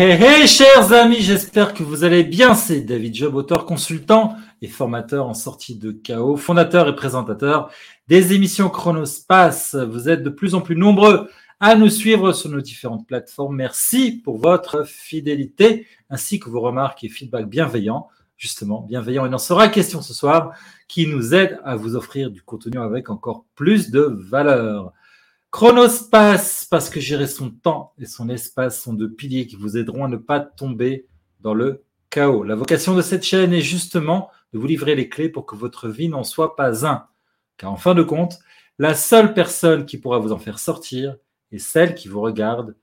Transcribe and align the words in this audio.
Hé 0.00 0.12
hé, 0.12 0.46
chers 0.46 0.92
amis, 0.92 1.22
j'espère 1.22 1.74
que 1.74 1.82
vous 1.82 2.04
allez 2.04 2.22
bien. 2.22 2.54
C'est 2.54 2.82
David 2.82 3.16
Job, 3.16 3.34
auteur, 3.34 3.66
consultant 3.66 4.36
et 4.62 4.68
formateur 4.68 5.26
en 5.26 5.34
sortie 5.34 5.74
de 5.74 5.90
chaos, 5.90 6.36
fondateur 6.36 6.86
et 6.86 6.94
présentateur 6.94 7.72
des 8.06 8.32
émissions 8.32 8.68
Chronospace. 8.68 9.74
Vous 9.74 10.08
êtes 10.08 10.22
de 10.22 10.30
plus 10.30 10.54
en 10.54 10.60
plus 10.60 10.76
nombreux 10.76 11.28
à 11.58 11.74
nous 11.74 11.90
suivre 11.90 12.32
sur 12.32 12.48
nos 12.48 12.60
différentes 12.60 13.08
plateformes. 13.08 13.56
Merci 13.56 14.12
pour 14.12 14.38
votre 14.38 14.86
fidélité 14.86 15.88
ainsi 16.10 16.38
que 16.38 16.48
vos 16.48 16.60
remarques 16.60 17.02
et 17.02 17.08
feedbacks 17.08 17.48
bienveillants. 17.48 18.06
Justement, 18.36 18.82
bienveillants. 18.82 19.26
Il 19.26 19.34
en 19.34 19.38
sera 19.38 19.66
question 19.66 20.00
ce 20.00 20.14
soir 20.14 20.52
qui 20.86 21.08
nous 21.08 21.34
aide 21.34 21.58
à 21.64 21.74
vous 21.74 21.96
offrir 21.96 22.30
du 22.30 22.40
contenu 22.40 22.78
avec 22.78 23.10
encore 23.10 23.46
plus 23.56 23.90
de 23.90 24.02
valeur. 24.16 24.92
Chronospace, 25.50 26.66
parce 26.70 26.90
que 26.90 27.00
gérer 27.00 27.26
son 27.26 27.50
temps 27.50 27.94
et 27.98 28.04
son 28.04 28.28
espace 28.28 28.80
sont 28.80 28.92
deux 28.92 29.10
piliers 29.10 29.46
qui 29.46 29.56
vous 29.56 29.76
aideront 29.78 30.04
à 30.04 30.08
ne 30.08 30.16
pas 30.16 30.40
tomber 30.40 31.06
dans 31.40 31.54
le 31.54 31.84
chaos. 32.10 32.44
La 32.44 32.54
vocation 32.54 32.94
de 32.94 33.02
cette 33.02 33.24
chaîne 33.24 33.52
est 33.52 33.62
justement 33.62 34.30
de 34.52 34.58
vous 34.58 34.66
livrer 34.66 34.94
les 34.94 35.08
clés 35.08 35.28
pour 35.28 35.46
que 35.46 35.56
votre 35.56 35.88
vie 35.88 36.08
n'en 36.08 36.24
soit 36.24 36.54
pas 36.54 36.86
un. 36.86 37.06
Car 37.56 37.72
en 37.72 37.76
fin 37.76 37.94
de 37.94 38.02
compte, 38.02 38.38
la 38.78 38.94
seule 38.94 39.34
personne 39.34 39.86
qui 39.86 39.98
pourra 39.98 40.18
vous 40.18 40.32
en 40.32 40.38
faire 40.38 40.58
sortir 40.58 41.16
est 41.50 41.58
celle 41.58 41.94
qui 41.94 42.08
vous 42.08 42.20
regarde 42.20 42.76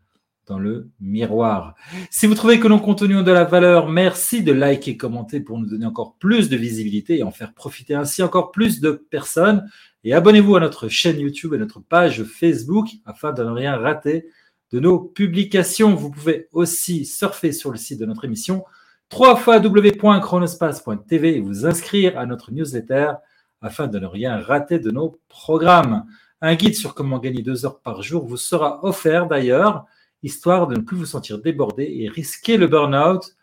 dans 0.48 0.60
le 0.60 0.90
miroir. 1.00 1.76
Si 2.12 2.28
vous 2.28 2.36
trouvez 2.36 2.60
que 2.60 2.68
nos 2.68 2.80
contenus 2.80 3.18
ont 3.18 3.24
de 3.24 3.32
la 3.32 3.46
valeur, 3.46 3.90
merci 3.90 4.44
de 4.44 4.52
liker 4.52 4.92
et 4.92 4.98
commenter 4.98 5.40
pour 5.40 5.58
nous 5.58 5.66
donner 5.66 5.86
encore 5.86 6.16
plus 6.18 6.50
de 6.50 6.58
visibilité 6.58 7.20
et 7.20 7.24
en 7.24 7.32
faire 7.32 7.54
profiter 7.54 7.96
ainsi 7.96 8.22
encore 8.22 8.52
plus 8.52 8.80
de 8.80 8.92
personnes. 8.92 9.68
Et 10.08 10.14
abonnez-vous 10.14 10.56
à 10.56 10.60
notre 10.60 10.88
chaîne 10.88 11.20
YouTube 11.20 11.56
et 11.56 11.58
notre 11.58 11.80
page 11.80 12.26
Facebook 12.26 12.90
afin 13.06 13.34
de 13.34 13.44
ne 13.44 13.50
rien 13.50 13.76
rater 13.76 14.28
de 14.72 14.80
nos 14.80 15.00
publications. 15.00 15.96
Vous 15.96 16.12
pouvez 16.12 16.48
aussi 16.52 17.06
surfer 17.06 17.52
sur 17.52 17.72
le 17.72 17.78
site 17.78 18.00
de 18.00 18.06
notre 18.06 18.24
émission 18.24 18.66
www.chronospace.tv 19.12 21.38
et 21.38 21.42
vous 21.42 21.66
inscrire 21.66 22.20
à 22.20 22.28
notre 22.28 22.52
newsletter 22.52 23.14
afin 23.62 23.88
de 23.88 23.98
ne 23.98 24.06
rien 24.06 24.40
rater 24.40 24.78
de 24.78 24.92
nos 24.92 25.20
programmes. 25.28 26.06
Un 26.40 26.54
guide 26.54 26.76
sur 26.76 26.94
comment 26.94 27.18
gagner 27.18 27.42
deux 27.42 27.66
heures 27.66 27.80
par 27.80 28.04
jour 28.04 28.28
vous 28.28 28.38
sera 28.38 28.86
offert 28.86 29.26
d'ailleurs, 29.26 29.88
histoire 30.22 30.68
de 30.68 30.76
ne 30.76 30.82
plus 30.82 30.98
vous 30.98 31.08
sentir 31.08 31.40
débordé 31.40 31.92
et 32.02 32.10
risquer 32.10 32.58
le 32.58 32.68
burn-out 32.68 33.36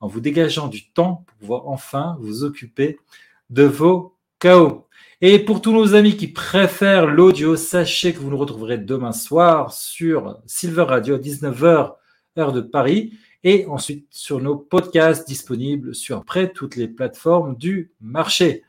en 0.00 0.06
vous 0.06 0.20
dégageant 0.20 0.68
du 0.68 0.92
temps 0.92 1.24
pour 1.26 1.36
pouvoir 1.38 1.68
enfin 1.68 2.18
vous 2.20 2.44
occuper 2.44 2.98
de 3.48 3.62
vos 3.62 4.18
chaos. 4.38 4.86
Et 5.22 5.38
pour 5.38 5.60
tous 5.60 5.72
nos 5.72 5.94
amis 5.94 6.16
qui 6.16 6.28
préfèrent 6.28 7.04
l'audio, 7.04 7.54
sachez 7.54 8.14
que 8.14 8.18
vous 8.20 8.30
nous 8.30 8.38
retrouverez 8.38 8.78
demain 8.78 9.12
soir 9.12 9.70
sur 9.70 10.38
Silver 10.46 10.84
Radio 10.84 11.16
à 11.16 11.18
19h, 11.18 11.92
heure 12.38 12.52
de 12.54 12.62
Paris, 12.62 13.12
et 13.44 13.66
ensuite 13.66 14.06
sur 14.08 14.40
nos 14.40 14.56
podcasts 14.56 15.28
disponibles 15.28 15.94
sur 15.94 16.24
près 16.24 16.50
toutes 16.50 16.74
les 16.76 16.88
plateformes 16.88 17.54
du 17.54 17.92
marché. 18.00 18.62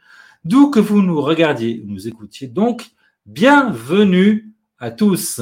D'où 0.44 0.69
que 0.69 0.81
vous 0.81 1.01
nous 1.01 1.22
regardiez 1.22 1.81
ou 1.85 1.90
nous 1.90 2.09
écoutiez 2.09 2.50
donc, 2.50 2.85
bienvenue 3.25 4.53
à 4.78 4.91
tous. 4.91 5.40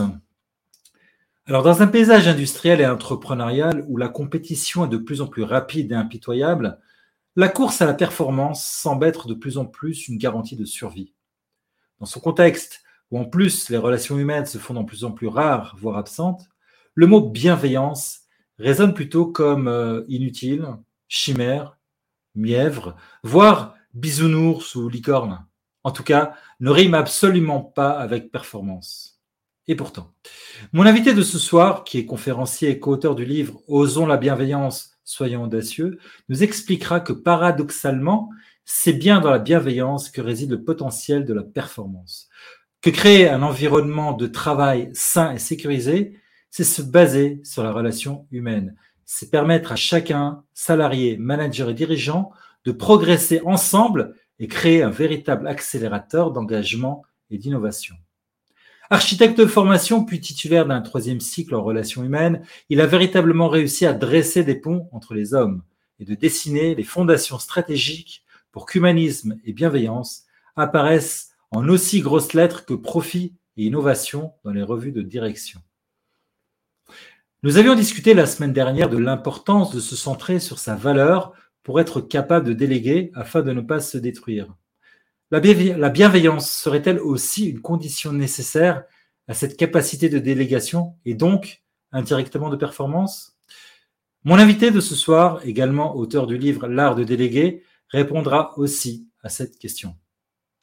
Alors, 1.48 1.64
dans 1.64 1.82
un 1.82 1.88
paysage 1.88 2.28
industriel 2.28 2.82
et 2.82 2.86
entrepreneurial 2.86 3.84
où 3.88 3.98
la 3.98 4.10
compétition 4.10 4.86
est 4.86 4.90
de 4.90 4.98
plus 4.98 5.22
en 5.22 5.28
plus 5.28 5.42
rapide 5.42 5.92
et 5.92 5.96
impitoyable, 5.96 6.78
la 7.40 7.48
course 7.48 7.82
à 7.82 7.86
la 7.86 7.94
performance 7.94 8.66
semble 8.66 9.06
être 9.06 9.30
de 9.30 9.34
plus 9.34 9.58
en 9.58 9.66
plus 9.66 10.10
une 10.10 10.18
garantie 10.18 10.58
de 10.58 10.66
survie. 10.66 11.14
Dans 12.02 12.06
ce 12.06 12.20
contexte, 12.20 12.84
où 13.12 13.18
en 13.18 13.24
plus 13.24 13.70
les 13.70 13.78
relations 13.78 14.20
humaines 14.20 14.46
se 14.46 14.58
font 14.58 14.74
de 14.74 14.84
plus 14.84 15.06
en 15.06 15.12
plus 15.12 15.28
rares, 15.28 15.78
voire 15.80 15.96
absentes, 15.96 16.50
le 16.96 17.08
mot 17.08 17.22
bienveillance 17.22 18.24
résonne 18.58 18.94
plutôt 18.94 19.26
comme 19.26 19.70
euh, 19.70 20.04
inutile, 20.10 20.68
chimère, 21.08 21.78
mièvre, 22.36 22.98
voire 23.24 23.74
bisounours 23.94 24.76
ou 24.76 24.90
licorne. 24.90 25.46
En 25.86 25.92
tout 25.92 26.04
cas, 26.04 26.34
ne 26.60 26.70
rime 26.70 26.94
absolument 26.94 27.62
pas 27.62 27.92
avec 27.92 28.34
performance. 28.34 29.22
Et 29.68 29.78
pourtant, 29.78 30.14
mon 30.74 30.86
invité 30.86 31.14
de 31.14 31.22
ce 31.22 31.40
soir, 31.40 31.86
qui 31.86 32.00
est 32.00 32.06
conférencier 32.06 32.70
et 32.70 32.80
co-auteur 32.80 33.16
du 33.16 33.24
livre 33.24 33.62
Osons 33.70 34.08
la 34.08 34.18
bienveillance, 34.18 34.99
soyons 35.10 35.44
audacieux, 35.44 35.98
nous 36.30 36.44
expliquera 36.44 37.00
que 37.00 37.14
paradoxalement, 37.14 38.30
c'est 38.64 38.94
bien 38.94 39.20
dans 39.20 39.32
la 39.32 39.40
bienveillance 39.40 40.12
que 40.12 40.22
réside 40.22 40.52
le 40.52 40.64
potentiel 40.64 41.26
de 41.26 41.34
la 41.34 41.42
performance. 41.42 42.30
Que 42.82 42.92
créer 42.92 43.28
un 43.28 43.42
environnement 43.42 44.14
de 44.14 44.28
travail 44.28 44.92
sain 44.94 45.32
et 45.34 45.40
sécurisé, 45.40 46.20
c'est 46.52 46.64
se 46.64 46.84
baser 46.84 47.42
sur 47.44 47.64
la 47.64 47.72
relation 47.72 48.28
humaine. 48.32 48.76
C'est 49.06 49.32
permettre 49.32 49.72
à 49.72 49.76
chacun, 49.76 50.44
salarié, 50.54 51.18
manager 51.18 51.72
et 51.72 51.74
dirigeant, 51.74 52.32
de 52.64 52.72
progresser 52.72 53.42
ensemble 53.44 54.16
et 54.38 54.48
créer 54.48 54.84
un 54.84 54.92
véritable 54.92 55.48
accélérateur 55.48 56.32
d'engagement 56.32 57.04
et 57.32 57.40
d'innovation. 57.40 57.96
Architecte 58.92 59.38
de 59.38 59.46
formation 59.46 60.04
puis 60.04 60.20
titulaire 60.20 60.66
d'un 60.66 60.82
troisième 60.82 61.20
cycle 61.20 61.54
en 61.54 61.62
relations 61.62 62.04
humaines, 62.04 62.42
il 62.70 62.82
a 62.82 62.88
véritablement 62.88 63.48
réussi 63.48 63.86
à 63.86 63.94
dresser 63.94 64.44
des 64.44 64.56
ponts 64.56 64.90
entre 64.92 65.14
les 65.14 65.36
hommes 65.36 65.62
et 66.00 66.06
de 66.06 66.16
dessiner 66.16 66.74
les 66.74 66.84
fondations 66.84 67.38
stratégiques 67.38 68.24
pour 68.52 68.66
qu'humanisme 68.66 69.38
et 69.46 69.54
bienveillance 69.54 70.24
apparaissent 70.56 71.36
en 71.52 71.70
aussi 71.70 72.02
grosses 72.02 72.34
lettres 72.34 72.66
que 72.66 72.74
profit 72.74 73.36
et 73.58 73.66
innovation 73.66 74.34
dans 74.44 74.52
les 74.52 74.64
revues 74.64 74.92
de 74.92 75.04
direction. 75.04 75.62
Nous 77.44 77.58
avions 77.58 77.76
discuté 77.76 78.16
la 78.16 78.26
semaine 78.26 78.54
dernière 78.54 78.90
de 78.90 78.98
l'importance 78.98 79.72
de 79.72 79.80
se 79.80 79.96
centrer 79.96 80.40
sur 80.40 80.58
sa 80.58 80.76
valeur 80.76 81.34
pour 81.62 81.80
être 81.80 82.02
capable 82.02 82.48
de 82.48 82.54
déléguer 82.54 83.12
afin 83.14 83.44
de 83.44 83.54
ne 83.54 83.62
pas 83.62 83.82
se 83.82 84.00
détruire. 84.00 84.48
La, 85.32 85.40
bienveillance 85.90 86.50
serait-elle 86.50 87.00
aussi 87.00 87.46
une 87.46 87.62
condition 87.62 88.12
nécessaire 88.12 88.84
à 89.28 89.36
cette 89.36 89.58
capacité 89.58 90.10
de 90.10 90.18
délégation 90.18 90.96
et 91.06 91.14
donc 91.14 91.62
indirectement 91.92 92.50
de 92.50 92.56
performance? 92.56 93.38
Mon 94.24 94.40
invité 94.40 94.72
de 94.72 94.80
ce 94.80 94.96
soir, 94.96 95.40
également 95.46 95.96
auteur 95.96 96.26
du 96.26 96.38
livre 96.38 96.68
L'art 96.68 96.96
de 96.96 97.04
déléguer, 97.04 97.64
répondra 97.90 98.58
aussi 98.58 99.08
à 99.22 99.30
cette 99.30 99.60
question. 99.60 99.96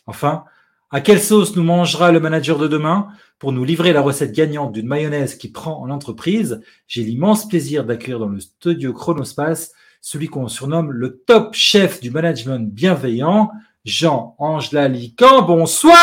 Enfin, 0.07 0.45
à 0.91 1.01
quelle 1.01 1.21
sauce 1.21 1.55
nous 1.55 1.63
mangera 1.63 2.11
le 2.11 2.19
manager 2.19 2.59
de 2.59 2.67
demain 2.67 3.09
Pour 3.39 3.53
nous 3.53 3.65
livrer 3.65 3.93
la 3.93 4.01
recette 4.01 4.33
gagnante 4.33 4.73
d'une 4.73 4.89
mayonnaise 4.89 5.37
qui 5.37 5.53
prend 5.53 5.81
en 5.81 5.91
entreprise, 5.91 6.61
j'ai 6.89 7.05
l'immense 7.05 7.47
plaisir 7.47 7.85
d'accueillir 7.85 8.19
dans 8.19 8.29
le 8.29 8.41
studio 8.41 8.93
Chronospace 8.93 9.73
celui 10.01 10.27
qu'on 10.27 10.49
surnomme 10.49 10.91
le 10.91 11.19
top 11.19 11.55
chef 11.55 12.01
du 12.01 12.11
management 12.11 12.69
bienveillant, 12.73 13.51
Jean-Ange 13.87 14.73
Lalican. 14.73 15.43
Bonsoir 15.43 15.97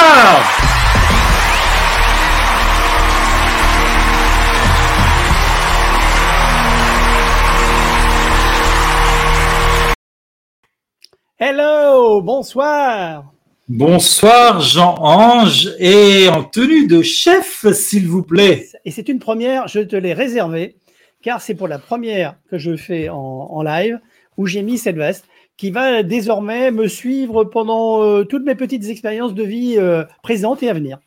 Hello, 11.37 12.21
bonsoir. 12.21 13.25
Bonsoir 13.67 14.61
Jean-Ange 14.61 15.75
et 15.77 16.29
en 16.29 16.45
tenue 16.45 16.87
de 16.87 17.01
chef, 17.01 17.69
s'il 17.73 18.07
vous 18.07 18.23
plaît. 18.23 18.69
Et 18.85 18.91
c'est 18.91 19.09
une 19.09 19.19
première, 19.19 19.67
je 19.67 19.81
te 19.81 19.97
l'ai 19.97 20.13
réservée, 20.13 20.77
car 21.21 21.41
c'est 21.41 21.53
pour 21.53 21.67
la 21.67 21.79
première 21.79 22.35
que 22.49 22.57
je 22.57 22.77
fais 22.77 23.09
en, 23.09 23.61
live 23.61 23.99
où 24.37 24.47
j'ai 24.47 24.61
mis 24.61 24.77
cette 24.77 24.95
veste 24.95 25.25
qui 25.57 25.71
va 25.71 26.03
désormais 26.03 26.71
me 26.71 26.87
suivre 26.87 27.43
pendant 27.43 28.03
euh, 28.03 28.23
toutes 28.23 28.43
mes 28.43 28.55
petites 28.55 28.85
expériences 28.85 29.33
de 29.33 29.43
vie 29.43 29.75
euh, 29.77 30.03
présentes 30.21 30.63
et 30.63 30.69
à 30.69 30.73
venir. 30.73 30.99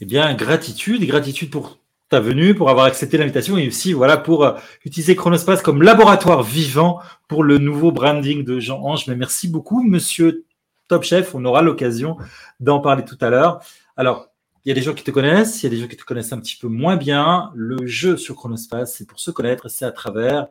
Eh 0.00 0.04
bien, 0.04 0.32
gratitude, 0.34 1.04
gratitude 1.04 1.50
pour 1.50 1.78
ta 2.08 2.20
venue, 2.20 2.54
pour 2.54 2.70
avoir 2.70 2.86
accepté 2.86 3.18
l'invitation 3.18 3.58
et 3.58 3.68
aussi 3.68 3.92
voilà 3.92 4.16
pour 4.16 4.44
euh, 4.44 4.52
utiliser 4.84 5.14
Chronospace 5.14 5.60
comme 5.60 5.82
laboratoire 5.82 6.42
vivant 6.42 7.00
pour 7.28 7.44
le 7.44 7.58
nouveau 7.58 7.92
branding 7.92 8.44
de 8.44 8.58
Jean-Ange. 8.60 9.06
Mais 9.08 9.16
merci 9.16 9.48
beaucoup, 9.48 9.82
monsieur 9.82 10.44
Top 10.88 11.02
Chef. 11.02 11.34
On 11.34 11.44
aura 11.44 11.60
l'occasion 11.60 12.16
d'en 12.60 12.80
parler 12.80 13.04
tout 13.04 13.18
à 13.20 13.28
l'heure. 13.28 13.60
Alors, 13.96 14.28
il 14.64 14.70
y 14.70 14.72
a 14.72 14.74
des 14.74 14.82
gens 14.82 14.94
qui 14.94 15.04
te 15.04 15.10
connaissent, 15.10 15.62
il 15.62 15.66
y 15.66 15.66
a 15.66 15.70
des 15.70 15.80
gens 15.80 15.88
qui 15.88 15.96
te 15.96 16.04
connaissent 16.04 16.32
un 16.32 16.40
petit 16.40 16.56
peu 16.56 16.68
moins 16.68 16.96
bien. 16.96 17.50
Le 17.54 17.86
jeu 17.86 18.16
sur 18.16 18.36
Chronospace, 18.36 18.94
c'est 18.94 19.06
pour 19.06 19.20
se 19.20 19.30
connaître, 19.30 19.68
c'est 19.68 19.84
à 19.84 19.92
travers 19.92 20.48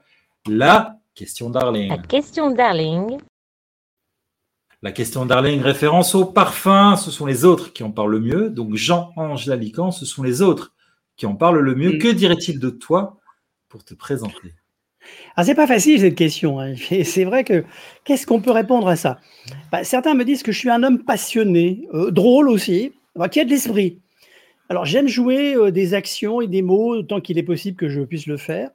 la 0.47 0.97
Question 1.17 1.49
Darling. 1.49 1.89
La 1.89 1.97
question 1.97 2.51
Darling. 2.51 3.17
La 4.83 4.91
question 4.91 5.25
Darling, 5.25 5.61
référence 5.61 6.13
au 6.13 6.25
parfum, 6.25 6.95
ce 6.95 7.09
sont 7.09 7.25
les 7.25 7.43
autres 7.43 7.73
qui 7.73 7.81
en 7.81 7.89
parlent 7.89 8.11
le 8.11 8.19
mieux. 8.19 8.51
Donc 8.51 8.75
Jean-Ange 8.75 9.47
Lalican, 9.47 9.89
ce 9.89 10.05
sont 10.05 10.21
les 10.21 10.43
autres 10.43 10.75
qui 11.15 11.25
en 11.25 11.33
parlent 11.33 11.57
le 11.57 11.73
mieux. 11.73 11.93
Mm. 11.93 11.97
Que 11.97 12.09
dirait-il 12.09 12.59
de 12.59 12.69
toi 12.69 13.17
pour 13.67 13.83
te 13.83 13.95
présenter? 13.95 14.53
Ah, 15.35 15.43
c'est 15.43 15.55
pas 15.55 15.65
facile 15.65 15.99
cette 16.01 16.13
question. 16.13 16.59
Hein. 16.59 16.75
C'est 17.03 17.25
vrai 17.25 17.43
que 17.43 17.63
qu'est-ce 18.03 18.27
qu'on 18.27 18.39
peut 18.39 18.51
répondre 18.51 18.87
à 18.87 18.95
ça? 18.95 19.19
Bah, 19.71 19.83
Certains 19.83 20.13
me 20.13 20.23
disent 20.23 20.43
que 20.43 20.51
je 20.51 20.59
suis 20.59 20.69
un 20.69 20.83
homme 20.83 21.03
passionné, 21.03 21.87
euh, 21.95 22.11
drôle 22.11 22.47
aussi, 22.47 22.93
qui 23.31 23.39
a 23.39 23.45
de 23.45 23.49
l'esprit? 23.49 23.97
Alors 24.69 24.85
j'aime 24.85 25.07
jouer 25.07 25.55
euh, 25.55 25.71
des 25.71 25.95
actions 25.95 26.41
et 26.41 26.47
des 26.47 26.61
mots 26.61 27.01
tant 27.01 27.21
qu'il 27.21 27.39
est 27.39 27.43
possible 27.43 27.75
que 27.75 27.89
je 27.89 28.01
puisse 28.01 28.27
le 28.27 28.37
faire. 28.37 28.69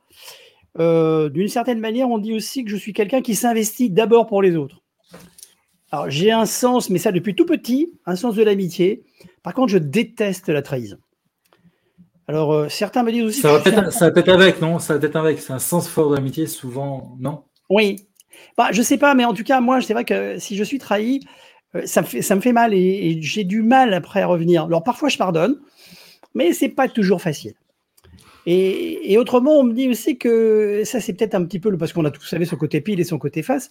Euh, 0.78 1.28
d'une 1.28 1.48
certaine 1.48 1.80
manière, 1.80 2.08
on 2.08 2.18
dit 2.18 2.34
aussi 2.34 2.64
que 2.64 2.70
je 2.70 2.76
suis 2.76 2.92
quelqu'un 2.92 3.20
qui 3.20 3.34
s'investit 3.34 3.90
d'abord 3.90 4.26
pour 4.26 4.42
les 4.42 4.56
autres. 4.56 4.82
Alors, 5.90 6.08
j'ai 6.08 6.32
un 6.32 6.46
sens, 6.46 6.88
mais 6.88 6.98
ça 6.98 7.12
depuis 7.12 7.34
tout 7.34 7.44
petit, 7.44 7.92
un 8.06 8.16
sens 8.16 8.34
de 8.34 8.42
l'amitié. 8.42 9.04
Par 9.42 9.52
contre, 9.52 9.68
je 9.68 9.78
déteste 9.78 10.48
la 10.48 10.62
trahison. 10.62 10.96
Alors, 12.28 12.52
euh, 12.52 12.68
certains 12.68 13.02
me 13.02 13.12
disent 13.12 13.24
aussi. 13.24 13.40
Ça 13.40 13.52
va 13.52 13.60
peut-être 14.10 14.28
avec, 14.30 14.60
non? 14.62 14.78
Ça 14.78 14.94
va 14.94 15.00
peut-être 15.00 15.16
avec. 15.16 15.40
C'est 15.40 15.52
un 15.52 15.58
sens 15.58 15.88
fort 15.88 16.10
de 16.10 16.16
l'amitié, 16.16 16.46
souvent, 16.46 17.16
non? 17.18 17.44
Oui. 17.68 17.96
Bah, 18.56 18.68
je 18.72 18.80
sais 18.80 18.96
pas, 18.96 19.14
mais 19.14 19.26
en 19.26 19.34
tout 19.34 19.44
cas, 19.44 19.60
moi, 19.60 19.82
c'est 19.82 19.92
vrai 19.92 20.06
que 20.06 20.38
si 20.38 20.56
je 20.56 20.64
suis 20.64 20.78
trahi, 20.78 21.20
euh, 21.74 21.82
ça, 21.84 22.00
me 22.00 22.06
fait, 22.06 22.22
ça 22.22 22.34
me 22.34 22.40
fait 22.40 22.52
mal 22.52 22.72
et, 22.72 23.18
j'ai 23.20 23.44
du 23.44 23.62
mal 23.62 23.92
après 23.92 24.22
à 24.22 24.26
revenir. 24.26 24.64
Alors, 24.64 24.82
parfois, 24.82 25.10
je 25.10 25.18
pardonne, 25.18 25.60
mais 26.34 26.54
c'est 26.54 26.70
pas 26.70 26.88
toujours 26.88 27.20
facile. 27.20 27.54
Et, 28.44 29.16
autrement, 29.18 29.60
on 29.60 29.62
me 29.62 29.72
dit 29.72 29.88
aussi 29.88 30.18
que 30.18 30.82
ça, 30.84 31.00
c'est 31.00 31.12
peut-être 31.12 31.34
un 31.34 31.44
petit 31.44 31.60
peu 31.60 31.76
parce 31.76 31.92
qu'on 31.92 32.04
a 32.04 32.10
tous 32.10 32.24
savez 32.24 32.44
son 32.44 32.56
côté 32.56 32.80
pile 32.80 32.98
et 32.98 33.04
son 33.04 33.18
côté 33.18 33.42
face. 33.42 33.70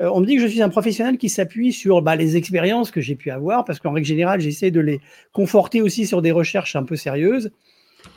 Euh, 0.00 0.10
on 0.12 0.20
me 0.20 0.26
dit 0.26 0.36
que 0.36 0.42
je 0.42 0.46
suis 0.46 0.62
un 0.62 0.68
professionnel 0.68 1.18
qui 1.18 1.28
s'appuie 1.28 1.72
sur 1.72 2.02
bah, 2.02 2.16
les 2.16 2.36
expériences 2.36 2.90
que 2.90 3.00
j'ai 3.00 3.14
pu 3.14 3.30
avoir, 3.30 3.64
parce 3.64 3.78
qu'en 3.78 3.92
règle 3.92 4.06
générale, 4.06 4.40
j'essaie 4.40 4.70
de 4.70 4.80
les 4.80 5.00
conforter 5.32 5.82
aussi 5.82 6.06
sur 6.06 6.22
des 6.22 6.32
recherches 6.32 6.76
un 6.76 6.84
peu 6.84 6.96
sérieuses. 6.96 7.50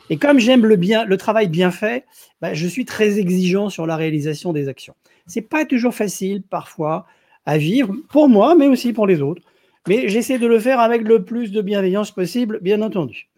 Et 0.08 0.16
comme 0.16 0.38
j'aime 0.38 0.64
le 0.64 0.76
bien, 0.76 1.04
le 1.04 1.16
travail 1.16 1.48
bien 1.48 1.70
fait, 1.70 2.04
bah, 2.40 2.54
je 2.54 2.66
suis 2.66 2.84
très 2.84 3.18
exigeant 3.18 3.68
sur 3.68 3.86
la 3.86 3.96
réalisation 3.96 4.52
des 4.52 4.68
actions. 4.68 4.94
C'est 5.26 5.42
pas 5.42 5.64
toujours 5.64 5.94
facile 5.94 6.42
parfois 6.42 7.06
à 7.44 7.58
vivre 7.58 7.94
pour 8.08 8.28
moi, 8.28 8.54
mais 8.54 8.68
aussi 8.68 8.92
pour 8.92 9.06
les 9.06 9.20
autres. 9.20 9.42
Mais 9.88 10.08
j'essaie 10.08 10.38
de 10.38 10.46
le 10.46 10.58
faire 10.58 10.80
avec 10.80 11.02
le 11.02 11.24
plus 11.24 11.52
de 11.52 11.62
bienveillance 11.62 12.10
possible, 12.10 12.58
bien 12.60 12.82
entendu. 12.82 13.29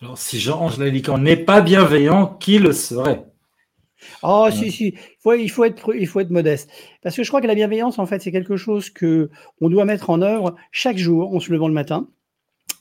Alors, 0.00 0.18
si 0.18 0.38
Jean-Angèle 0.40 0.92
Lican 0.92 1.18
n'est 1.18 1.36
pas 1.36 1.60
bienveillant, 1.60 2.26
qui 2.26 2.58
le 2.58 2.72
serait? 2.72 3.24
Oh, 4.22 4.48
si, 4.50 4.70
si, 4.70 4.86
il 4.88 4.98
faut, 5.20 5.34
il, 5.34 5.48
faut 5.48 5.64
être, 5.64 5.94
il 5.94 6.06
faut 6.06 6.20
être 6.20 6.30
modeste. 6.30 6.70
Parce 7.02 7.16
que 7.16 7.22
je 7.22 7.28
crois 7.28 7.40
que 7.40 7.46
la 7.46 7.54
bienveillance, 7.54 7.98
en 7.98 8.06
fait, 8.06 8.20
c'est 8.20 8.32
quelque 8.32 8.56
chose 8.56 8.90
que 8.90 9.30
on 9.60 9.68
doit 9.68 9.84
mettre 9.84 10.10
en 10.10 10.22
œuvre 10.22 10.56
chaque 10.70 10.98
jour 10.98 11.34
en 11.34 11.40
se 11.40 11.52
levant 11.52 11.68
le 11.68 11.74
matin. 11.74 12.08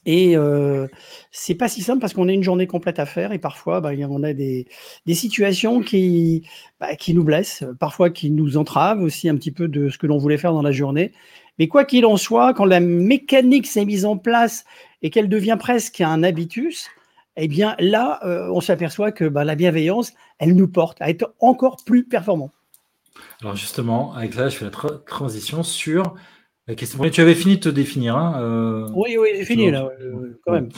Et 0.05 0.35
euh, 0.35 0.87
c'est 1.31 1.53
pas 1.53 1.67
si 1.67 1.83
simple 1.83 1.99
parce 1.99 2.13
qu'on 2.13 2.27
a 2.27 2.31
une 2.31 2.41
journée 2.41 2.65
complète 2.65 2.97
à 2.97 3.05
faire 3.05 3.33
et 3.33 3.37
parfois 3.37 3.81
bah, 3.81 3.91
on 4.09 4.23
a 4.23 4.33
des, 4.33 4.65
des 5.05 5.13
situations 5.13 5.81
qui, 5.81 6.47
bah, 6.79 6.95
qui 6.95 7.13
nous 7.13 7.23
blessent, 7.23 7.63
parfois 7.79 8.09
qui 8.09 8.31
nous 8.31 8.57
entravent 8.57 9.03
aussi 9.03 9.29
un 9.29 9.35
petit 9.35 9.51
peu 9.51 9.67
de 9.67 9.89
ce 9.89 9.99
que 9.99 10.07
l'on 10.07 10.17
voulait 10.17 10.39
faire 10.39 10.53
dans 10.53 10.63
la 10.63 10.71
journée. 10.71 11.11
Mais 11.61 11.67
quoi 11.67 11.85
qu'il 11.85 12.07
en 12.07 12.17
soit, 12.17 12.55
quand 12.55 12.65
la 12.65 12.79
mécanique 12.79 13.67
s'est 13.67 13.85
mise 13.85 14.03
en 14.03 14.17
place 14.17 14.65
et 15.03 15.11
qu'elle 15.11 15.29
devient 15.29 15.57
presque 15.59 16.01
un 16.01 16.23
habitus, 16.23 16.89
eh 17.37 17.47
bien 17.47 17.75
là, 17.77 18.19
euh, 18.25 18.49
on 18.51 18.61
s'aperçoit 18.61 19.11
que 19.11 19.25
bah, 19.25 19.43
la 19.43 19.53
bienveillance, 19.53 20.11
elle 20.39 20.55
nous 20.55 20.67
porte 20.67 20.99
à 21.03 21.11
être 21.11 21.35
encore 21.39 21.77
plus 21.85 22.03
performants. 22.03 22.49
Alors 23.43 23.55
justement, 23.55 24.15
avec 24.15 24.33
ça, 24.33 24.49
je 24.49 24.57
fais 24.57 24.65
la 24.65 24.71
transition 25.05 25.61
sur 25.61 26.15
la 26.67 26.73
question. 26.73 27.07
Tu 27.11 27.21
avais 27.21 27.35
fini 27.35 27.57
de 27.57 27.61
te 27.61 27.69
définir. 27.69 28.17
Hein, 28.17 28.41
euh, 28.41 28.89
oui, 28.95 29.17
oui, 29.19 29.29
j'ai 29.35 29.45
fini 29.45 29.69
là, 29.69 29.87
euh, 30.01 30.39
quand 30.43 30.53
même. 30.53 30.69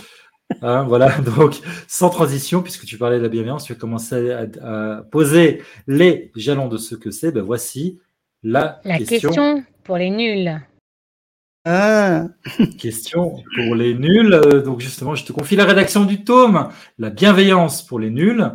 Hein, 0.62 0.84
voilà, 0.84 1.18
donc 1.38 1.62
sans 1.88 2.10
transition, 2.10 2.62
puisque 2.62 2.84
tu 2.84 2.98
parlais 2.98 3.20
de 3.20 3.24
la 3.24 3.30
bienveillance, 3.30 3.64
tu 3.64 3.72
as 3.72 3.76
commencé 3.76 4.32
à, 4.32 5.02
poser 5.10 5.62
les 5.88 6.34
jalons 6.36 6.68
de 6.68 6.76
ce 6.76 6.96
que 6.96 7.10
c'est. 7.10 7.32
Ben 7.32 7.42
voici 7.42 8.02
la, 8.44 8.82
la 8.84 8.98
question. 8.98 9.64
pour 9.86 9.96
les 9.96 10.10
nuls. 10.10 10.60
Ah. 11.66 12.28
Question 12.78 13.42
pour 13.56 13.76
les 13.76 13.94
nuls. 13.94 14.34
Euh, 14.34 14.62
donc 14.62 14.82
justement, 14.82 15.16
je 15.16 15.24
te 15.24 15.32
confie 15.32 15.56
la 15.56 15.66
rédaction 15.66 16.04
du 16.04 16.24
tome. 16.24 16.70
La 16.98 17.10
bienveillance 17.10 17.86
pour 17.86 18.00
les 18.00 18.10
nuls. 18.10 18.52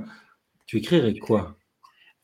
Tu 0.67 0.79
écrirais 0.79 1.15
quoi? 1.15 1.57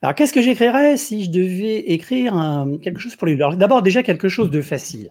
Alors 0.02 0.14
qu'est-ce 0.14 0.34
que 0.34 0.42
j'écrirais 0.42 0.98
si 0.98 1.24
je 1.24 1.30
devais 1.30 1.78
écrire 1.78 2.66
quelque 2.82 3.00
chose 3.00 3.16
pour 3.16 3.26
les 3.26 3.36
nuls? 3.36 3.56
D'abord 3.56 3.80
déjà 3.80 4.02
quelque 4.02 4.28
chose 4.28 4.50
de 4.50 4.60
facile. 4.60 5.10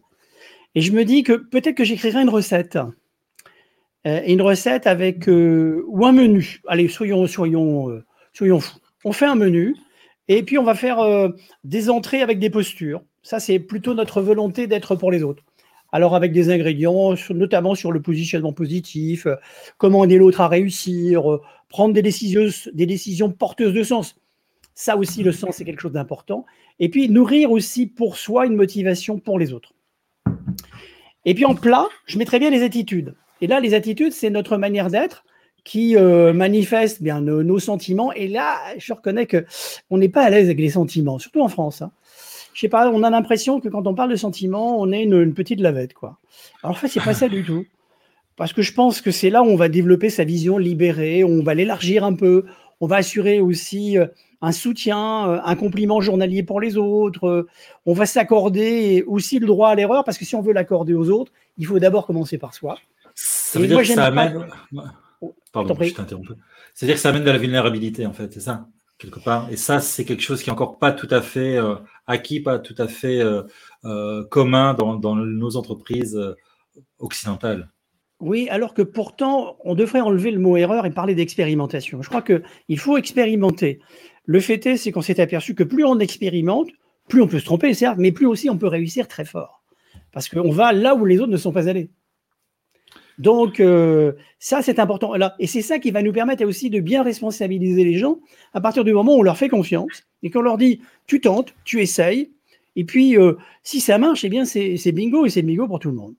Et 0.76 0.82
je 0.82 0.92
me 0.92 1.04
dis 1.06 1.24
que 1.24 1.34
peut-être 1.34 1.76
que 1.76 1.84
j'écrirais 1.84 2.22
une 2.22 2.30
recette. 2.30 2.78
Euh, 4.06 4.22
une 4.28 4.42
recette 4.44 4.86
avec 4.86 5.28
euh, 5.28 5.84
ou 5.88 6.06
un 6.06 6.12
menu. 6.12 6.62
Allez, 6.68 6.88
soyons 6.88 7.26
soyons 7.26 8.04
soyons 8.32 8.60
fous. 8.60 8.78
On 9.04 9.12
fait 9.12 9.26
un 9.26 9.36
menu 9.36 9.76
et 10.28 10.44
puis 10.44 10.60
on 10.60 10.64
va 10.64 10.76
faire 10.76 11.00
des 11.64 11.90
entrées 11.90 12.22
avec 12.22 12.38
des 12.38 12.52
postures. 12.52 13.02
Ça, 13.24 13.40
c'est 13.40 13.58
plutôt 13.58 13.96
notre 13.96 14.22
volonté 14.22 14.68
d'être 14.68 14.96
pour 14.96 15.12
les 15.12 15.24
autres 15.24 15.44
alors 15.94 16.16
avec 16.16 16.32
des 16.32 16.50
ingrédients, 16.50 17.14
notamment 17.30 17.76
sur 17.76 17.92
le 17.92 18.02
positionnement 18.02 18.52
positif, 18.52 19.28
euh, 19.28 19.36
comment 19.78 20.04
aider 20.04 20.18
l'autre 20.18 20.42
à 20.42 20.48
réussir, 20.48 21.32
euh, 21.32 21.42
prendre 21.70 21.94
des 21.94 22.02
décisions, 22.02 23.32
porteuses 23.32 23.74
de 23.74 23.84
sens. 23.84 24.20
Ça 24.74 24.98
aussi, 24.98 25.22
le 25.22 25.32
sens, 25.32 25.58
c'est 25.58 25.66
quelque 25.66 25.82
chose 25.82 25.92
d'important. 25.92 26.48
Et 26.80 26.90
puis, 26.90 27.10
nourrir 27.10 27.52
aussi 27.52 27.86
pour 27.86 28.18
soi 28.18 28.48
une 28.48 28.56
motivation 28.56 29.20
pour 29.20 29.38
les 29.38 29.54
autres. 29.54 29.74
Et 31.26 31.36
puis, 31.36 31.46
en 31.46 31.54
plat, 31.54 31.88
je 32.08 32.18
mettrais 32.18 32.40
bien 32.40 32.50
les 32.50 32.64
attitudes. 32.64 33.14
Et 33.42 33.46
là, 33.46 33.60
les 33.60 33.76
attitudes, 33.76 34.14
c'est 34.14 34.32
notre 34.32 34.58
manière 34.58 34.90
d'être 34.90 35.26
qui 35.64 35.96
euh, 35.96 36.34
manifeste 36.34 37.04
bien 37.04 37.22
nos, 37.22 37.60
sentiments. 37.60 38.12
Et 38.14 38.28
là, 38.28 38.58
je 38.80 38.94
reconnais 38.94 39.28
que 39.28 39.46
on 39.92 40.00
n'est 40.00 40.10
pas 40.10 40.24
à 40.24 40.30
l'aise 40.32 40.46
avec 40.46 40.60
les 40.60 40.72
sentiments, 40.72 41.20
surtout 41.20 41.42
en 41.42 41.50
France. 41.50 41.84
Hein 41.84 41.92
je 42.54 42.60
sais 42.62 42.70
pas, 42.70 42.90
on 42.90 43.04
a 43.04 43.10
l'impression 43.10 43.60
que 43.60 43.68
quand 43.70 43.88
on 43.88 43.96
parle 43.96 44.12
de 44.12 44.16
sentiments, 44.16 44.80
on 44.80 44.92
est 44.92 45.04
une, 45.04 45.34
petite 45.34 45.60
lavette, 45.60 45.94
quoi. 45.94 46.20
Alors 46.62 46.76
en 46.76 46.80
fait, 46.80 46.88
c'est 46.88 47.04
pas 47.04 47.14
ça 47.14 47.28
du 47.28 47.44
tout. 47.44 47.66
Parce 48.36 48.54
que 48.54 48.62
je 48.62 48.74
pense 48.74 49.02
que 49.02 49.12
c'est 49.12 49.30
là 49.30 49.44
où 49.44 49.46
on 49.46 49.56
va 49.56 49.70
développer 49.70 50.10
sa 50.10 50.24
vision 50.24 50.58
libérée, 50.58 51.24
on 51.24 51.44
va 51.44 51.54
l'élargir 51.54 52.04
un 52.04 52.14
peu, 52.14 52.46
on 52.80 52.88
va 52.88 52.98
assurer 52.98 53.40
aussi 53.40 53.98
euh, 53.98 54.08
un 54.42 54.52
soutien, 54.52 55.30
euh, 55.30 55.40
un 55.44 55.56
compliment 55.56 56.02
journalier 56.02 56.42
pour 56.42 56.60
les 56.60 56.76
autres, 56.78 57.28
euh, 57.28 57.48
on 57.86 57.94
va 57.94 58.06
s'accorder 58.06 59.04
aussi 59.06 59.40
le 59.40 59.46
droit 59.46 59.70
à 59.70 59.76
l'erreur, 59.76 60.04
parce 60.04 60.18
que 60.18 60.26
si 60.26 60.36
on 60.36 60.42
veut 60.42 60.54
l'accorder 60.54 60.94
aux 60.94 61.10
autres, 61.10 61.32
il 61.58 61.66
faut 61.68 61.78
d'abord 61.80 62.08
commencer 62.08 62.38
par 62.38 62.54
soi. 62.54 62.78
Ça 63.14 63.60
veut 63.60 63.68
dire 63.68 63.80
que 63.80 63.86
ça 63.86 64.06
amène... 64.06 64.48
Pardon, 65.52 65.78
je 65.80 65.94
t'interromps. 65.94 66.34
C'est-à-dire 66.74 66.96
que 66.96 67.02
ça 67.02 67.10
amène 67.10 67.24
de 67.24 67.30
la 67.32 67.38
vulnérabilité, 67.38 68.06
en 68.08 68.14
fait, 68.14 68.34
c'est 68.34 68.40
ça? 68.40 68.68
Et 69.50 69.58
ça, 69.58 69.80
c'est 69.80 70.06
quelque 70.06 70.22
chose 70.22 70.42
qui 70.42 70.50
est 70.50 70.54
encore 70.54 70.80
pas 70.80 70.92
tout 70.92 71.08
à 71.10 71.22
fait 71.22 71.58
euh, 71.58 71.76
acquis, 72.08 72.40
pas 72.40 72.60
tout 72.60 72.76
à 72.78 72.88
fait 72.88 73.20
euh, 73.20 73.44
euh, 73.86 74.24
commun 74.26 74.74
dans, 74.74 74.96
dans, 74.96 75.16
nos 75.16 75.56
entreprises 75.56 76.20
occidentales. 77.00 77.70
Oui, 78.20 78.48
alors 78.50 78.74
que 78.74 78.82
pourtant, 78.82 79.58
on 79.66 79.76
devrait 79.76 80.00
enlever 80.00 80.32
le 80.32 80.40
mot 80.40 80.56
erreur 80.56 80.86
et 80.86 80.92
parler 80.92 81.16
d'expérimentation. 81.16 82.02
Je 82.02 82.10
crois 82.10 82.22
qu'il 82.22 82.80
faut 82.80 82.98
expérimenter. 82.98 83.80
Le 84.26 84.40
fait 84.40 84.66
est, 84.66 84.78
c'est 84.78 84.92
qu'on 84.92 85.02
s'est 85.02 85.20
aperçu 85.20 85.56
que 85.56 85.64
plus 85.64 85.84
on 85.84 86.00
expérimente, 86.00 86.70
plus 87.10 87.22
on 87.22 87.28
peut 87.28 87.40
se 87.40 87.46
tromper, 87.46 87.74
certes, 87.74 87.98
mais 87.98 88.14
plus 88.14 88.26
aussi 88.26 88.50
on 88.50 88.58
peut 88.58 88.68
réussir 88.68 89.08
très 89.08 89.26
fort. 89.26 89.64
Parce 90.14 90.30
qu'on 90.30 90.52
va 90.52 90.72
là 90.72 90.96
où 90.96 91.06
les 91.06 91.20
autres 91.20 91.32
ne 91.32 91.38
sont 91.38 91.52
pas 91.52 91.68
allés. 91.68 91.90
Donc, 93.20 93.60
euh, 93.60 94.14
ça, 94.40 94.62
c'est 94.62 94.80
important. 94.80 95.16
Là, 95.16 95.36
et 95.40 95.48
c'est 95.48 95.62
ça 95.62 95.80
qui 95.80 95.92
va 95.92 96.02
nous 96.02 96.14
permettre 96.14 96.46
aussi 96.46 96.70
de 96.70 96.80
bien 96.80 97.04
responsabiliser 97.04 97.84
les 97.84 97.98
gens 97.98 98.20
à 98.54 98.62
partir 98.62 98.84
du 98.84 98.94
moment 98.94 99.16
où 99.16 99.20
on 99.20 99.24
leur 99.24 99.38
fait 99.38 99.50
confiance 99.50 100.04
et 100.24 100.30
qu'on 100.30 100.42
leur 100.42 100.58
dit 100.58 100.82
tu 101.08 101.22
tentes, 101.22 101.54
tu 101.64 101.82
essayes. 101.82 102.32
Et 102.76 102.86
puis, 102.86 103.18
euh, 103.18 103.34
si 103.62 103.80
ça 103.80 103.98
marche, 103.98 104.24
eh 104.24 104.30
bien, 104.30 104.46
c'est 104.46 104.92
bingo 104.92 105.26
et 105.26 105.30
c'est 105.30 105.44
bingo 105.44 105.68
pour 105.68 105.80
tout 105.80 105.90
le 105.90 105.96
monde. 105.96 106.16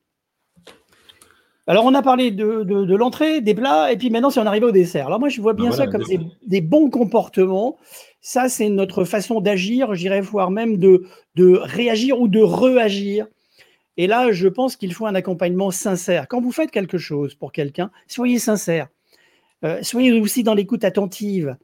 Alors, 1.66 1.86
on 1.86 1.94
a 1.94 2.02
parlé 2.02 2.30
de, 2.30 2.62
de, 2.62 2.94
l'entrée, 2.94 3.40
des 3.40 3.54
plats, 3.54 3.90
et 3.90 3.96
puis 3.96 4.10
maintenant, 4.10 4.28
si 4.28 4.38
on 4.38 4.44
arrive 4.44 4.64
au 4.64 4.70
dessert. 4.70 5.06
Alors, 5.06 5.18
moi, 5.18 5.30
je 5.30 5.40
vois 5.40 5.54
bien 5.54 5.70
ben 5.70 5.76
ça 5.76 5.86
comme 5.86 6.02
des, 6.02 6.20
des, 6.46 6.60
bons 6.60 6.90
comportements. 6.90 7.78
Ça, 8.20 8.50
c'est 8.50 8.68
notre 8.68 9.04
façon 9.04 9.40
d'agir, 9.40 9.94
j'irais 9.94 10.20
voir 10.20 10.50
même 10.50 10.76
de, 10.76 11.06
de 11.36 11.58
réagir 11.62 12.20
ou 12.20 12.28
de 12.28 12.40
réagir 12.40 13.26
et 13.96 14.06
là, 14.06 14.32
je 14.32 14.48
pense 14.48 14.76
qu'il 14.76 14.92
faut 14.92 15.06
un 15.06 15.14
accompagnement 15.14 15.70
sincère. 15.70 16.26
Quand 16.28 16.40
vous 16.40 16.52
faites 16.52 16.70
quelque 16.70 16.98
chose 16.98 17.34
pour 17.34 17.52
quelqu'un, 17.52 17.90
soyez 18.08 18.38
sincère. 18.38 18.88
Euh, 19.64 19.78
soyez 19.82 20.12
aussi 20.20 20.42
dans 20.42 20.54
l'écoute 20.54 20.84
attentive. 20.84 21.56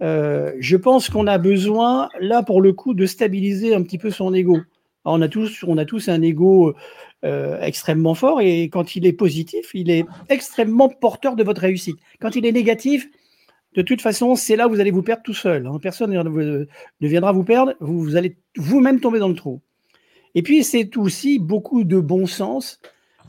Euh, 0.00 0.52
je 0.58 0.76
pense 0.76 1.10
qu'on 1.10 1.26
a 1.26 1.38
besoin, 1.38 2.08
là, 2.20 2.42
pour 2.42 2.62
le 2.62 2.72
coup, 2.72 2.94
de 2.94 3.04
stabiliser 3.04 3.74
un 3.74 3.82
petit 3.82 3.98
peu 3.98 4.10
son 4.10 4.32
ego. 4.32 4.58
on, 5.04 5.20
a 5.20 5.28
tous, 5.28 5.64
on 5.66 5.76
a 5.76 5.84
tous 5.84 6.08
un 6.08 6.22
ego 6.22 6.74
euh, 7.24 7.60
extrêmement 7.60 8.14
fort 8.14 8.40
et 8.40 8.64
quand 8.64 8.96
il 8.96 9.06
est 9.06 9.12
positif, 9.12 9.70
il 9.74 9.90
est 9.90 10.06
extrêmement 10.28 10.88
porteur 10.88 11.36
de 11.36 11.42
votre 11.42 11.60
réussite. 11.60 11.96
Quand 12.20 12.36
il 12.36 12.46
est 12.46 12.52
négatif, 12.52 13.08
de 13.74 13.82
toute 13.82 14.02
façon, 14.02 14.34
c'est 14.34 14.56
là 14.56 14.68
où 14.68 14.70
vous 14.70 14.80
allez 14.80 14.90
vous 14.90 15.02
perdre 15.02 15.22
tout 15.22 15.34
seul. 15.34 15.66
Hein. 15.66 15.78
Personne 15.82 16.10
ne 16.10 17.08
viendra 17.08 17.32
vous 17.32 17.44
perdre. 17.44 17.74
vous 17.80 18.16
allez 18.16 18.36
vous-même 18.56 19.00
tomber 19.00 19.18
dans 19.18 19.28
le 19.28 19.34
trou. 19.34 19.60
Et 20.34 20.42
puis, 20.42 20.64
c'est 20.64 20.96
aussi 20.96 21.38
beaucoup 21.38 21.84
de 21.84 22.00
bon 22.00 22.26
sens, 22.26 22.80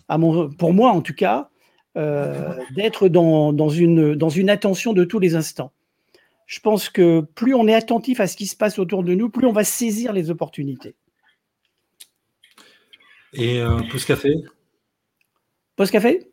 à 0.08 0.18
mon, 0.18 0.50
pour 0.50 0.74
moi 0.74 0.92
en 0.92 1.02
tout 1.02 1.14
cas, 1.14 1.50
euh, 1.98 2.56
d'être 2.76 3.08
dans, 3.08 3.54
dans, 3.54 3.70
une, 3.70 4.16
dans 4.16 4.30
une 4.30 4.50
attention 4.50 4.94
de 4.94 5.04
tous 5.04 5.20
les 5.20 5.36
instants. 5.36 5.72
Je 6.48 6.60
pense 6.60 6.90
que 6.90 7.22
plus 7.22 7.54
on 7.54 7.68
est 7.68 7.74
attentif 7.74 8.20
à 8.20 8.28
ce 8.28 8.36
qui 8.36 8.48
se 8.48 8.56
passe 8.56 8.80
autour 8.80 9.04
de 9.04 9.14
nous, 9.14 9.30
plus 9.30 9.48
on 9.48 9.52
va 9.52 9.64
saisir 9.64 10.14
les 10.14 10.30
opportunités. 10.30 10.96
Et 13.34 13.60
euh, 13.62 13.80
pouce 13.90 14.06
café 14.06 14.36
Pouce 15.76 15.92
café 15.92 16.33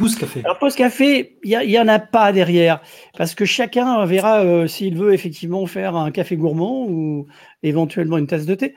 Pouce 0.00 0.16
Café. 0.16 0.40
Alors, 0.44 0.58
Café, 0.74 1.36
il 1.44 1.58
n'y 1.58 1.78
en 1.78 1.86
a 1.86 1.98
pas 1.98 2.32
derrière. 2.32 2.80
Parce 3.18 3.34
que 3.34 3.44
chacun 3.44 4.06
verra 4.06 4.40
euh, 4.40 4.66
s'il 4.66 4.96
veut 4.96 5.12
effectivement 5.12 5.66
faire 5.66 5.94
un 5.94 6.10
café 6.10 6.36
gourmand 6.36 6.86
ou 6.88 7.26
éventuellement 7.62 8.16
une 8.16 8.26
tasse 8.26 8.46
de 8.46 8.54
thé. 8.54 8.74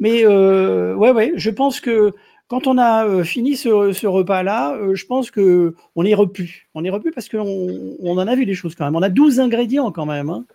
Mais 0.00 0.24
euh, 0.24 0.94
ouais, 0.94 1.10
ouais, 1.10 1.32
je 1.36 1.50
pense 1.50 1.78
que 1.80 2.12
quand 2.48 2.66
on 2.66 2.78
a 2.78 3.04
euh, 3.04 3.22
fini 3.22 3.54
ce, 3.54 3.68
repas-là, 4.06 4.78
je 4.94 5.04
pense 5.04 5.30
que 5.30 5.74
on 5.94 6.06
est 6.06 6.14
repu. 6.14 6.70
On 6.72 6.84
est 6.84 6.90
repu 6.90 7.10
parce 7.10 7.28
qu'on 7.28 7.94
on 8.00 8.16
en 8.16 8.26
a 8.26 8.34
vu 8.34 8.46
des 8.46 8.54
choses 8.54 8.74
quand 8.74 8.86
même. 8.86 8.96
On 8.96 9.02
a 9.02 9.10
12 9.10 9.40
ingrédients 9.40 9.92
quand 9.92 10.06
même. 10.06 10.30
Hein. 10.30 10.46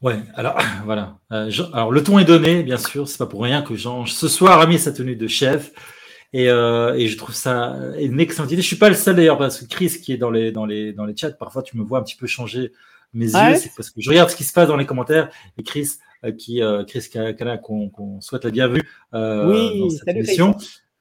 Ouais, 0.00 0.16
alors 0.34 0.56
voilà. 0.86 1.18
alors 1.28 1.92
le 1.92 2.02
ton 2.02 2.18
est 2.18 2.24
donné, 2.24 2.62
bien 2.62 2.78
sûr. 2.78 3.06
C'est 3.06 3.18
pas 3.18 3.26
pour 3.26 3.42
rien 3.42 3.60
que 3.60 3.74
Jean 3.74 4.06
ce 4.06 4.28
soir 4.28 4.62
a 4.62 4.66
mis 4.66 4.78
sa 4.78 4.92
tenue 4.92 5.14
de 5.14 5.28
chef. 5.28 5.72
Et, 6.32 6.48
euh, 6.48 6.94
et, 6.94 7.08
je 7.08 7.16
trouve 7.18 7.34
ça 7.34 7.76
une 7.98 8.18
excellente 8.18 8.50
idée. 8.50 8.62
Je 8.62 8.66
suis 8.66 8.76
pas 8.76 8.88
le 8.88 8.94
seul 8.94 9.16
d'ailleurs 9.16 9.38
parce 9.38 9.60
que 9.60 9.66
Chris 9.66 10.00
qui 10.02 10.12
est 10.12 10.16
dans 10.16 10.30
les 10.30 10.50
dans 10.50 10.64
les 10.64 10.92
dans 10.92 11.04
les 11.04 11.14
chats, 11.16 11.30
parfois 11.32 11.62
tu 11.62 11.76
me 11.76 11.82
vois 11.82 11.98
un 11.98 12.02
petit 12.02 12.16
peu 12.16 12.26
changer 12.26 12.72
mes 13.14 13.26
yeux, 13.26 13.54
c'est 13.56 13.72
parce 13.76 13.90
que 13.90 14.00
je 14.00 14.08
regarde 14.08 14.30
ce 14.30 14.36
qui 14.36 14.44
se 14.44 14.52
passe 14.52 14.68
dans 14.68 14.76
les 14.76 14.86
commentaires. 14.86 15.30
Et 15.58 15.62
Chris 15.62 15.98
euh, 16.24 16.32
qui 16.32 16.62
euh, 16.62 16.84
Chris 16.84 17.10
qu'on 17.62 18.20
souhaite 18.20 18.44
la 18.44 18.50
bienvenue 18.50 18.82
euh, 19.14 19.50
oui, 19.50 19.80
dans 19.80 19.90
cette 19.90 20.08
émission, 20.08 20.56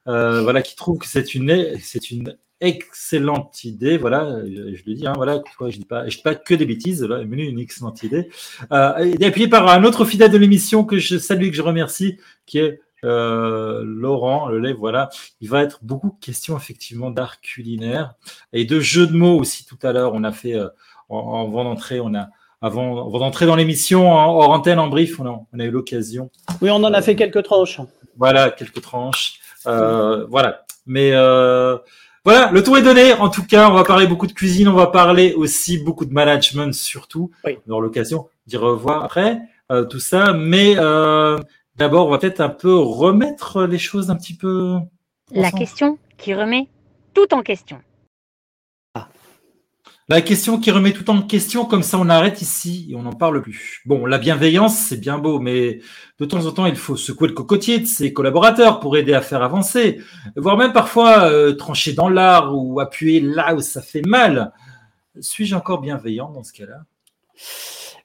euh, 0.08 0.42
voilà, 0.42 0.62
qui 0.62 0.76
trouve 0.76 0.98
que 0.98 1.08
c'est 1.08 1.34
une 1.34 1.78
c'est 1.80 2.12
une 2.12 2.36
excellente 2.60 3.64
idée. 3.64 3.98
Voilà, 3.98 4.42
je, 4.46 4.76
je 4.76 4.84
le 4.86 4.94
dis, 4.94 5.08
hein, 5.08 5.14
voilà, 5.16 5.42
je 5.68 5.78
dis 5.78 5.86
pas, 5.86 6.08
je 6.08 6.18
dis 6.18 6.24
pas 6.24 6.36
que 6.36 6.54
des 6.54 6.66
bêtises. 6.66 7.04
Là, 7.04 7.22
une 7.22 7.60
excellente 7.60 8.04
idée. 8.04 8.30
Euh, 8.72 9.14
et 9.20 9.26
appuyé 9.26 9.48
par 9.48 9.68
un 9.68 9.84
autre 9.84 10.06
fidèle 10.06 10.32
de 10.32 10.38
l'émission 10.38 10.84
que 10.84 10.98
je 10.98 11.18
salue, 11.18 11.50
que 11.50 11.56
je 11.56 11.62
remercie, 11.62 12.18
qui 12.46 12.60
est 12.60 12.82
euh, 13.04 13.84
Laurent, 13.86 14.48
le 14.48 14.60
lait, 14.60 14.74
voilà. 14.74 15.10
Il 15.40 15.50
va 15.50 15.64
être 15.64 15.80
beaucoup 15.82 16.18
question 16.22 16.58
effectivement 16.58 17.12
d'art 17.12 17.42
culinaire 17.42 18.16
et 18.54 18.66
de 18.66 18.80
jeux 18.80 19.08
de 19.08 19.16
mots 19.16 19.40
aussi 19.40 19.66
tout 19.66 19.80
à 19.84 19.92
l'heure. 19.92 20.14
On 20.14 20.24
a 20.24 20.32
fait, 20.32 20.56
euh, 20.56 20.68
en, 21.10 21.48
avant 21.48 21.64
d'entrer, 21.64 22.00
on 22.00 22.14
a, 22.14 22.30
avant, 22.62 23.08
avant 23.08 23.20
d'entrer 23.20 23.46
dans 23.46 23.56
l'émission, 23.56 24.12
en, 24.12 24.36
hors 24.36 24.52
antenne, 24.52 24.80
en 24.80 24.88
brief, 24.88 25.20
on 25.20 25.26
a, 25.26 25.42
on 25.52 25.60
a 25.60 25.64
eu 25.64 25.72
l'occasion. 25.72 26.30
Oui, 26.62 26.70
on 26.70 26.84
en 26.84 26.94
a 26.94 27.02
fait 27.02 27.16
quelques 27.16 27.44
tranches. 27.44 27.80
Voilà, 28.18 28.52
quelques 28.52 28.82
tranches. 28.82 29.40
Euh, 29.68 30.26
voilà. 30.28 30.64
Mais 30.86 31.12
euh, 31.14 31.78
voilà, 32.24 32.52
le 32.52 32.62
tour 32.62 32.78
est 32.78 32.84
donné. 32.84 33.14
En 33.14 33.30
tout 33.30 33.46
cas, 33.46 33.70
on 33.70 33.74
va 33.74 33.84
parler 33.84 34.06
beaucoup 34.06 34.28
de 34.28 34.34
cuisine, 34.34 34.68
on 34.68 34.74
va 34.74 34.88
parler 34.88 35.34
aussi 35.34 35.80
beaucoup 35.80 36.06
de 36.06 36.14
management, 36.14 36.74
surtout. 36.74 37.32
Oui. 37.44 37.58
On 37.68 37.72
aura 37.72 37.82
l'occasion 37.82 38.30
d'y 38.46 38.58
revoir 38.58 39.04
après 39.04 39.40
euh, 39.72 39.86
tout 39.86 40.00
ça. 40.00 40.34
Mais 40.34 40.76
euh, 40.78 41.40
D'abord, 41.82 42.06
on 42.06 42.12
va 42.12 42.20
peut-être 42.20 42.42
un 42.42 42.50
peu 42.50 42.78
remettre 42.78 43.64
les 43.64 43.80
choses 43.80 44.12
un 44.12 44.16
petit 44.16 44.36
peu. 44.36 44.78
La 45.32 45.50
question 45.50 45.98
qui 46.16 46.36
remet 46.36 46.68
tout 47.16 47.34
en 47.34 47.42
question. 47.42 47.82
Ah. 48.94 49.10
La 50.08 50.22
question 50.22 50.60
qui 50.60 50.70
remet 50.70 50.94
tout 50.94 51.10
en 51.10 51.24
question, 51.24 51.66
comme 51.66 51.82
ça 51.82 51.98
on 51.98 52.08
arrête 52.08 52.40
ici 52.40 52.86
et 52.92 52.96
on 52.96 53.02
n'en 53.02 53.14
parle 53.14 53.42
plus. 53.42 53.82
Bon, 53.88 54.06
la 54.06 54.20
bienveillance, 54.20 54.78
c'est 54.78 54.98
bien 55.00 55.18
beau, 55.18 55.40
mais 55.40 55.80
de 56.20 56.26
temps 56.26 56.46
en 56.46 56.52
temps, 56.52 56.68
il 56.68 56.76
faut 56.76 56.96
secouer 56.96 57.30
le 57.30 57.34
cocotier 57.34 57.80
de 57.80 57.88
ses 57.88 58.14
collaborateurs 58.14 58.80
pour 58.80 58.96
aider 58.96 59.16
à 59.16 59.22
faire 59.22 59.42
avancer, 59.42 60.04
voire 60.36 60.58
même 60.58 60.74
parfois 60.74 61.32
euh, 61.32 61.54
trancher 61.54 61.94
dans 61.94 62.10
l'art 62.10 62.56
ou 62.56 62.80
appuyer 62.80 63.22
là 63.22 63.56
où 63.56 63.60
ça 63.60 63.82
fait 63.82 64.06
mal. 64.06 64.54
Suis-je 65.20 65.56
encore 65.56 65.82
bienveillant 65.82 66.30
dans 66.30 66.44
ce 66.44 66.54
cas-là? 66.54 66.84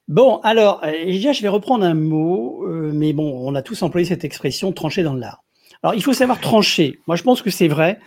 Bon, 0.07 0.39
alors, 0.43 0.81
euh, 0.85 1.05
déjà, 1.05 1.33
je 1.33 1.41
vais 1.41 1.49
reprendre 1.49 1.83
un 1.83 1.93
mot, 1.93 2.63
euh, 2.65 2.91
mais 2.93 3.11
bon, 3.11 3.41
on 3.45 3.55
a 3.55 3.61
tous 3.61 3.81
employé 3.81 4.05
cette 4.05 4.23
expression 4.23 4.71
trancher 4.71 5.03
dans 5.03 5.13
l'art. 5.13 5.43
Alors, 5.83 5.95
il 5.95 6.01
faut 6.01 6.13
savoir 6.13 6.39
trancher. 6.39 6.99
Moi, 7.07 7.17
je 7.17 7.23
pense 7.23 7.41
que 7.41 7.49
c'est 7.49 7.67
vrai, 7.67 7.99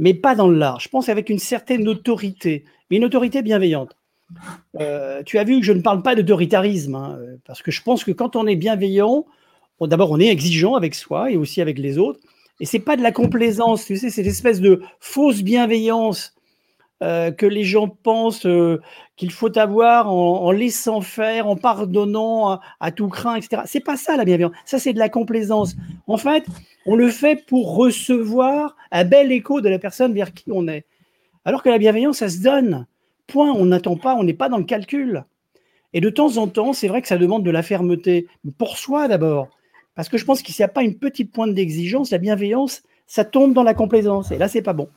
mais 0.00 0.14
pas 0.14 0.34
dans 0.34 0.50
l'art. 0.50 0.80
Je 0.80 0.88
pense 0.88 1.08
avec 1.08 1.30
une 1.30 1.38
certaine 1.38 1.86
autorité, 1.86 2.64
mais 2.90 2.96
une 2.96 3.04
autorité 3.04 3.40
bienveillante. 3.42 3.96
Euh, 4.80 5.22
tu 5.24 5.38
as 5.38 5.44
vu 5.44 5.60
que 5.60 5.64
je 5.64 5.72
ne 5.72 5.80
parle 5.80 6.02
pas 6.02 6.16
d'autoritarisme, 6.16 6.96
hein, 6.96 7.18
parce 7.46 7.62
que 7.62 7.70
je 7.70 7.82
pense 7.82 8.02
que 8.02 8.10
quand 8.10 8.34
on 8.34 8.48
est 8.48 8.56
bienveillant, 8.56 9.24
d'abord, 9.80 10.10
on 10.10 10.18
est 10.18 10.28
exigeant 10.28 10.74
avec 10.74 10.96
soi 10.96 11.30
et 11.30 11.36
aussi 11.36 11.60
avec 11.60 11.78
les 11.78 11.98
autres. 11.98 12.18
Et 12.58 12.66
c'est 12.66 12.80
pas 12.80 12.96
de 12.96 13.02
la 13.02 13.12
complaisance, 13.12 13.84
tu 13.84 13.96
sais, 13.96 14.10
cette 14.10 14.26
espèce 14.26 14.60
de 14.60 14.82
fausse 14.98 15.42
bienveillance 15.42 16.33
euh, 17.04 17.30
que 17.30 17.44
les 17.44 17.64
gens 17.64 17.86
pensent 17.86 18.46
euh, 18.46 18.80
qu'il 19.16 19.30
faut 19.30 19.58
avoir 19.58 20.10
en, 20.10 20.50
laissant 20.52 21.02
faire, 21.02 21.46
en 21.46 21.54
pardonnant 21.54 22.58
à, 22.80 22.92
tout 22.92 23.08
craint, 23.08 23.36
etc. 23.36 23.62
C'est 23.66 23.84
pas 23.84 23.98
ça 23.98 24.16
la 24.16 24.24
bienveillance. 24.24 24.54
Ça, 24.64 24.78
c'est 24.78 24.94
de 24.94 24.98
la 24.98 25.10
complaisance. 25.10 25.76
En 26.06 26.16
fait, 26.16 26.46
on 26.86 26.96
le 26.96 27.10
fait 27.10 27.44
pour 27.46 27.76
recevoir 27.76 28.74
un 28.90 29.04
bel 29.04 29.30
écho 29.32 29.60
de 29.60 29.68
la 29.68 29.78
personne 29.78 30.14
vers 30.14 30.32
qui 30.32 30.50
on 30.50 30.66
est. 30.66 30.86
Alors 31.44 31.62
que 31.62 31.68
la 31.68 31.76
bienveillance, 31.76 32.18
ça 32.18 32.30
se 32.30 32.40
donne. 32.40 32.86
Point. 33.26 33.52
On 33.52 33.66
n'attend 33.66 33.96
pas, 33.96 34.14
on 34.14 34.24
n'est 34.24 34.32
pas 34.32 34.48
dans 34.48 34.58
le 34.58 34.64
calcul. 34.64 35.24
Et 35.92 36.00
de 36.00 36.08
temps 36.08 36.38
en 36.38 36.48
temps, 36.48 36.72
c'est 36.72 36.88
vrai 36.88 37.02
que 37.02 37.08
ça 37.08 37.18
demande 37.18 37.44
de 37.44 37.50
la 37.50 37.62
fermeté. 37.62 38.28
Pour 38.56 38.78
soi 38.78 39.08
d'abord. 39.08 39.48
Parce 39.94 40.08
que 40.08 40.16
je 40.16 40.24
pense 40.24 40.40
qu'il 40.40 40.54
n'y 40.58 40.64
a 40.64 40.68
pas 40.68 40.82
une 40.82 40.98
petite 40.98 41.32
pointe 41.32 41.52
d'exigence, 41.52 42.10
la 42.10 42.18
bienveillance, 42.18 42.82
ça 43.06 43.26
tombe 43.26 43.52
dans 43.52 43.62
la 43.62 43.74
complaisance. 43.74 44.30
Et 44.30 44.38
là, 44.38 44.48
c'est 44.48 44.62
pas 44.62 44.72
bon. 44.72 44.88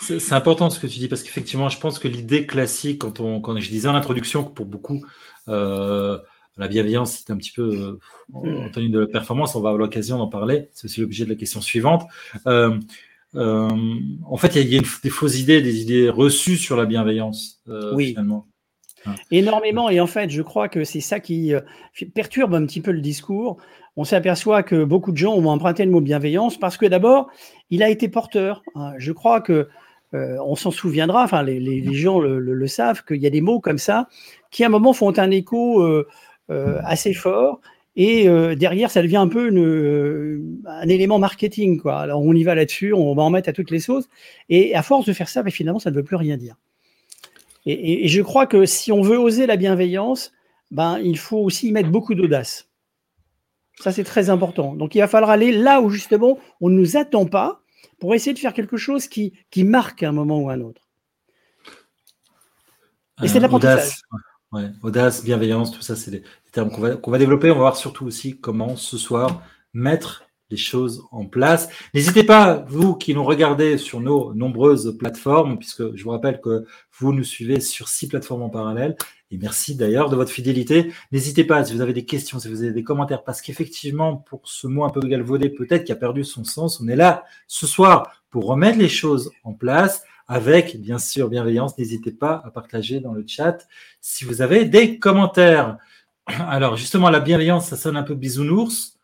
C'est 0.00 0.32
important 0.32 0.70
ce 0.70 0.80
que 0.80 0.86
tu 0.86 0.98
dis 0.98 1.08
parce 1.08 1.22
qu'effectivement, 1.22 1.68
je 1.68 1.78
pense 1.78 1.98
que 1.98 2.08
l'idée 2.08 2.46
classique, 2.46 3.00
quand, 3.00 3.20
on, 3.20 3.40
quand 3.40 3.58
je 3.58 3.68
disais 3.68 3.88
en 3.88 3.94
introduction 3.94 4.44
que 4.44 4.50
pour 4.50 4.66
beaucoup, 4.66 5.04
euh, 5.48 6.18
la 6.56 6.68
bienveillance, 6.68 7.22
c'est 7.24 7.32
un 7.32 7.36
petit 7.36 7.52
peu 7.52 7.62
euh, 7.62 7.98
en 8.32 8.70
tenue 8.70 8.88
de 8.88 9.00
la 9.00 9.06
performance, 9.06 9.54
on 9.54 9.60
va 9.60 9.68
avoir 9.70 9.78
l'occasion 9.78 10.18
d'en 10.18 10.28
parler. 10.28 10.68
C'est 10.72 10.86
aussi 10.86 11.00
l'objet 11.00 11.24
de 11.24 11.30
la 11.30 11.36
question 11.36 11.60
suivante. 11.60 12.06
Euh, 12.46 12.78
en 13.34 14.36
fait, 14.36 14.56
il 14.56 14.68
y 14.68 14.78
a, 14.78 14.80
des 14.80 15.10
fausses 15.10 15.38
idées, 15.38 15.62
des 15.62 15.82
idées 15.82 16.08
reçues 16.08 16.56
sur 16.56 16.76
la 16.76 16.86
bienveillance, 16.86 17.62
oui. 17.92 18.08
finalement. 18.08 18.46
Énormément. 19.30 19.88
Et 19.88 20.00
en 20.00 20.06
fait, 20.06 20.30
je 20.30 20.42
crois 20.42 20.68
que 20.68 20.84
c'est 20.84 21.00
ça 21.00 21.20
qui 21.20 21.52
perturbe 22.14 22.54
un 22.54 22.66
petit 22.66 22.80
peu 22.80 22.90
le 22.90 23.00
discours. 23.00 23.58
On 23.96 24.04
s'aperçoit 24.04 24.62
que 24.62 24.84
beaucoup 24.84 25.12
de 25.12 25.16
gens 25.16 25.34
ont 25.34 25.46
emprunté 25.46 25.84
le 25.84 25.90
mot 25.90 26.00
bienveillance 26.00 26.58
parce 26.58 26.76
que 26.76 26.86
d'abord, 26.86 27.30
il 27.70 27.82
a 27.82 27.88
été 27.88 28.08
porteur. 28.08 28.62
Hein. 28.74 28.94
Je 28.98 29.12
crois 29.12 29.40
que 29.40 29.68
euh, 30.12 30.38
on 30.44 30.56
s'en 30.56 30.72
souviendra, 30.72 31.22
enfin 31.22 31.42
les, 31.42 31.94
gens 31.94 32.18
le, 32.18 32.66
savent, 32.66 33.04
qu'il 33.04 33.18
y 33.18 33.26
a 33.26 33.30
des 33.30 33.40
mots 33.40 33.60
comme 33.60 33.78
ça 33.78 34.08
qui 34.50 34.64
à 34.64 34.66
un 34.66 34.70
moment 34.70 34.92
font 34.92 35.16
un 35.18 35.30
écho 35.30 35.82
euh, 35.82 36.08
euh, 36.50 36.80
assez 36.84 37.14
fort 37.14 37.60
et 37.94 38.28
derrière 38.56 38.90
ça 38.90 39.02
devient 39.02 39.16
un 39.16 39.28
peu 39.28 39.48
un 40.66 40.88
élément 40.88 41.18
marketing. 41.18 41.80
Alors 41.86 42.22
on 42.22 42.34
y 42.34 42.42
va 42.42 42.54
là-dessus, 42.54 42.92
on 42.92 43.14
va 43.14 43.22
en 43.22 43.30
mettre 43.30 43.48
à 43.48 43.52
toutes 43.52 43.70
les 43.70 43.80
sauces 43.80 44.08
et 44.48 44.74
à 44.74 44.82
force 44.82 45.06
de 45.06 45.12
faire 45.12 45.28
ça, 45.28 45.42
ben, 45.42 45.50
finalement 45.50 45.80
ça 45.80 45.90
ne 45.90 45.96
veut 45.96 46.04
plus 46.04 46.16
rien 46.16 46.36
dire. 46.36 46.56
Et, 47.66 48.08
je 48.08 48.22
crois 48.22 48.46
que 48.46 48.64
si 48.64 48.90
on 48.90 49.02
veut 49.02 49.18
oser 49.18 49.46
la 49.46 49.56
bienveillance, 49.56 50.32
ben, 50.70 50.98
il 50.98 51.18
faut 51.18 51.38
aussi 51.38 51.68
y 51.68 51.72
mettre 51.72 51.90
beaucoup 51.90 52.14
d'audace. 52.14 52.68
Ça, 53.80 53.92
c'est 53.92 54.04
très 54.04 54.30
important. 54.30 54.74
Donc, 54.74 54.94
il 54.94 55.00
va 55.00 55.08
falloir 55.08 55.30
aller 55.30 55.52
là 55.52 55.80
où 55.80 55.90
justement 55.90 56.38
on 56.60 56.68
ne 56.68 56.78
nous 56.78 56.96
attend 56.96 57.26
pas, 57.26 57.59
pour 58.00 58.14
essayer 58.14 58.34
de 58.34 58.38
faire 58.38 58.54
quelque 58.54 58.76
chose 58.76 59.06
qui, 59.06 59.34
qui 59.50 59.62
marque 59.62 60.02
un 60.02 60.12
moment 60.12 60.40
ou 60.40 60.50
un 60.50 60.60
autre. 60.60 60.88
Et 63.22 63.28
c'est 63.28 63.38
de 63.38 63.42
l'apprentissage. 63.42 64.00
Audace, 64.52 64.72
audace, 64.82 65.24
bienveillance, 65.24 65.70
tout 65.70 65.82
ça, 65.82 65.94
c'est 65.94 66.10
des, 66.10 66.22
termes 66.50 66.70
qu'on 66.70 66.80
va, 66.80 66.96
va, 66.96 67.18
développer. 67.18 67.50
On 67.50 67.54
va 67.54 67.60
voir 67.60 67.76
surtout 67.76 68.06
aussi 68.06 68.40
comment 68.40 68.76
ce 68.76 68.98
soir 68.98 69.42
mettre 69.74 70.24
les 70.50 70.56
choses 70.56 71.04
en 71.12 71.26
place. 71.26 71.68
N'hésitez 71.94 72.24
pas, 72.24 72.64
vous 72.68 72.96
qui 72.96 73.14
nous 73.14 73.22
regardez 73.22 73.78
sur 73.78 74.00
nos 74.00 74.34
nombreuses 74.34 74.96
plateformes, 74.98 75.58
puisque 75.58 75.94
je 75.94 76.02
vous 76.02 76.10
rappelle 76.10 76.40
que 76.40 76.64
vous 76.98 77.12
nous 77.12 77.22
suivez 77.22 77.60
sur 77.60 77.88
six 77.88 78.08
plateformes 78.08 78.42
en 78.42 78.50
parallèle, 78.50 78.96
et 79.30 79.38
merci 79.38 79.76
d'ailleurs 79.76 80.10
de 80.10 80.16
votre 80.16 80.32
fidélité. 80.32 80.92
N'hésitez 81.12 81.44
pas, 81.44 81.64
si 81.64 81.72
vous 81.72 81.80
avez 81.80 81.92
des 81.92 82.04
questions, 82.04 82.40
si 82.40 82.48
vous 82.48 82.62
avez 82.62 82.72
des 82.72 82.82
commentaires, 82.82 83.22
parce 83.22 83.40
qu'effectivement, 83.40 84.16
pour 84.16 84.42
ce 84.44 84.66
mot 84.66 84.84
un 84.84 84.90
peu 84.90 85.00
galvaudé, 85.00 85.50
peut-être 85.50 85.84
qui 85.84 85.92
a 85.92 85.96
perdu 85.96 86.24
son 86.24 86.42
sens, 86.42 86.80
on 86.80 86.88
est 86.88 86.96
là 86.96 87.24
ce 87.46 87.66
soir 87.66 88.10
pour 88.30 88.46
remettre 88.46 88.78
les 88.78 88.88
choses 88.88 89.30
en 89.44 89.52
place 89.52 90.02
avec, 90.26 90.80
bien 90.80 90.98
sûr, 90.98 91.28
bienveillance. 91.28 91.76
N'hésitez 91.78 92.12
pas 92.12 92.42
à 92.44 92.50
partager 92.50 93.00
dans 93.00 93.12
le 93.12 93.24
chat 93.26 93.66
si 94.00 94.24
vous 94.24 94.42
avez 94.42 94.64
des 94.64 94.98
commentaires. 94.98 95.76
Alors, 96.26 96.76
justement, 96.76 97.10
la 97.10 97.20
bienveillance, 97.20 97.68
ça 97.68 97.76
sonne 97.76 97.96
un 97.96 98.02
peu 98.02 98.14
bisounours. 98.14 98.98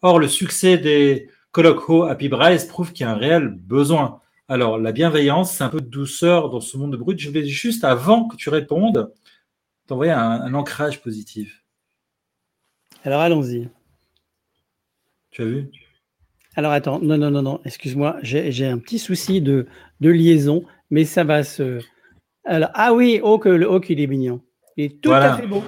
Or, 0.00 0.18
le 0.18 0.28
succès 0.28 0.78
des 0.78 1.28
colloques 1.52 2.08
Happy 2.08 2.28
Braise 2.28 2.66
prouve 2.66 2.92
qu'il 2.92 3.04
y 3.04 3.08
a 3.08 3.12
un 3.12 3.16
réel 3.16 3.48
besoin. 3.48 4.20
Alors, 4.48 4.78
la 4.78 4.92
bienveillance, 4.92 5.52
c'est 5.52 5.64
un 5.64 5.68
peu 5.68 5.80
de 5.80 5.86
douceur 5.86 6.50
dans 6.50 6.60
ce 6.60 6.76
monde 6.76 6.96
brut. 6.96 7.18
Je 7.18 7.30
vais 7.30 7.46
juste, 7.46 7.84
avant 7.84 8.26
que 8.26 8.36
tu 8.36 8.48
répondes, 8.48 9.12
t'envoyer 9.92 10.12
un, 10.12 10.54
ancrage 10.54 11.02
positif. 11.02 11.62
Alors, 13.04 13.20
allons-y. 13.20 13.68
Tu 15.30 15.42
as 15.42 15.44
vu? 15.44 15.70
Alors, 16.56 16.72
attends, 16.72 16.98
non, 16.98 17.18
non, 17.18 17.30
non, 17.30 17.42
non, 17.42 17.60
excuse-moi, 17.66 18.16
j'ai 18.22 18.66
un 18.66 18.78
petit 18.78 18.98
souci 18.98 19.42
de, 19.42 19.66
liaison, 20.00 20.64
mais 20.88 21.04
ça 21.04 21.24
va 21.24 21.44
se. 21.44 21.78
Alors, 22.46 22.70
ah 22.72 22.94
oui, 22.94 23.20
oh, 23.22 23.38
que, 23.38 23.64
oh 23.64 23.80
qu'il 23.80 24.00
est 24.00 24.06
mignon. 24.06 24.40
Il 24.78 24.84
est 24.84 25.00
tout 25.02 25.12
à 25.12 25.36
fait 25.36 25.46
beau. 25.46 25.62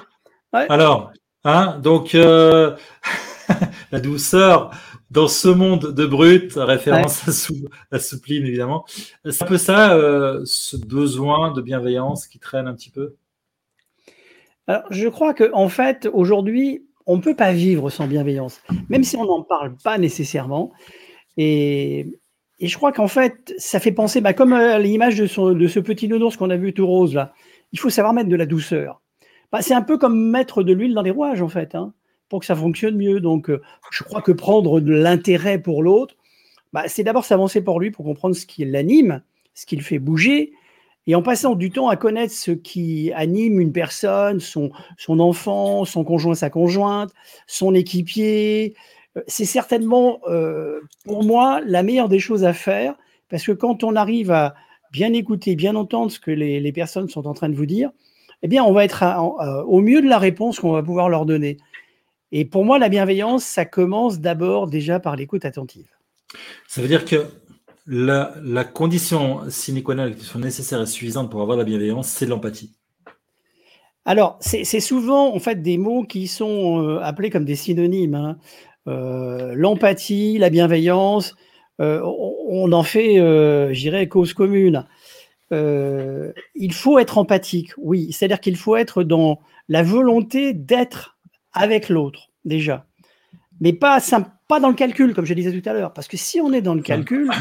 Alors, 0.51 1.13
hein, 1.43 1.77
donc. 1.83 2.15
Euh, 2.15 2.75
la 3.91 3.99
douceur. 3.99 4.71
dans 5.11 5.27
ce 5.27 5.49
monde 5.49 5.93
de 5.93 6.05
brut, 6.07 6.53
référence 6.55 7.51
à, 7.91 7.99
Soupline 7.99 8.43
évidemment. 8.43 8.85
C'est 9.23 9.43
un 9.43 9.45
peu 9.45 9.59
ça, 9.59 9.93
euh, 9.93 10.41
ce 10.45 10.77
besoin 10.77 11.51
de 11.51 11.61
bienveillance 11.61 12.25
qui 12.25 12.39
traîne 12.39 12.67
un 12.67 12.73
petit 12.73 12.89
peu? 12.89 13.15
Alors, 14.67 14.83
je 14.89 15.07
crois 15.07 15.33
qu'en 15.33 15.53
en 15.53 15.69
fait, 15.69 16.09
aujourd'hui, 16.11 16.85
on 17.05 17.17
ne 17.17 17.21
peut 17.21 17.35
pas 17.35 17.53
vivre 17.53 17.89
sans 17.89 18.07
bienveillance, 18.07 18.61
même 18.89 19.03
si 19.03 19.15
on 19.15 19.25
n'en 19.25 19.43
parle 19.43 19.75
pas 19.83 19.97
nécessairement. 19.97 20.71
Et, 21.37 22.07
je 22.61 22.75
crois 22.77 22.93
qu'en 22.93 23.09
fait, 23.09 23.53
ça 23.57 23.79
fait 23.79 23.91
penser, 23.91 24.21
bah, 24.21 24.33
comme 24.33 24.53
à 24.53 24.79
l'image 24.79 25.17
de, 25.17 25.53
de, 25.53 25.67
ce 25.67 25.79
petit 25.79 26.07
nounours 26.07 26.37
qu'on 26.37 26.49
a 26.49 26.55
vu 26.55 26.73
tout 26.73 26.87
rose 26.87 27.13
là, 27.13 27.33
il 27.73 27.79
faut 27.79 27.89
savoir 27.89 28.13
mettre 28.13 28.29
de 28.29 28.35
la 28.35 28.45
douceur. 28.45 29.01
Bah, 29.51 29.61
c'est 29.61 29.73
un 29.73 29.81
peu 29.81 29.97
comme 29.97 30.29
mettre 30.31 30.63
de 30.63 30.73
l'huile 30.73 30.93
dans 30.93 31.01
les 31.01 31.11
rouages, 31.11 31.41
en 31.41 31.49
fait, 31.49 31.75
hein, 31.75 31.93
pour 32.29 32.39
que 32.39 32.45
ça 32.45 32.55
fonctionne 32.55 32.95
mieux. 32.95 33.19
Donc, 33.19 33.49
euh, 33.49 33.61
je 33.91 34.03
crois 34.03 34.21
que 34.21 34.31
prendre 34.31 34.79
de 34.79 34.93
l'intérêt 34.93 35.59
pour 35.59 35.83
l'autre, 35.83 36.15
bah, 36.73 36.83
c'est 36.87 37.03
d'abord 37.03 37.25
s'avancer 37.25 37.61
pour 37.61 37.79
lui, 37.79 37.91
pour 37.91 38.05
comprendre 38.05 38.35
ce 38.35 38.45
qui 38.45 38.65
l'anime, 38.65 39.21
ce 39.53 39.65
qui 39.65 39.75
le 39.75 39.83
fait 39.83 39.99
bouger, 39.99 40.53
et 41.07 41.15
en 41.15 41.21
passant 41.21 41.55
du 41.55 41.71
temps 41.71 41.87
à 41.87 41.95
connaître 41.95 42.33
ce 42.33 42.51
qui 42.51 43.11
anime 43.13 43.59
une 43.59 43.71
personne, 43.71 44.39
son, 44.39 44.71
enfant, 45.07 45.85
son 45.85 46.03
conjoint, 46.03 46.35
sa 46.35 46.49
conjointe, 46.49 47.11
son 47.47 47.73
équipier, 47.73 48.75
euh, 49.17 49.21
c'est 49.27 49.45
certainement, 49.45 50.19
euh, 50.27 50.79
pour 51.05 51.23
moi, 51.23 51.61
la 51.65 51.83
meilleure 51.83 52.09
des 52.09 52.19
choses 52.19 52.43
à 52.43 52.53
faire, 52.53 52.95
parce 53.29 53.43
que 53.43 53.51
quand 53.51 53.83
on 53.83 53.95
arrive 53.95 54.31
à 54.31 54.55
bien 54.91 55.13
écouter, 55.13 55.55
bien 55.55 55.75
entendre 55.75 56.11
ce 56.11 56.19
que 56.19 56.31
les 56.31 56.71
personnes 56.71 57.09
sont 57.09 57.27
en 57.27 57.33
train 57.33 57.49
de 57.49 57.55
vous 57.55 57.65
dire, 57.65 57.91
eh 58.41 58.47
bien, 58.47 58.63
on 58.63 58.73
va 58.73 58.85
être 58.85 59.03
au 59.67 59.81
mieux 59.81 60.01
de 60.01 60.07
la 60.07 60.19
réponse 60.19 60.59
qu'on 60.59 60.71
va 60.71 60.83
pouvoir 60.83 61.09
leur 61.09 61.25
donner. 61.25 61.57
Et 62.31 62.45
pour 62.45 62.65
moi, 62.65 62.79
la 62.79 62.89
bienveillance, 62.89 63.43
ça 63.43 63.65
commence 63.65 64.19
d'abord 64.19 64.67
déjà 64.67 64.99
par 64.99 65.15
l'écoute 65.15 65.45
attentive. 65.45 65.87
Ça 66.67 66.81
veut 66.81 66.87
dire 66.87 67.05
que 67.05 67.25
la, 67.87 68.63
condition 68.63 69.49
sine 69.49 69.83
qua 69.83 69.95
non, 69.95 70.11
nécessaire 70.39 70.81
et 70.81 70.85
suffisante 70.85 71.29
pour 71.29 71.41
avoir 71.41 71.57
la 71.57 71.63
bienveillance, 71.63 72.07
c'est 72.07 72.25
l'empathie. 72.25 72.73
Alors, 74.05 74.37
c'est 74.39 74.79
souvent 74.79 75.33
en 75.33 75.39
fait 75.39 75.63
des 75.63 75.79
mots 75.79 76.03
qui 76.03 76.27
sont 76.27 76.83
euh, 76.83 76.99
appelés 77.01 77.31
comme 77.31 77.45
des 77.45 77.55
synonymes. 77.55 78.13
Hein. 78.13 78.37
Euh, 78.87 79.53
l'empathie, 79.55 80.37
la 80.37 80.51
bienveillance, 80.51 81.35
euh, 81.81 82.01
on, 82.03 82.71
en 82.71 82.83
fait, 82.83 83.73
j'irais, 83.73 84.07
cause 84.07 84.33
commune. 84.33 84.85
Il 85.51 86.73
faut 86.73 86.99
être 86.99 87.17
empathique, 87.17 87.71
oui. 87.77 88.11
C'est-à-dire 88.11 88.39
qu'il 88.39 88.57
faut 88.57 88.75
être 88.75 89.03
dans 89.03 89.39
la 89.69 89.81
volonté 89.81 90.53
d'être 90.53 91.17
avec 91.53 91.89
l'autre, 91.89 92.29
déjà. 92.45 92.85
Mais 93.59 93.73
pas, 93.73 93.99
pas 94.47 94.59
dans 94.59 94.69
le 94.69 94.75
calcul, 94.75 95.15
comme 95.15 95.25
je 95.25 95.33
disais 95.33 95.59
tout 95.59 95.67
à 95.67 95.73
l'heure. 95.73 95.93
Parce 95.93 96.07
que 96.07 96.17
si 96.17 96.39
on 96.41 96.53
est 96.53 96.61
dans 96.61 96.75
le 96.75 96.81
calcul, 96.81 97.31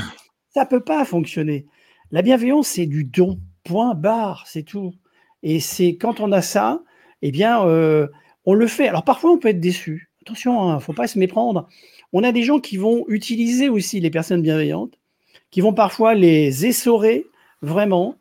ça 0.55 0.63
ne 0.63 0.69
peut 0.69 0.81
pas 0.81 1.05
fonctionner. 1.05 1.67
La 2.11 2.23
bienveillance, 2.23 2.69
c'est 2.69 2.87
du 2.87 3.05
don. 3.05 3.41
Point 3.65 3.95
barre, 3.95 4.45
c'est 4.47 4.63
tout. 4.63 4.95
Et 5.43 5.59
c'est 5.59 5.97
quand 5.97 6.21
on 6.21 6.33
a 6.33 6.43
ça, 6.43 6.83
eh 7.23 7.33
bien, 7.33 7.67
euh, 7.67 8.07
on 8.47 8.55
le 8.55 8.67
fait. 8.67 8.89
Alors 8.89 9.05
parfois, 9.05 9.33
on 9.33 9.39
peut 9.39 9.49
être 9.49 9.61
déçu. 9.61 10.11
Attention, 10.23 10.69
il 10.69 10.71
hein, 10.71 10.75
ne 10.77 10.81
faut 10.81 10.93
pas 10.93 11.07
se 11.07 11.19
méprendre. 11.19 11.69
On 12.13 12.23
a 12.23 12.31
des 12.31 12.43
gens 12.43 12.61
qui 12.61 12.77
vont 12.77 13.05
utiliser 13.09 13.69
aussi 13.69 14.01
les 14.01 14.11
personnes 14.11 14.43
bienveillantes, 14.43 14.99
qui 15.51 15.61
vont 15.61 15.73
parfois 15.73 16.15
les 16.15 16.67
essorer 16.67 17.27
vraiment. 17.63 18.17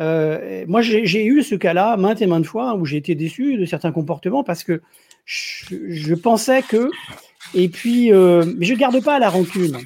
Euh, 0.00 0.64
moi, 0.66 0.80
j'ai 0.82 1.26
eu 1.26 1.42
ce 1.42 1.54
cas-là 1.54 1.96
maintes 1.96 2.22
et 2.22 2.26
maintes 2.26 2.46
fois 2.46 2.74
où 2.74 2.84
j'ai 2.84 2.96
été 2.96 3.14
déçu 3.14 3.56
de 3.56 3.64
certains 3.64 3.92
comportements 3.92 4.44
parce 4.44 4.64
que 4.64 4.80
je, 5.24 6.14
pensais 6.14 6.62
que. 6.62 6.90
Et 7.54 7.68
puis, 7.68 8.12
euh, 8.12 8.44
mais 8.56 8.64
je 8.64 8.74
ne 8.74 8.78
garde 8.78 9.02
pas 9.02 9.18
la 9.18 9.28
rancune. 9.28 9.78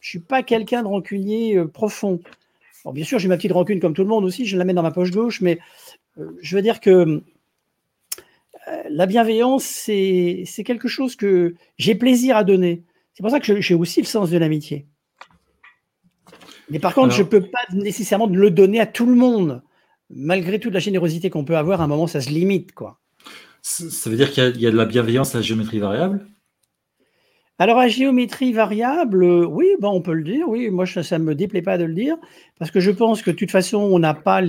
Je 0.00 0.08
suis 0.08 0.18
pas 0.18 0.42
quelqu'un 0.42 0.82
de 0.82 0.88
rancunier 0.88 1.56
euh, 1.56 1.66
profond. 1.66 2.20
bien 2.92 3.04
sûr, 3.04 3.18
j'ai 3.18 3.28
ma 3.28 3.36
petite 3.36 3.52
rancune 3.52 3.80
comme 3.80 3.94
tout 3.94 4.02
le 4.02 4.08
monde 4.08 4.24
aussi, 4.24 4.46
je 4.46 4.56
la 4.56 4.64
mets 4.64 4.74
dans 4.74 4.82
ma 4.82 4.90
poche 4.90 5.10
gauche, 5.10 5.40
mais 5.40 5.58
je 6.40 6.56
veux 6.56 6.62
dire 6.62 6.80
que 6.80 7.22
la 8.88 9.06
bienveillance, 9.06 9.64
c'est 9.64 10.44
quelque 10.64 10.88
chose 10.88 11.16
que 11.16 11.54
j'ai 11.78 11.94
plaisir 11.94 12.36
à 12.36 12.44
donner. 12.44 12.82
C'est 13.14 13.22
pour 13.22 13.30
ça 13.30 13.40
que 13.40 13.60
j'ai 13.60 13.74
aussi 13.74 14.00
le 14.00 14.06
sens 14.06 14.30
de 14.30 14.38
l'amitié. 14.38 14.86
Mais 16.70 16.78
par 16.78 16.94
contre, 16.94 17.14
je 17.14 17.22
ne 17.22 17.26
peux 17.26 17.42
pas 17.42 17.58
nécessairement 17.72 18.26
le 18.26 18.50
donner 18.50 18.80
à 18.80 18.86
tout 18.86 19.06
le 19.06 19.14
monde. 19.14 19.62
Malgré 20.08 20.58
toute 20.58 20.72
la 20.72 20.80
générosité 20.80 21.30
qu'on 21.30 21.44
peut 21.44 21.56
avoir, 21.56 21.80
à 21.80 21.84
un 21.84 21.86
moment, 21.86 22.06
ça 22.06 22.20
se 22.20 22.30
limite. 22.30 22.72
quoi. 22.72 22.98
Ça 23.62 24.10
veut 24.10 24.16
dire 24.16 24.32
qu'il 24.32 24.60
y, 24.60 24.66
a 24.66 24.70
de 24.70 24.76
la 24.76 24.86
bienveillance 24.86 25.34
à 25.34 25.38
la 25.38 25.42
géométrie 25.42 25.78
variable? 25.78 26.26
Alors, 27.60 27.78
à 27.78 27.88
géométrie 27.88 28.54
variable, 28.54 29.22
oui, 29.22 29.66
ben, 29.80 29.88
on 29.88 30.00
peut 30.00 30.14
le 30.14 30.24
dire. 30.24 30.48
Oui, 30.48 30.70
moi, 30.70 30.86
ça 30.86 31.18
ne 31.18 31.24
me 31.24 31.34
déplaît 31.34 31.60
pas 31.60 31.76
de 31.76 31.84
le 31.84 31.92
dire. 31.92 32.16
Parce 32.58 32.70
que 32.70 32.80
je 32.80 32.90
pense 32.90 33.20
que 33.20 33.30
de 33.30 33.36
toute 33.36 33.50
façon, 33.50 33.76
on 33.76 33.98
n'a 33.98 34.14
pas. 34.14 34.42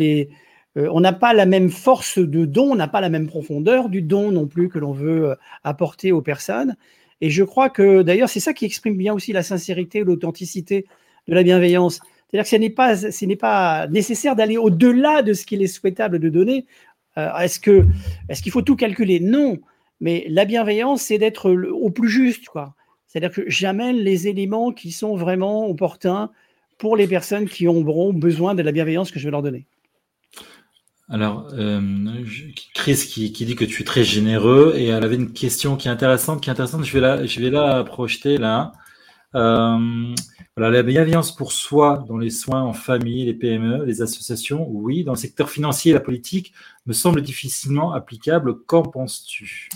Euh, 0.77 1.11
pas 1.19 1.33
la 1.33 1.45
même 1.45 1.69
force 1.69 2.19
de 2.19 2.45
don, 2.45 2.71
on 2.71 2.75
n'a 2.75 2.87
pas 2.87 3.01
la 3.01 3.09
même 3.09 3.27
profondeur 3.27 3.89
du 3.89 4.01
don 4.01 4.31
non 4.31 4.47
plus 4.47 4.69
que 4.69 4.79
l'on 4.79 4.93
veut 4.93 5.31
euh, 5.31 5.35
apporter 5.65 6.13
aux 6.13 6.21
personnes. 6.21 6.77
Et 7.19 7.29
je 7.29 7.43
crois 7.43 7.69
que 7.69 8.01
d'ailleurs, 8.01 8.29
c'est 8.29 8.39
ça 8.39 8.53
qui 8.53 8.63
exprime 8.63 8.95
bien 8.95 9.13
aussi 9.13 9.33
la 9.33 9.43
sincérité, 9.43 10.05
l'authenticité 10.05 10.85
de 11.27 11.35
la 11.35 11.43
bienveillance. 11.43 11.99
C'est-à-dire 12.29 12.45
que 12.45 12.49
ce 12.49 12.55
n'est 12.55 12.69
pas, 12.69 12.95
n'est 13.23 13.35
pas 13.35 13.87
nécessaire 13.87 14.37
d'aller 14.37 14.55
au-delà 14.55 15.21
de 15.21 15.33
ce 15.33 15.45
qu'il 15.45 15.61
est 15.61 15.67
souhaitable 15.67 16.17
de 16.17 16.29
donner. 16.29 16.65
Euh, 17.17 17.27
est-ce 17.39 17.59
est-ce 18.29 18.41
qu'il 18.41 18.53
faut 18.53 18.61
tout 18.61 18.77
calculer? 18.77 19.19
Non. 19.19 19.59
Mais 19.99 20.25
la 20.29 20.45
bienveillance, 20.45 21.01
c'est 21.01 21.17
d'être 21.17 21.51
au 21.51 21.89
plus 21.89 22.07
juste, 22.07 22.47
quoi. 22.47 22.73
C'est-à-dire 23.11 23.35
que 23.35 23.49
j'amène 23.49 23.97
les 23.97 24.29
éléments 24.29 24.71
qui 24.71 24.93
sont 24.93 25.17
vraiment 25.17 25.67
opportuns 25.67 26.29
pour 26.77 26.95
les 26.95 27.07
personnes 27.07 27.49
qui 27.49 27.67
auront 27.67 28.13
besoin 28.13 28.55
de 28.55 28.61
la 28.61 28.71
bienveillance 28.71 29.11
que 29.11 29.19
je 29.19 29.25
vais 29.25 29.31
leur 29.31 29.41
donner. 29.41 29.65
Alors, 31.09 31.49
euh, 31.51 31.81
Chris 32.73 32.95
qui, 32.95 33.29
dit 33.29 33.55
que 33.57 33.65
tu 33.65 33.81
es 33.81 33.85
très 33.85 34.05
généreux 34.05 34.75
et 34.77 34.85
elle 34.85 35.03
avait 35.03 35.17
une 35.17 35.33
question 35.33 35.75
qui 35.75 35.89
est 35.89 35.91
intéressante, 35.91 36.41
qui 36.41 36.49
est 36.49 36.53
intéressante. 36.53 36.85
Je 36.85 37.39
vais 37.41 37.49
la, 37.49 37.83
projeter 37.83 38.37
là. 38.37 38.71
Euh, 39.35 40.15
la 40.55 40.83
bienveillance 40.83 41.35
pour 41.35 41.51
soi 41.51 42.05
dans 42.07 42.17
les 42.17 42.29
soins 42.29 42.61
en 42.61 42.71
famille, 42.71 43.25
les 43.25 43.33
PME, 43.33 43.83
les 43.83 44.01
associations, 44.01 44.65
oui. 44.69 45.03
Dans 45.03 45.13
le 45.13 45.17
secteur 45.17 45.49
financier 45.49 45.91
et 45.91 45.93
la 45.93 45.99
politique, 45.99 46.53
me 46.85 46.93
semble 46.93 47.21
difficilement 47.21 47.91
applicable. 47.91 48.63
Qu'en 48.63 48.83
penses-tu? 48.83 49.67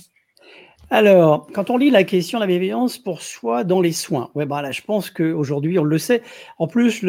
Alors, 0.89 1.48
quand 1.54 1.69
on 1.69 1.78
lit 1.78 1.89
la 1.89 2.04
question 2.04 2.39
de 2.39 2.43
la 2.43 2.48
bienveillance 2.48 2.98
pour 2.98 3.21
soi 3.21 3.63
dans 3.63 3.82
les 3.82 3.91
soins, 3.91 4.30
ouais, 4.36 4.45
bah 4.45 4.62
là, 4.62 4.71
je 4.71 4.82
pense 4.82 5.10
qu'aujourd'hui, 5.10 5.80
on 5.80 5.84
le 5.84 5.98
sait. 5.98 6.21
En 6.58 6.67
plus, 6.67 7.04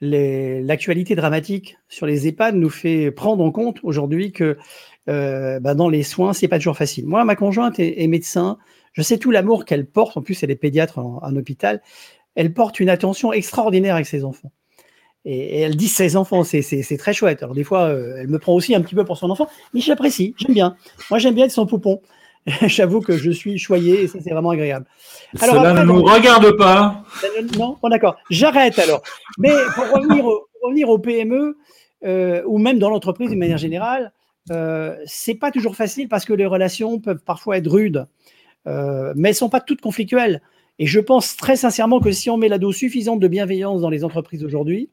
l'actualité 0.00 1.14
dramatique 1.14 1.78
sur 1.88 2.06
les 2.06 2.28
EHPAD 2.28 2.54
nous 2.54 2.70
fait 2.70 3.10
prendre 3.10 3.44
en 3.44 3.50
compte 3.50 3.78
aujourd'hui 3.82 4.32
que 4.32 4.56
euh, 5.08 5.60
bah, 5.60 5.74
dans 5.74 5.88
les 5.88 6.02
soins, 6.02 6.32
c'est 6.32 6.48
pas 6.48 6.58
toujours 6.58 6.76
facile. 6.76 7.06
Moi, 7.06 7.24
ma 7.24 7.36
conjointe 7.36 7.78
est, 7.78 8.06
médecin. 8.06 8.58
Je 8.92 9.02
sais 9.02 9.18
tout 9.18 9.30
l'amour 9.30 9.64
qu'elle 9.64 9.86
porte. 9.86 10.16
En 10.16 10.22
plus, 10.22 10.42
elle 10.42 10.50
est 10.50 10.56
pédiatre 10.56 10.98
en, 10.98 11.36
hôpital 11.36 11.80
elle 12.36 12.54
porte 12.54 12.80
une 12.80 12.88
attention 12.88 13.32
extraordinaire 13.32 13.94
avec 13.94 14.06
ses 14.06 14.24
enfants. 14.24 14.52
Et, 15.24 15.60
elle 15.60 15.76
dit 15.76 15.88
ses 15.88 16.16
enfants, 16.16 16.44
c'est 16.44 16.96
très 16.98 17.12
chouette. 17.12 17.42
Alors 17.42 17.54
des 17.54 17.64
fois, 17.64 17.88
euh, 17.88 18.16
elle 18.18 18.28
me 18.28 18.38
prend 18.38 18.54
aussi 18.54 18.74
un 18.74 18.80
petit 18.80 18.94
peu 18.94 19.04
pour 19.04 19.18
son 19.18 19.30
enfant, 19.30 19.48
mais 19.74 19.80
j'apprécie, 19.80 20.34
j'aime 20.38 20.54
bien. 20.54 20.76
Moi, 21.10 21.18
j'aime 21.18 21.34
bien 21.34 21.44
être 21.44 21.50
son 21.50 21.66
poupon. 21.66 22.00
J'avoue 22.62 23.00
que 23.00 23.16
je 23.16 23.30
suis 23.30 23.58
choyé 23.58 24.02
et 24.02 24.08
ça, 24.08 24.18
c'est 24.22 24.30
vraiment 24.30 24.50
agréable. 24.50 24.86
Alors, 25.40 25.56
Cela 25.56 25.72
ne 25.74 25.84
nous 25.84 26.02
regarde 26.02 26.56
pas. 26.56 27.04
Non, 27.58 27.76
bon, 27.82 27.88
d'accord. 27.88 28.16
J'arrête 28.30 28.78
alors. 28.78 29.02
Mais 29.38 29.52
pour 29.74 29.90
revenir 29.90 30.24
au, 30.24 30.48
revenir 30.62 30.88
au 30.88 30.98
PME, 30.98 31.56
euh, 32.04 32.42
ou 32.46 32.58
même 32.58 32.78
dans 32.78 32.90
l'entreprise 32.90 33.30
de 33.30 33.36
manière 33.36 33.58
générale, 33.58 34.12
euh, 34.50 34.96
c'est 35.04 35.34
pas 35.34 35.50
toujours 35.50 35.76
facile 35.76 36.08
parce 36.08 36.24
que 36.24 36.32
les 36.32 36.46
relations 36.46 36.98
peuvent 36.98 37.22
parfois 37.24 37.58
être 37.58 37.70
rudes, 37.70 38.06
euh, 38.66 39.12
mais 39.16 39.30
elles 39.30 39.34
sont 39.34 39.50
pas 39.50 39.60
toutes 39.60 39.80
conflictuelles. 39.80 40.40
Et 40.78 40.86
je 40.86 40.98
pense 40.98 41.36
très 41.36 41.56
sincèrement 41.56 42.00
que 42.00 42.10
si 42.10 42.30
on 42.30 42.38
met 42.38 42.48
la 42.48 42.58
dose 42.58 42.76
suffisante 42.76 43.20
de 43.20 43.28
bienveillance 43.28 43.82
dans 43.82 43.90
les 43.90 44.02
entreprises 44.02 44.44
aujourd'hui, 44.44 44.88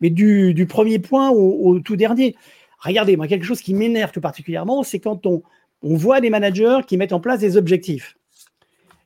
mais 0.00 0.10
du, 0.10 0.66
premier 0.68 0.98
point 0.98 1.30
au, 1.30 1.78
tout 1.80 1.96
dernier, 1.96 2.36
regardez, 2.78 3.16
moi, 3.16 3.26
quelque 3.26 3.44
chose 3.44 3.60
qui 3.60 3.74
m'énerve 3.74 4.12
tout 4.12 4.20
particulièrement, 4.20 4.82
c'est 4.82 5.00
quand 5.00 5.26
on, 5.26 5.42
voit 5.82 6.20
des 6.20 6.30
managers 6.30 6.80
qui 6.86 6.96
mettent 6.96 7.12
en 7.12 7.20
place 7.20 7.40
des 7.40 7.56
objectifs. 7.56 8.16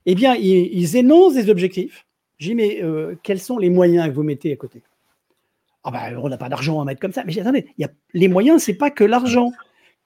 Eh 0.05 0.15
bien, 0.15 0.35
ils, 0.37 0.97
énoncent 0.97 1.35
des 1.35 1.51
objectifs. 1.51 2.07
J'ai 2.39 2.55
mais 2.55 2.83
euh, 2.83 3.17
quels 3.23 3.41
sont 3.41 3.59
les 3.59 3.71
moyens 3.71 4.09
que 4.09 4.13
vous 4.13 4.23
mettez 4.23 4.53
à 4.53 4.57
côté? 4.57 4.83
Ah 5.85 5.91
ben, 5.91 6.19
on 6.23 6.29
n'a 6.29 6.37
pas 6.37 6.49
d'argent 6.49 6.81
à 6.81 6.85
mettre 6.85 7.01
comme 7.01 7.13
ça. 7.13 7.25
Mais 7.25 7.39
attendez, 7.39 7.67
y 7.79 7.87
les 8.13 8.29
moyens, 8.29 8.63
c'est 8.63 8.75
pas 8.75 8.91
que 8.91 9.05
l'argent 9.05 9.53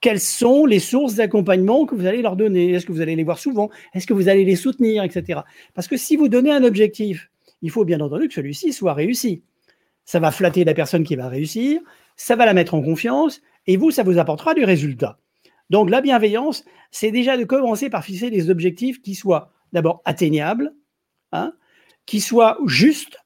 quelles 0.01 0.21
sont 0.21 0.67
les 0.67 0.79
sources 0.79 1.15
d'accompagnement 1.15 1.85
que 1.85 1.95
vous 1.95 2.07
allez 2.07 2.23
leur 2.23 2.37
donner? 2.37 2.73
Est-ce 2.73 2.87
que 2.87 2.93
vous 2.93 3.01
allez 3.01 3.17
les 3.17 3.25
voir 3.25 3.39
souvent? 3.39 3.71
Est-ce 3.95 4.07
que 4.07 4.15
vous 4.15 4.29
allez 4.29 4.45
les 4.45 4.57
soutenir, 4.57 5.05
etc. 5.05 5.41
Parce 5.75 5.89
que 5.89 5.97
si 5.97 6.17
vous 6.17 6.29
donnez 6.29 6.53
un 6.53 6.65
objectif, 6.65 7.31
il 7.63 7.71
faut 7.71 7.85
bien 7.85 8.01
entendu 8.01 8.29
que 8.29 8.35
celui-ci 8.35 8.73
soit 8.73 8.95
réussi. 8.95 9.43
Ça 10.07 10.19
va 10.19 10.31
flatter 10.31 10.65
la 10.65 10.75
personne 10.75 11.05
qui 11.05 11.17
va 11.17 11.29
réussir, 11.29 11.81
ça 12.17 12.35
va 12.35 12.47
la 12.47 12.55
mettre 12.55 12.75
en 12.75 12.83
confiance, 12.83 13.43
et 13.67 13.77
vous, 13.77 13.91
ça 13.91 14.03
vous 14.03 14.19
apportera 14.19 14.55
du 14.55 14.65
résultat. 14.65 15.19
Donc 15.71 15.89
la 15.89 16.01
bienveillance, 16.01 16.65
c'est 16.91 17.13
déjà 17.13 17.37
de 17.37 17.45
commencer 17.45 17.89
par 17.89 18.05
fixer 18.05 18.31
des 18.31 18.51
objectifs 18.51 19.01
qui 19.01 19.15
soient 19.15 19.53
d'abord 19.73 20.03
atteignables, 20.05 20.75
hein, 21.33 21.53
qui 22.07 22.21
soit 22.21 22.59
juste 22.67 23.19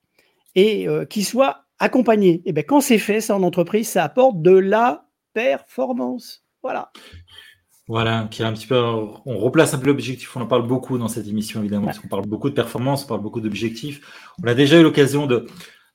et 0.55 0.87
euh, 0.87 1.05
qui 1.05 1.25
soit 1.25 1.65
accompagné. 1.79 2.43
Et 2.45 2.53
bien, 2.53 2.63
quand 2.63 2.81
c'est 2.81 2.99
fait, 2.99 3.21
ça 3.21 3.35
en 3.35 3.43
entreprise, 3.43 3.89
ça 3.89 4.05
apporte 4.05 4.43
de 4.43 4.53
la 4.53 5.09
performance. 5.33 6.45
Voilà. 6.63 6.93
Voilà, 7.87 8.29
qui 8.31 8.43
un 8.43 8.53
petit 8.53 8.67
peu, 8.67 8.79
on 8.79 9.39
replace 9.39 9.75
un 9.75 9.79
peu 9.79 9.89
l'objectif. 9.89 10.35
On 10.37 10.41
en 10.41 10.47
parle 10.47 10.67
beaucoup 10.67 10.97
dans 10.97 11.09
cette 11.09 11.29
émission, 11.29 11.61
évidemment, 11.61 11.87
parce 11.87 11.99
qu'on 11.99 12.09
parle 12.09 12.27
beaucoup 12.27 12.49
de 12.49 12.55
performance, 12.55 13.05
on 13.05 13.09
parle 13.09 13.21
beaucoup 13.21 13.43
d'objectifs. 13.43 14.33
On 14.43 14.47
a 14.47 14.55
déjà 14.55 14.81
eu 14.81 14.83
l'occasion 14.83 15.27
de, 15.27 15.47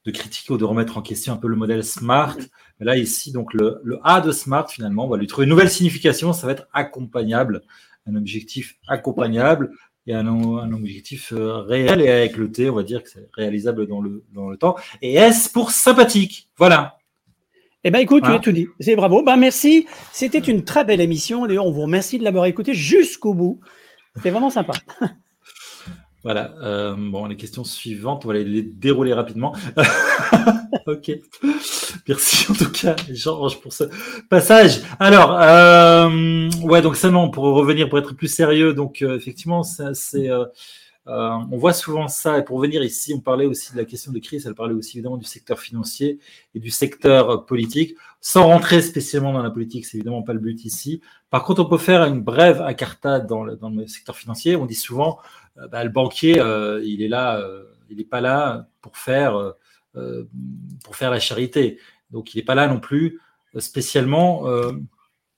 de, 0.05 0.11
critiquer 0.11 0.53
ou 0.53 0.57
de 0.57 0.65
remettre 0.65 0.97
en 0.99 1.01
question 1.01 1.33
un 1.33 1.37
peu 1.37 1.47
le 1.47 1.55
modèle 1.55 1.83
SMART. 1.83 2.37
Là, 2.79 2.95
ici, 2.95 3.31
donc, 3.31 3.53
le, 3.53 3.81
le, 3.83 3.99
A 4.03 4.21
de 4.21 4.31
SMART, 4.31 4.69
finalement, 4.69 5.05
on 5.05 5.09
va 5.09 5.17
lui 5.17 5.27
trouver 5.27 5.45
une 5.45 5.49
nouvelle 5.49 5.69
signification. 5.69 6.31
Ça 6.31 6.47
va 6.47 6.53
être 6.53 6.67
accompagnable, 6.73 7.61
un 8.07 8.15
objectif 8.15 8.77
accompagnable 8.87 9.71
et 10.07 10.13
un, 10.13 10.27
un 10.27 10.71
objectif 10.71 11.33
euh, 11.33 11.57
réel. 11.59 12.01
Et 12.01 12.09
avec 12.09 12.37
le 12.37 12.51
T, 12.51 12.69
on 12.69 12.75
va 12.75 12.83
dire 12.83 13.03
que 13.03 13.09
c'est 13.09 13.27
réalisable 13.33 13.87
dans 13.87 14.01
le, 14.01 14.23
dans 14.33 14.49
le 14.49 14.57
temps. 14.57 14.75
Et 15.01 15.15
S 15.15 15.49
pour 15.49 15.71
sympathique. 15.71 16.49
Voilà. 16.57 16.97
Eh 17.83 17.91
bien, 17.91 18.01
écoute, 18.01 18.23
tu 18.23 18.31
as 18.31 18.39
tout 18.39 18.51
dit. 18.51 18.67
C'est 18.79 18.95
bravo. 18.95 19.23
Ben, 19.23 19.37
merci. 19.37 19.87
C'était 20.11 20.39
une 20.39 20.63
très 20.63 20.83
belle 20.83 20.99
émission. 20.99 21.45
D'ailleurs, 21.45 21.65
on 21.65 21.71
vous 21.71 21.83
remercie 21.83 22.19
de 22.19 22.23
l'avoir 22.23 22.45
écouté 22.45 22.73
jusqu'au 22.73 23.33
bout. 23.33 23.59
C'était 24.15 24.31
vraiment 24.31 24.49
sympa. 24.49 24.73
Voilà. 26.23 26.53
Euh, 26.61 26.95
bon, 26.97 27.25
les 27.27 27.37
questions 27.37 27.63
suivantes, 27.63 28.25
on 28.25 28.27
va 28.27 28.33
les 28.35 28.61
dérouler 28.61 29.13
rapidement. 29.13 29.55
ok. 30.85 31.11
Merci 32.07 32.51
en 32.51 32.55
tout 32.55 32.71
cas, 32.71 32.95
Georges, 33.09 33.61
pour 33.61 33.71
ce 33.71 33.85
passage. 34.29 34.81
Alors, 34.99 35.37
euh, 35.39 36.49
ouais, 36.61 36.81
donc 36.81 36.97
seulement 36.97 37.29
pour 37.29 37.45
revenir, 37.45 37.87
pour 37.89 37.99
être 37.99 38.13
plus 38.13 38.27
sérieux, 38.27 38.73
donc 38.73 39.01
euh, 39.01 39.15
effectivement, 39.15 39.63
c'est 39.63 40.29
euh, 40.29 40.45
euh, 41.09 41.31
on 41.51 41.57
voit 41.57 41.73
souvent 41.73 42.07
ça, 42.07 42.37
et 42.37 42.43
pour 42.43 42.59
venir 42.59 42.83
ici, 42.83 43.13
on 43.15 43.19
parlait 43.19 43.47
aussi 43.47 43.71
de 43.73 43.77
la 43.77 43.85
question 43.85 44.11
de 44.11 44.19
crise, 44.19 44.45
elle 44.45 44.53
parlait 44.53 44.75
aussi 44.75 44.97
évidemment 44.97 45.17
du 45.17 45.25
secteur 45.25 45.59
financier 45.59 46.19
et 46.53 46.59
du 46.59 46.69
secteur 46.69 47.45
politique, 47.47 47.95
sans 48.21 48.45
rentrer 48.45 48.81
spécialement 48.81 49.33
dans 49.33 49.41
la 49.41 49.49
politique, 49.49 49.85
c'est 49.87 49.97
évidemment 49.97 50.21
pas 50.21 50.33
le 50.33 50.39
but 50.39 50.65
ici. 50.65 51.01
Par 51.31 51.43
contre, 51.43 51.61
on 51.63 51.65
peut 51.65 51.79
faire 51.79 52.03
une 52.05 52.21
brève 52.21 52.61
incartade 52.61 53.25
dans 53.25 53.43
le, 53.43 53.87
secteur 53.87 54.15
financier. 54.17 54.55
On 54.55 54.67
dit 54.67 54.75
souvent, 54.75 55.17
euh, 55.17 55.48
bah, 55.67 55.83
le 55.83 55.89
banquier, 55.89 56.39
euh, 56.39 56.81
il 56.83 57.01
est 57.01 57.07
là, 57.07 57.43
il 57.89 57.97
n'est 57.97 58.03
pas 58.03 58.21
là 58.21 58.67
pour 58.81 58.97
faire, 58.97 59.53
pour 60.83 60.95
faire 60.95 61.11
la 61.11 61.19
charité. 61.19 61.79
Donc, 62.11 62.33
il 62.33 62.37
n'est 62.37 62.45
pas 62.45 62.55
là 62.55 62.67
non 62.67 62.79
plus 62.79 63.19
spécialement 63.57 64.45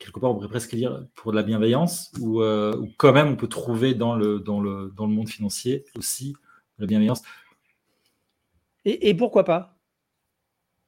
quelque 0.02 0.20
part, 0.20 0.32
on 0.32 0.36
pourrait 0.36 0.50
presque 0.50 0.76
dire 0.76 1.06
pour 1.16 1.32
de 1.32 1.38
la 1.38 1.44
bienveillance, 1.44 2.12
ou, 2.20 2.42
euh, 2.42 2.86
quand 2.98 3.14
même 3.14 3.30
on 3.30 3.36
peut 3.36 3.48
trouver 3.48 3.94
dans 3.94 4.16
le, 4.16 4.40
dans 4.40 4.60
le, 4.60 4.92
dans 4.96 5.06
le 5.06 5.14
monde 5.14 5.30
financier 5.30 5.86
aussi 5.96 6.34
de 6.78 6.84
la 6.84 6.88
bienveillance. 6.88 7.22
Et, 8.84 9.14
pourquoi 9.14 9.44
pas? 9.44 9.78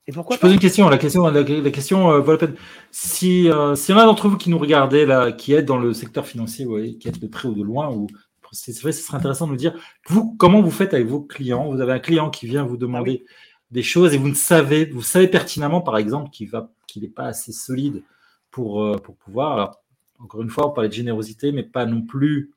Et 0.08 0.12
pourquoi 0.12 0.36
Je 0.36 0.42
pose 0.42 0.54
une 0.54 0.60
question. 0.60 0.90
La 0.90 0.98
question, 0.98 1.28
la, 1.28 1.44
question 1.44 2.12
euh, 2.12 2.26
la 2.26 2.38
peine. 2.38 2.56
Si, 2.90 3.48
euh, 3.50 3.76
si 3.76 3.92
y 3.92 3.96
en 3.96 4.00
a 4.00 4.06
d'entre 4.06 4.28
vous 4.28 4.38
qui 4.38 4.50
nous 4.50 4.58
regardez, 4.58 5.06
là, 5.06 5.32
qui 5.32 5.54
êtes 5.54 5.66
dans 5.66 5.78
le 5.78 5.94
secteur 5.94 6.26
financier, 6.26 6.66
qui 6.98 7.08
êtes 7.08 7.20
de 7.20 7.28
près 7.28 7.48
ou 7.48 7.54
de 7.54 7.62
loin, 7.62 7.92
ou 7.92 8.08
c'est 8.54 8.80
vrai, 8.82 8.92
ce 8.92 9.04
serait 9.04 9.18
intéressant 9.18 9.48
de 9.48 9.52
nous 9.52 9.58
dire, 9.58 9.74
vous, 10.08 10.36
comment 10.38 10.62
vous 10.62 10.72
faites 10.72 10.94
avec 10.94 11.08
vos 11.08 11.22
clients? 11.22 11.70
Vous 11.72 11.82
avez 11.82 11.94
un 11.94 12.00
client 12.00 12.30
qui 12.30 12.48
vient 12.48 12.64
vous 12.64 12.78
demander 12.78 13.26
ah 13.28 13.32
des 13.74 13.84
choses 13.84 14.14
et 14.14 14.18
vous 14.18 14.30
ne 14.30 14.36
savez, 14.36 14.86
vous 14.86 15.02
savez 15.02 15.28
pertinemment, 15.28 15.82
par 15.82 15.98
exemple, 15.98 16.30
qu'il 16.30 16.48
va, 16.50 16.72
qu'il 16.88 17.02
n'est 17.02 17.10
pas 17.10 17.26
assez 17.26 17.52
solide 17.52 18.04
pour, 18.52 18.84
euh, 18.84 18.98
pour 18.98 19.16
pouvoir. 19.16 19.80
encore 20.20 20.42
une 20.44 20.50
fois, 20.50 20.68
on 20.68 20.72
parlait 20.72 20.90
de 20.90 20.94
générosité, 20.94 21.52
mais 21.52 21.64
pas 21.64 21.86
non 21.86 22.04
plus 22.04 22.52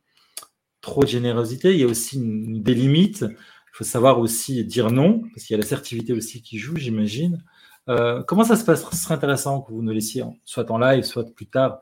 trop 0.82 1.02
de 1.02 1.08
générosité. 1.08 1.72
Il 1.72 1.80
y 1.80 1.84
a 1.84 1.86
aussi 1.86 2.20
des 2.20 2.74
limites. 2.74 3.22
Il 3.22 3.72
faut 3.72 3.84
savoir 3.84 4.20
aussi 4.20 4.64
dire 4.64 4.90
non, 4.90 5.22
parce 5.32 5.44
qu'il 5.44 5.56
y 5.56 5.58
a 5.58 5.62
l'assertivité 5.62 6.12
aussi 6.12 6.42
qui 6.42 6.58
joue, 6.58 6.76
j'imagine. 6.76 7.42
Euh, 7.88 8.22
comment 8.22 8.44
ça 8.44 8.56
se 8.56 8.64
passe? 8.64 8.88
Ce 8.90 8.96
serait 8.96 9.14
intéressant 9.14 9.62
que 9.62 9.72
vous 9.72 9.82
nous 9.82 9.92
laissiez, 9.92 10.22
soit 10.44 10.70
en 10.70 10.78
live, 10.78 11.04
soit 11.04 11.24
plus 11.34 11.46
tard, 11.46 11.80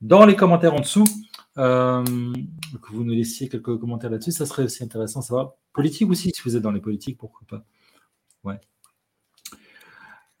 dans 0.00 0.24
les 0.24 0.36
commentaires 0.36 0.74
en 0.74 0.80
dessous, 0.80 1.04
euh, 1.58 2.04
que 2.82 2.92
vous 2.92 3.04
nous 3.04 3.12
laissiez 3.12 3.48
quelques 3.48 3.78
commentaires 3.78 4.10
là-dessus. 4.10 4.32
Ça 4.32 4.46
serait 4.46 4.64
aussi 4.64 4.82
intéressant 4.82 5.20
de 5.20 5.24
savoir. 5.24 5.52
Politique 5.72 6.08
aussi, 6.10 6.30
si 6.34 6.42
vous 6.44 6.56
êtes 6.56 6.62
dans 6.62 6.70
les 6.70 6.80
politiques, 6.80 7.18
pourquoi 7.18 7.46
pas. 7.48 7.64
Ouais. 8.44 8.60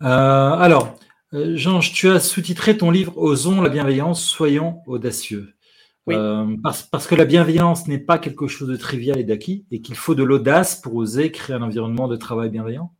alors, 0.00 0.96
euh, 1.34 1.56
Jean, 1.56 1.80
tu 1.80 2.08
as 2.08 2.20
sous-titré 2.20 2.76
ton 2.76 2.90
livre 2.90 3.16
Osons 3.18 3.60
la 3.60 3.68
bienveillance, 3.68 4.24
soyons 4.24 4.80
audacieux. 4.86 5.54
Euh, 6.10 6.56
parce, 6.62 7.06
que 7.06 7.14
la 7.14 7.26
bienveillance 7.26 7.86
n'est 7.86 7.98
pas 7.98 8.18
quelque 8.18 8.46
chose 8.46 8.68
de 8.68 8.76
trivial 8.76 9.18
et 9.18 9.24
d'acquis 9.24 9.66
et 9.70 9.82
qu'il 9.82 9.94
faut 9.94 10.14
de 10.14 10.22
l'audace 10.22 10.80
pour 10.80 10.94
oser 10.94 11.30
créer 11.30 11.54
un 11.54 11.60
environnement 11.60 12.08
de 12.08 12.16
travail 12.16 12.48
bienveillant? 12.48 12.94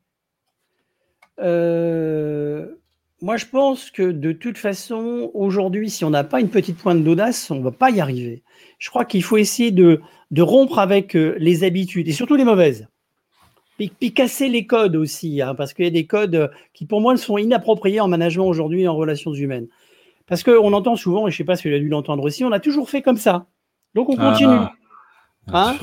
Euh, 1.41 2.67
Moi, 3.21 3.37
je 3.37 3.47
pense 3.47 3.91
que 3.91 4.03
de 4.03 4.33
toute 4.33 4.59
façon, 4.59 5.31
aujourd'hui, 5.35 5.91
si 5.91 6.05
on 6.05 6.11
n'a 6.11 6.25
pas 6.25 6.41
une 6.41 6.51
petite 6.51 6.79
pointe 6.79 7.03
d'audace, 7.03 7.51
on 7.51 7.57
ne 7.57 7.65
va 7.65 7.73
pas 7.73 7.91
y 7.91 8.01
arriver. 8.01 8.43
Je 8.79 8.91
crois 8.91 9.05
qu'il 9.05 9.25
faut 9.25 9.37
essayer 9.37 9.73
de 9.73 10.01
rompre 10.39 10.79
avec 10.79 11.15
les 11.15 11.65
habitudes 11.65 12.09
et 12.09 12.13
surtout 12.13 12.37
les 12.37 12.45
mauvaises. 12.45 12.87
Puis, 13.79 14.13
casser 14.13 14.49
les 14.49 14.67
codes 14.67 14.97
aussi, 14.97 15.41
hein, 15.41 15.55
parce 15.55 15.73
qu'il 15.73 15.85
y 15.85 15.89
a 15.89 15.93
des 15.93 16.07
codes 16.07 16.51
qui, 16.75 16.85
pour 16.85 17.01
moi, 17.01 17.17
sont 17.17 17.39
inappropriés 17.39 18.01
en 18.01 18.09
management 18.09 18.47
aujourd'hui 18.47 18.89
en 18.89 18.97
relations 18.97 19.33
humaines. 19.33 19.69
Parce 20.27 20.43
qu'on 20.43 20.73
entend 20.73 20.97
souvent, 20.97 21.29
et 21.29 21.31
je 21.31 21.37
ne 21.37 21.39
sais 21.39 21.45
pas 21.45 21.55
si 21.55 21.69
vous 21.69 21.75
avez 21.75 21.81
dû 21.81 21.89
l'entendre 21.89 22.25
aussi, 22.25 22.45
on 22.45 22.51
a 22.51 22.59
toujours 22.59 22.91
fait 22.91 23.03
comme 23.03 23.17
ça. 23.17 23.47
Donc 23.95 24.09
on 24.09 24.17
ah. 24.19 24.31
continue. 24.31 24.59
Hein 25.53 25.77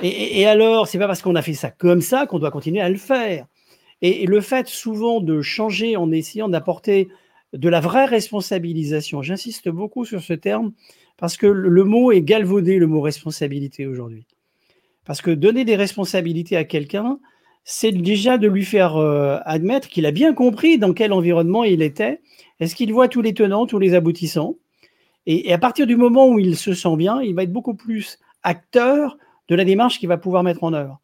et, 0.00 0.40
et, 0.40 0.46
alors, 0.46 0.86
c'est 0.86 0.98
pas 0.98 1.08
parce 1.08 1.20
qu'on 1.20 1.34
a 1.34 1.42
fait 1.42 1.54
ça 1.54 1.70
comme 1.70 2.00
ça 2.00 2.26
qu'on 2.26 2.38
doit 2.38 2.52
continuer 2.52 2.80
à 2.80 2.88
le 2.88 2.96
faire. 2.96 3.46
Et, 4.02 4.26
le 4.26 4.40
fait 4.40 4.68
souvent 4.68 5.20
de 5.20 5.40
changer 5.40 5.96
en 5.96 6.10
essayant 6.12 6.48
d'apporter 6.48 7.08
de 7.52 7.68
la 7.68 7.80
vraie 7.80 8.04
responsabilisation, 8.04 9.22
j'insiste 9.22 9.68
beaucoup 9.68 10.04
sur 10.04 10.22
ce 10.22 10.34
terme, 10.34 10.72
parce 11.16 11.36
que 11.36 11.46
le 11.46 11.84
mot 11.84 12.12
est 12.12 12.22
galvaudé, 12.22 12.78
le 12.78 12.86
mot 12.86 13.00
responsabilité 13.00 13.86
aujourd'hui. 13.86 14.26
Parce 15.04 15.22
que 15.22 15.30
donner 15.30 15.64
des 15.64 15.76
responsabilités 15.76 16.56
à 16.56 16.64
quelqu'un, 16.64 17.18
c'est 17.64 17.92
déjà 17.92 18.38
de 18.38 18.46
lui 18.46 18.64
faire 18.64 18.96
euh, 18.96 19.38
admettre 19.44 19.88
qu'il 19.88 20.06
a 20.06 20.10
bien 20.10 20.32
compris 20.32 20.78
dans 20.78 20.92
quel 20.92 21.12
environnement 21.12 21.64
il 21.64 21.82
était. 21.82 22.20
Est-ce 22.60 22.74
qu'il 22.74 22.92
voit 22.92 23.08
tous 23.08 23.22
les 23.22 23.34
tenants, 23.34 23.66
tous 23.66 23.78
les 23.78 23.94
aboutissants 23.94 24.56
et, 25.30 25.52
à 25.52 25.58
partir 25.58 25.86
du 25.86 25.94
moment 25.94 26.26
où 26.26 26.38
il 26.38 26.56
se 26.56 26.72
sent 26.72 26.96
bien, 26.96 27.20
il 27.20 27.34
va 27.34 27.42
être 27.42 27.52
beaucoup 27.52 27.74
plus 27.74 28.18
acteur 28.42 29.18
de 29.48 29.54
la 29.54 29.66
démarche 29.66 29.98
qu'il 29.98 30.08
va 30.08 30.16
pouvoir 30.16 30.42
mettre 30.42 30.64
en 30.64 30.72
œuvre. 30.72 31.00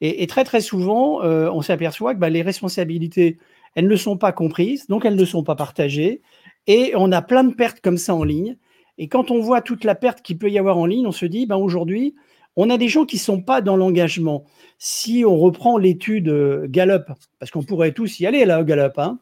Et, 0.00 0.26
très 0.28 0.44
très 0.44 0.60
souvent, 0.60 1.22
euh, 1.22 1.50
on 1.50 1.60
s'aperçoit 1.60 2.14
que 2.14 2.20
bah, 2.20 2.30
les 2.30 2.42
responsabilités, 2.42 3.38
elles 3.74 3.88
ne 3.88 3.96
sont 3.96 4.16
pas 4.16 4.32
comprises, 4.32 4.86
donc 4.86 5.04
elles 5.04 5.16
ne 5.16 5.24
sont 5.24 5.42
pas 5.42 5.56
partagées. 5.56 6.22
Et 6.66 6.92
on 6.94 7.10
a 7.10 7.22
plein 7.22 7.44
de 7.44 7.54
pertes 7.54 7.80
comme 7.80 7.96
ça 7.96 8.14
en 8.14 8.22
ligne. 8.22 8.56
Et 8.98 9.08
quand 9.08 9.30
on 9.30 9.40
voit 9.40 9.60
toute 9.60 9.84
la 9.84 9.94
perte 9.94 10.22
qu'il 10.22 10.38
peut 10.38 10.50
y 10.50 10.58
avoir 10.58 10.78
en 10.78 10.86
ligne, 10.86 11.06
on 11.06 11.12
se 11.12 11.26
dit, 11.26 11.46
ben 11.46 11.56
aujourd'hui, 11.56 12.14
on 12.56 12.70
a 12.70 12.78
des 12.78 12.88
gens 12.88 13.06
qui 13.06 13.16
ne 13.16 13.20
sont 13.20 13.40
pas 13.40 13.60
dans 13.60 13.76
l'engagement. 13.76 14.44
Si 14.78 15.24
on 15.24 15.36
reprend 15.36 15.78
l'étude 15.78 16.28
euh, 16.28 16.66
Gallup, 16.68 17.06
parce 17.38 17.50
qu'on 17.50 17.62
pourrait 17.62 17.92
tous 17.92 18.20
y 18.20 18.26
aller 18.26 18.44
là, 18.44 18.62
Gallup, 18.64 18.98
hein, 18.98 19.18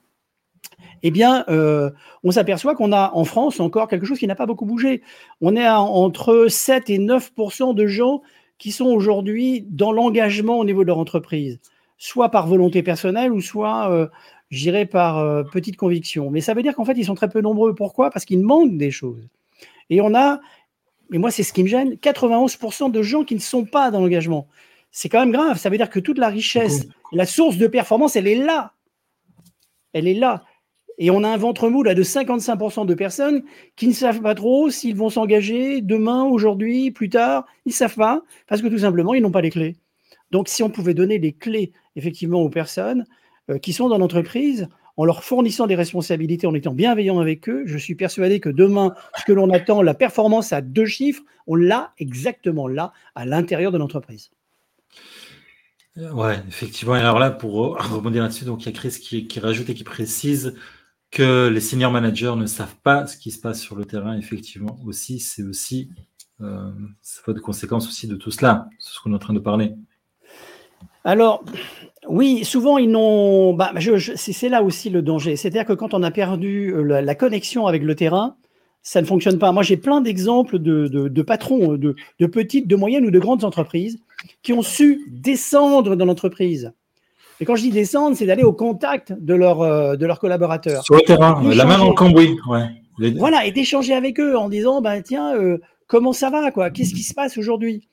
eh 1.03 1.11
bien, 1.11 1.45
euh, 1.49 1.91
on 2.25 2.31
s'aperçoit 2.31 2.75
qu'on 2.75 2.93
a 2.93 3.13
en 3.15 3.25
France 3.25 3.61
encore 3.61 3.89
quelque 3.89 4.07
chose 4.07 4.19
qui 4.19 4.27
n'a 4.27 4.35
pas 4.35 4.47
beaucoup 4.47 4.67
bougé. 4.67 5.03
On 5.41 5.57
est 5.57 5.69
entre 5.69 6.47
7 6.49 6.91
et 6.91 6.99
9% 6.99 7.75
de 7.75 7.87
gens 7.87 8.23
qui 8.59 8.73
sont 8.73 8.87
aujourd'hui 8.87 9.67
dans 9.69 9.93
l'engagement 9.93 10.59
au 10.59 10.65
niveau 10.65 10.83
de 10.83 10.89
leur 10.89 10.99
entreprise, 10.99 11.61
soit 11.99 12.31
par 12.31 12.47
volonté 12.47 12.83
personnelle 12.83 13.33
ou 13.33 13.41
soit, 13.41 13.91
euh, 13.91 14.07
j'irais, 14.51 14.87
par 14.87 15.45
petite 15.51 15.77
conviction. 15.77 16.31
Mais 16.31 16.41
ça 16.41 16.55
veut 16.55 16.63
dire 16.63 16.75
qu'en 16.75 16.85
fait, 16.85 16.95
ils 16.97 17.05
sont 17.05 17.15
très 17.15 17.29
peu 17.29 17.41
nombreux. 17.41 17.75
Pourquoi? 17.75 18.11
Parce 18.11 18.25
qu'ils 18.25 18.43
manquent 18.43 18.77
des 18.77 18.91
choses. 18.91 19.29
Et 19.91 20.01
on 20.01 20.15
a 20.15 20.41
mais 21.11 21.19
moi, 21.19 21.31
c'est 21.31 21.43
ce 21.43 21.53
qui 21.53 21.63
me 21.63 21.69
gêne, 21.69 21.95
91% 21.95 22.91
de 22.91 23.03
gens 23.03 23.25
qui 23.25 23.35
ne 23.35 23.41
sont 23.41 23.65
pas 23.65 23.91
dans 23.91 24.01
l'engagement. 24.01 24.49
C'est 24.91 25.09
quand 25.09 25.21
même 25.21 25.33
grave. 25.33 25.59
Ça 25.59 25.71
veut 25.71 25.77
dire 25.77 25.91
que 25.91 26.01
toute 26.01 26.19
la 26.19 26.29
richesse, 26.29 26.87
la 27.13 27.27
source 27.27 27.57
de 27.57 27.67
performance, 27.67 28.17
elle 28.17 28.27
est 28.27 28.37
là. 28.37 28.73
Elle 29.93 30.09
est 30.09 30.15
là. 30.15 30.45
Et 30.99 31.11
on 31.11 31.25
a 31.25 31.29
un 31.29 31.37
ventre 31.37 31.69
mou 31.69 31.83
là, 31.83 31.95
de 31.95 32.03
55% 32.03 32.87
de 32.87 32.95
personnes 32.95 33.43
qui 33.77 33.89
ne 33.89 33.93
savent 33.93 34.21
pas 34.23 34.35
trop 34.35 34.71
s'ils 34.71 34.97
vont 34.97 35.11
s'engager 35.11 35.81
demain, 35.83 36.25
aujourd'hui, 36.25 36.91
plus 36.91 37.11
tard. 37.11 37.45
Ils 37.67 37.71
ne 37.71 37.75
savent 37.75 37.95
pas 37.95 38.23
parce 38.47 38.63
que 38.63 38.69
tout 38.69 38.79
simplement, 38.79 39.15
ils 39.15 39.23
n'ont 39.23 39.31
pas 39.31 39.43
les 39.43 39.51
clés. 39.51 39.77
Donc, 40.31 40.49
si 40.49 40.63
on 40.63 40.71
pouvait 40.71 40.95
donner 40.95 41.19
les 41.19 41.33
clés 41.33 41.73
effectivement 41.97 42.41
aux 42.41 42.51
personnes 42.51 43.05
euh, 43.51 43.59
qui 43.59 43.73
sont 43.73 43.89
dans 43.89 43.99
l'entreprise, 43.99 44.69
en 44.97 45.05
leur 45.05 45.23
fournissant 45.23 45.67
des 45.67 45.75
responsabilités, 45.75 46.47
en 46.47 46.55
étant 46.55 46.73
bienveillant 46.73 47.21
avec 47.21 47.49
eux, 47.49 47.65
je 47.67 47.77
suis 47.77 47.95
persuadé 47.95 48.41
que 48.41 48.49
demain, 48.49 48.95
ce 49.19 49.25
que 49.25 49.33
l'on 49.33 49.51
attend, 49.51 49.83
la 49.83 49.95
performance 49.95 50.53
à 50.53 50.63
deux 50.63 50.87
chiffres, 50.87 51.23
on 51.47 51.55
l'a 51.55 51.93
exactement 51.99 52.67
là, 52.67 52.93
à 53.15 53.27
l'intérieur 53.27 53.73
de 53.73 53.79
l'entreprise. 53.79 54.31
Ouais, 55.97 56.37
effectivement. 56.49 56.97
Et 56.97 57.01
alors 57.01 57.19
là, 57.19 57.31
pour 57.31 57.79
rebondir 57.93 58.23
là-dessus, 58.23 58.45
donc 58.45 58.63
il 58.63 58.67
y 58.67 58.69
a 58.69 58.73
Chris 58.73 58.99
qui, 59.01 59.41
rajoute 59.41 59.71
et 59.71 59.75
qui 59.75 59.85
précise 59.85 60.55
que 61.11 61.49
les 61.49 61.61
senior 61.61 61.91
managers 61.91 62.35
ne 62.37 62.47
savent 62.47 62.77
pas 62.83 63.07
ce 63.07 63.17
qui 63.17 63.31
se 63.31 63.41
passe 63.41 63.61
sur 63.61 63.77
le 63.77 63.85
terrain. 63.85 64.17
Effectivement, 64.17 64.79
aussi, 64.85 65.21
c'est 65.21 65.43
aussi, 65.43 65.91
euh, 66.41 66.71
conséquence 67.43 67.89
aussi 67.89 68.07
de 68.07 68.17
tout 68.17 68.31
cela, 68.31 68.69
ce 68.79 69.01
qu'on 69.01 69.13
est 69.13 69.17
en 69.17 69.21
train 69.21 69.35
de 69.35 69.39
parler. 69.39 69.75
Alors, 71.05 71.45
oui, 72.09 72.45
souvent 72.45 72.79
ils 72.79 72.91
n'ont. 72.91 73.55
Bah, 73.55 73.73
c'est 74.17 74.49
là 74.49 74.63
aussi 74.63 74.91
le 74.91 75.03
danger. 75.03 75.37
C'est-à-dire 75.37 75.65
que 75.65 75.73
quand 75.73 75.95
on 75.95 76.03
a 76.03 76.11
perdu 76.11 76.75
euh, 76.75 77.01
la, 77.01 77.15
connexion 77.15 77.67
avec 77.67 77.83
le 77.83 77.95
terrain, 77.95 78.37
ça 78.83 79.01
ne 79.01 79.07
fonctionne 79.07 79.39
pas. 79.39 79.53
Moi, 79.53 79.63
j'ai 79.63 79.77
plein 79.77 80.01
d'exemples 80.01 80.59
de, 80.59 81.23
patrons 81.23 81.77
de, 81.77 81.97
de, 82.21 82.27
petites, 82.27 82.69
de 82.69 82.77
moyennes 82.77 83.07
ou 83.07 83.11
de 83.11 83.19
grandes 83.19 83.45
entreprises 83.45 83.99
qui 84.43 84.53
ont 84.53 84.63
su 84.63 85.05
descendre 85.09 85.97
dans 85.97 86.05
l'entreprise. 86.05 86.73
Et 87.41 87.45
quand 87.45 87.57
je 87.57 87.63
dis 87.63 87.71
descendre, 87.71 88.17
c'est 88.17 88.27
d'aller 88.27 88.45
au 88.45 88.53
contact 88.53 89.13
de, 89.13 89.35
leur, 89.35 89.61
euh, 89.61 89.97
de 89.97 90.07
leurs 90.07 90.21
collaborateurs. 90.21 90.83
Sur 90.85 90.95
le 90.95 91.03
terrain, 91.03 91.43
la 91.43 91.65
main 91.65 91.79
le 91.85 91.93
cambouis. 91.93 92.37
Voilà, 92.99 93.45
et 93.45 93.53
d'échanger 93.53 93.95
avec 93.95 94.19
eux 94.21 94.37
en 94.37 94.49
disant, 94.49 94.81
ben, 94.81 95.03
tiens, 95.03 95.35
euh, 95.37 95.59
comment 95.87 96.13
ça 96.13 96.31
va 96.31 96.51
quoi? 96.51 96.71
Qu'est-ce 96.71 96.95
qui 96.95 97.03
se 97.03 97.15
passe 97.15 97.37
aujourd'hui? 97.37 97.89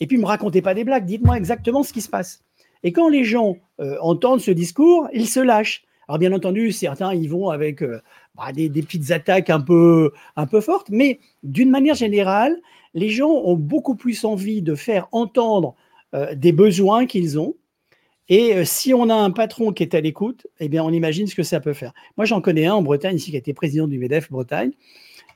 Et 0.00 0.06
puis, 0.06 0.16
ne 0.16 0.22
me 0.22 0.26
racontez 0.26 0.62
pas 0.62 0.74
des 0.74 0.84
blagues, 0.84 1.06
dites-moi 1.06 1.36
exactement 1.36 1.82
ce 1.82 1.92
qui 1.92 2.00
se 2.00 2.08
passe. 2.08 2.42
Et 2.82 2.92
quand 2.92 3.08
les 3.08 3.24
gens 3.24 3.56
euh, 3.80 3.96
entendent 4.00 4.40
ce 4.40 4.50
discours, 4.50 5.08
ils 5.12 5.28
se 5.28 5.40
lâchent. 5.40 5.84
Alors 6.06 6.18
bien 6.18 6.32
entendu, 6.32 6.70
certains 6.70 7.14
y 7.14 7.26
vont 7.26 7.48
avec 7.48 7.82
euh, 7.82 8.00
bah, 8.34 8.52
des, 8.52 8.68
petites 8.68 9.10
attaques 9.10 9.48
un 9.48 9.60
peu, 9.60 10.12
un 10.36 10.46
peu 10.46 10.60
fortes, 10.60 10.90
mais 10.90 11.18
d'une 11.42 11.70
manière 11.70 11.94
générale, 11.94 12.56
les 12.92 13.08
gens 13.08 13.30
ont 13.30 13.56
beaucoup 13.56 13.94
plus 13.94 14.24
envie 14.24 14.62
de 14.62 14.74
faire 14.74 15.08
entendre 15.12 15.74
des 16.36 16.52
besoins 16.52 17.06
qu'ils 17.06 17.40
ont. 17.40 17.56
Et 18.28 18.64
si 18.64 18.94
on 18.94 19.10
a 19.10 19.14
un 19.14 19.30
patron 19.30 19.72
qui 19.72 19.82
est 19.82 19.94
à 19.94 20.00
l'écoute, 20.00 20.46
eh 20.60 20.68
bien, 20.68 20.82
on 20.82 20.90
imagine 20.90 21.26
ce 21.26 21.34
que 21.34 21.42
ça 21.42 21.60
peut 21.60 21.74
faire. 21.74 21.92
Moi, 22.16 22.24
j'en 22.24 22.40
connais 22.40 22.66
un 22.66 22.74
en 22.74 22.82
Bretagne, 22.82 23.16
ici, 23.16 23.30
qui 23.30 23.36
a 23.36 23.38
été 23.38 23.52
président 23.52 23.86
du 23.86 23.98
MEDEF 23.98 24.30
Bretagne. 24.30 24.72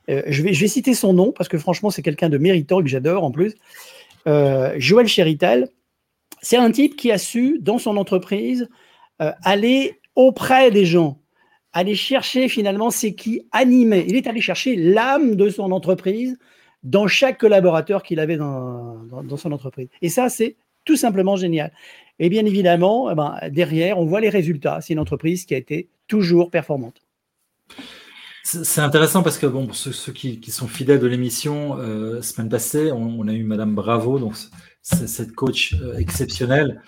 je, 0.08 0.42
vais, 0.42 0.54
je 0.54 0.60
vais 0.60 0.68
citer 0.68 0.94
son 0.94 1.12
nom, 1.12 1.32
parce 1.32 1.48
que 1.48 1.58
franchement, 1.58 1.90
c'est 1.90 2.02
quelqu'un 2.02 2.30
de 2.30 2.38
méritant 2.38 2.80
que 2.80 2.88
j'adore 2.88 3.24
en 3.24 3.30
plus. 3.30 3.54
Joël 4.24 5.06
Chérital, 5.06 5.68
c'est 6.42 6.56
un 6.56 6.70
type 6.70 6.96
qui 6.96 7.10
a 7.10 7.18
su, 7.18 7.58
dans 7.60 7.78
son 7.78 7.96
entreprise, 7.96 8.68
euh, 9.20 9.32
aller 9.42 10.00
auprès 10.14 10.70
des 10.70 10.84
gens, 10.84 11.20
aller 11.72 11.94
chercher 11.94 12.48
finalement 12.48 12.90
ce 12.90 13.08
qui 13.08 13.46
animait. 13.52 14.04
Il 14.08 14.16
est 14.16 14.26
allé 14.26 14.40
chercher 14.40 14.76
l'âme 14.76 15.36
de 15.36 15.50
son 15.50 15.72
entreprise 15.72 16.38
dans 16.82 17.06
chaque 17.06 17.38
collaborateur 17.38 18.02
qu'il 18.02 18.20
avait 18.20 18.36
dans, 18.36 19.08
son 19.36 19.52
entreprise. 19.52 19.88
Et 20.02 20.08
ça, 20.08 20.28
c'est 20.28 20.56
tout 20.84 20.96
simplement 20.96 21.36
génial. 21.36 21.72
Et 22.18 22.28
bien 22.28 22.44
évidemment, 22.44 23.10
eh 23.10 23.14
ben, 23.14 23.38
derrière, 23.50 23.98
on 23.98 24.04
voit 24.04 24.20
les 24.20 24.28
résultats. 24.28 24.80
C'est 24.80 24.92
une 24.92 24.98
entreprise 24.98 25.44
qui 25.44 25.54
a 25.54 25.58
été 25.58 25.88
toujours 26.08 26.50
performante. 26.50 27.00
C'est 28.44 28.80
intéressant 28.80 29.22
parce 29.22 29.36
que 29.36 29.46
bon, 29.46 29.66
pour 29.66 29.76
ceux, 29.76 30.12
qui, 30.12 30.40
sont 30.50 30.68
fidèles 30.68 31.00
de 31.00 31.06
l'émission, 31.06 31.78
euh, 31.78 32.22
semaine 32.22 32.48
passée, 32.48 32.90
on, 32.92 33.28
a 33.28 33.32
eu 33.32 33.42
Madame 33.42 33.74
Bravo, 33.74 34.18
donc 34.18 34.36
cette 34.80 35.34
coach 35.34 35.74
euh, 35.74 35.98
exceptionnelle. 35.98 36.80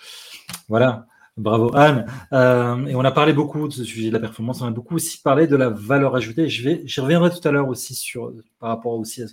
Voilà, 0.69 1.05
bravo 1.37 1.71
Anne. 1.75 2.07
Euh, 2.33 2.83
et 2.87 2.95
on 2.95 3.01
a 3.01 3.11
parlé 3.11 3.33
beaucoup 3.33 3.67
de 3.67 3.73
ce 3.73 3.83
sujet 3.83 4.07
de 4.07 4.13
la 4.13 4.19
performance. 4.19 4.61
On 4.61 4.65
a 4.65 4.71
beaucoup 4.71 4.95
aussi 4.95 5.21
parlé 5.21 5.45
de 5.45 5.55
la 5.55 5.69
valeur 5.69 6.15
ajoutée. 6.15 6.49
Je 6.49 6.63
vais, 6.63 6.81
j'y 6.85 6.99
reviendrai 6.99 7.29
tout 7.29 7.47
à 7.47 7.51
l'heure 7.51 7.67
aussi 7.67 7.93
sur 7.93 8.33
par 8.59 8.69
rapport 8.69 8.93
aussi 8.93 9.21
à, 9.21 9.27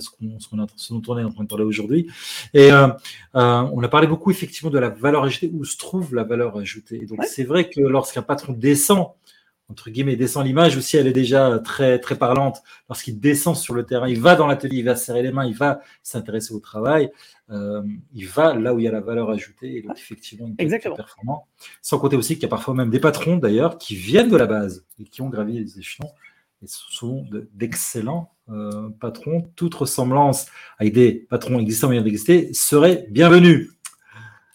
ce, 0.00 0.10
qu'on, 0.10 0.38
ce, 0.76 0.92
dont 0.92 1.02
on 1.08 1.18
est 1.18 1.24
en 1.24 1.30
train 1.30 1.44
de 1.44 1.48
parler 1.48 1.64
aujourd'hui. 1.64 2.08
Et 2.52 2.72
euh, 2.72 2.88
on 3.32 3.82
a 3.82 3.88
parlé 3.88 4.06
beaucoup 4.06 4.30
effectivement 4.30 4.70
de 4.70 4.78
la 4.78 4.90
valeur 4.90 5.24
ajoutée, 5.24 5.50
où 5.52 5.64
se 5.64 5.76
trouve 5.76 6.14
la 6.14 6.24
valeur 6.24 6.56
ajoutée. 6.58 7.00
Et 7.02 7.06
donc 7.06 7.24
c'est 7.24 7.44
vrai 7.44 7.68
que 7.68 7.80
lorsqu'un 7.80 8.22
patron 8.22 8.52
descend 8.52 9.08
entre 9.70 9.90
guillemets, 9.90 10.16
descend 10.16 10.44
l'image 10.44 10.76
aussi, 10.76 10.96
elle 10.98 11.06
est 11.06 11.12
déjà 11.12 11.58
très, 11.58 11.98
très 11.98 12.16
parlante. 12.16 12.62
Lorsqu'il 12.88 13.18
descend 13.18 13.56
sur 13.56 13.74
le 13.74 13.84
terrain, 13.84 14.08
il 14.08 14.20
va 14.20 14.36
dans 14.36 14.46
l'atelier, 14.46 14.78
il 14.78 14.84
va 14.84 14.94
serrer 14.94 15.22
les 15.22 15.32
mains, 15.32 15.46
il 15.46 15.56
va 15.56 15.80
s'intéresser 16.02 16.52
au 16.52 16.60
travail, 16.60 17.10
euh, 17.50 17.82
il 18.12 18.26
va 18.26 18.54
là 18.54 18.74
où 18.74 18.78
il 18.78 18.84
y 18.84 18.88
a 18.88 18.92
la 18.92 19.00
valeur 19.00 19.30
ajoutée, 19.30 19.78
et 19.78 19.82
donc 19.82 19.96
effectivement, 19.96 20.50
il 20.58 20.72
est 20.72 20.78
performant. 20.78 21.46
Sans 21.80 21.98
compter 21.98 22.16
aussi 22.16 22.34
qu'il 22.34 22.42
y 22.42 22.46
a 22.46 22.50
parfois 22.50 22.74
même 22.74 22.90
des 22.90 23.00
patrons 23.00 23.36
d'ailleurs 23.36 23.78
qui 23.78 23.96
viennent 23.96 24.30
de 24.30 24.36
la 24.36 24.46
base 24.46 24.84
et 25.00 25.04
qui 25.04 25.22
ont 25.22 25.30
gravi 25.30 25.58
les 25.58 25.78
échelons, 25.78 26.10
et 26.64 26.66
ce 26.66 26.80
sont 26.90 27.26
d'excellents 27.52 28.32
euh, 28.50 28.88
patrons. 29.00 29.44
Toute 29.54 29.74
ressemblance 29.74 30.46
avec 30.78 30.94
des 30.94 31.26
patrons 31.28 31.60
existants 31.60 31.92
ou 31.92 32.00
d'exister 32.00 32.52
serait 32.54 33.06
bienvenue. 33.10 33.70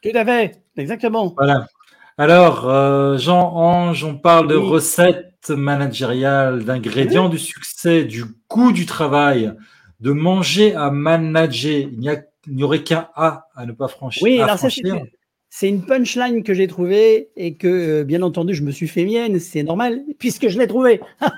Tout 0.01 0.09
à 0.15 0.25
fait, 0.25 0.63
exactement. 0.75 1.33
Voilà. 1.37 1.67
Alors, 2.17 2.67
euh, 2.67 3.17
Jean-Ange, 3.17 4.03
on 4.03 4.17
parle 4.17 4.47
de 4.47 4.55
recettes 4.55 5.49
managériales, 5.49 6.65
d'ingrédients 6.65 7.29
du 7.29 7.37
succès, 7.37 8.03
du 8.03 8.25
goût 8.49 8.71
du 8.71 8.85
travail, 8.85 9.53
de 9.99 10.11
manger 10.11 10.75
à 10.75 10.89
manager. 10.89 11.87
Il 12.47 12.55
n'y 12.55 12.63
aurait 12.63 12.83
qu'un 12.83 13.07
A 13.15 13.47
à 13.55 13.65
ne 13.65 13.71
pas 13.71 13.87
franchir. 13.87 14.23
Oui, 14.23 14.41
alors 14.41 14.57
c'est 14.57 14.69
une 15.61 15.81
punchline 15.81 16.43
que 16.43 16.53
j'ai 16.53 16.67
trouvée 16.67 17.29
et 17.35 17.55
que, 17.55 17.67
euh, 17.67 18.03
bien 18.03 18.21
entendu, 18.21 18.53
je 18.53 18.63
me 18.63 18.71
suis 18.71 18.87
fait 18.87 19.03
mienne, 19.03 19.39
c'est 19.39 19.63
normal, 19.63 20.03
puisque 20.19 20.47
je 20.47 20.57
l'ai 20.57 20.67
trouvée. 20.67 21.01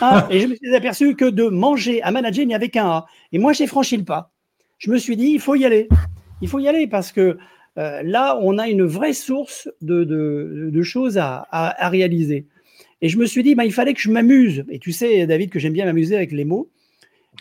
Hein, 0.00 0.26
et 0.30 0.40
je 0.40 0.48
me 0.48 0.54
suis 0.54 0.74
aperçu 0.74 1.14
que 1.14 1.24
de 1.24 1.44
manger 1.44 2.02
à 2.02 2.10
manager, 2.10 2.42
il 2.42 2.48
n'y 2.48 2.54
avait 2.54 2.68
qu'un 2.68 2.86
A. 2.86 3.06
Et 3.30 3.38
moi, 3.38 3.52
j'ai 3.52 3.66
franchi 3.66 3.96
le 3.96 4.04
pas. 4.04 4.32
Je 4.78 4.90
me 4.90 4.98
suis 4.98 5.16
dit, 5.16 5.28
il 5.28 5.40
faut 5.40 5.54
y 5.54 5.64
aller. 5.64 5.88
Il 6.40 6.48
faut 6.48 6.58
y 6.58 6.68
aller 6.68 6.86
parce 6.86 7.12
que 7.12 7.38
euh, 7.78 8.02
là, 8.02 8.38
on 8.42 8.58
a 8.58 8.68
une 8.68 8.84
vraie 8.84 9.12
source 9.12 9.68
de, 9.80 10.82
choses 10.82 11.16
à, 11.18 11.88
réaliser. 11.88 12.46
Et 13.00 13.08
je 13.08 13.18
me 13.18 13.26
suis 13.26 13.42
dit, 13.42 13.54
bah, 13.54 13.64
il 13.64 13.72
fallait 13.72 13.94
que 13.94 14.00
je 14.00 14.10
m'amuse. 14.10 14.64
Et 14.68 14.78
tu 14.78 14.92
sais, 14.92 15.26
David, 15.26 15.50
que 15.50 15.58
j'aime 15.58 15.72
bien 15.72 15.84
m'amuser 15.84 16.16
avec 16.16 16.32
les 16.32 16.44
mots. 16.44 16.68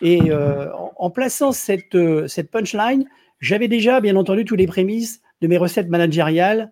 Et 0.01 0.31
euh, 0.31 0.67
en, 0.97 1.09
plaçant 1.09 1.51
cette, 1.51 1.97
cette 2.27 2.49
punchline, 2.49 3.05
j'avais 3.39 3.67
déjà, 3.67 3.99
bien 3.99 4.15
entendu, 4.15 4.45
tous 4.45 4.55
les 4.55 4.67
prémices 4.67 5.21
de 5.41 5.47
mes 5.47 5.57
recettes 5.57 5.89
managériales 5.89 6.71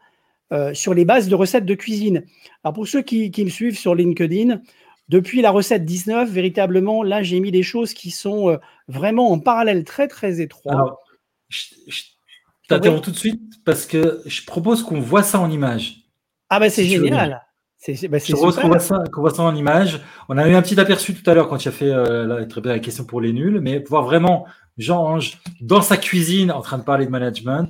sur 0.74 0.96
les 0.96 1.06
bases 1.06 1.28
de 1.28 1.36
recettes 1.36 1.66
de 1.66 1.76
cuisine. 1.76 2.24
Alors, 2.64 2.74
pour 2.74 2.88
ceux 2.88 3.04
qui, 3.04 3.32
me 3.38 3.50
suivent 3.50 3.78
sur 3.78 3.94
LinkedIn, 3.94 4.62
depuis 5.08 5.44
la 5.44 5.52
recette 5.52 5.86
19, 5.86 6.28
véritablement, 6.28 7.04
là, 7.04 7.22
j'ai 7.22 7.40
mis 7.40 7.52
des 7.52 7.62
choses 7.62 7.94
qui 7.94 8.10
sont 8.10 8.58
vraiment 8.88 9.32
en 9.32 9.38
parallèle 9.38 9.84
très, 9.84 10.08
très 10.08 10.42
étroit. 10.42 10.74
Alors, 10.74 11.00
t'interromps 12.68 13.02
tout 13.02 13.12
de 13.12 13.18
suite 13.18 13.42
parce 13.66 13.86
que 13.86 14.22
je 14.26 14.46
propose 14.46 14.84
qu'on 14.84 15.02
voit 15.02 15.24
ça 15.24 15.40
en 15.40 15.50
image. 15.50 16.06
Ah 16.50 16.60
bah 16.60 16.70
c'est 16.70 16.86
génial. 16.86 17.46
C'est, 17.78 18.08
bah, 18.08 18.18
je 18.18 18.34
propose 18.34 18.58
qu'on 18.58 18.68
voit, 18.68 18.80
ça, 18.80 19.04
voit 19.14 19.34
ça 19.34 19.44
en 19.44 19.56
image. 19.56 20.02
On 20.28 20.38
a 20.38 20.48
eu 20.48 20.54
un 20.54 20.62
petit 20.62 20.80
aperçu 20.80 21.14
tout 21.14 21.30
à 21.30 21.34
l'heure 21.34 21.48
quand 21.48 21.58
tu 21.58 21.70
as 21.70 21.72
fait 21.72 21.90
euh, 21.90 22.26
la, 22.26 22.62
la, 22.62 22.80
question 22.80 23.06
pour 23.06 23.22
les 23.22 23.32
nuls, 23.32 23.62
mais 23.62 23.80
voir 23.88 24.04
vraiment 24.04 24.46
Jean-Ange 24.78 25.40
dans 25.62 25.82
sa 25.82 25.96
cuisine 25.96 26.52
en 26.52 26.62
train 26.62 26.78
de 26.78 26.84
parler 26.84 27.06
de 27.06 27.12
management, 27.12 27.70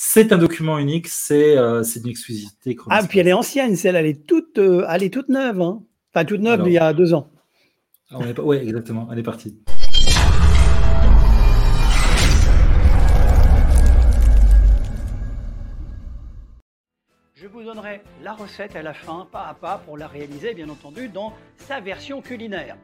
c'est 0.00 0.32
un 0.32 0.38
document 0.38 0.78
unique, 0.78 1.08
c'est 1.08 1.58
euh, 1.58 1.82
une 1.82 2.08
exclusivité. 2.08 2.76
Ah, 2.88 3.02
puis 3.02 3.18
elle 3.18 3.26
est 3.26 3.32
ancienne, 3.32 3.74
celle, 3.74 3.96
elle 3.96 4.06
est 4.06 4.26
toute, 4.28 4.56
euh, 4.58 4.86
elle 4.88 5.02
est 5.02 5.12
toute 5.12 5.28
neuve. 5.28 5.60
Hein. 5.60 5.82
Enfin, 6.14 6.24
toute 6.24 6.40
neuve 6.40 6.62
il 6.66 6.72
y 6.72 6.78
a 6.78 6.92
deux 6.92 7.14
ans. 7.14 7.32
Oui, 8.38 8.58
exactement, 8.58 9.08
elle 9.10 9.18
est 9.18 9.24
partie. 9.24 9.58
Je 17.34 17.48
vous 17.48 17.64
donnerai 17.64 18.00
la 18.22 18.34
recette 18.34 18.76
à 18.76 18.82
la 18.82 18.94
fin, 18.94 19.26
pas 19.32 19.48
à 19.48 19.54
pas, 19.54 19.82
pour 19.84 19.98
la 19.98 20.06
réaliser, 20.06 20.54
bien 20.54 20.68
entendu, 20.68 21.08
dans 21.08 21.32
sa 21.56 21.80
version 21.80 22.22
culinaire. 22.22 22.76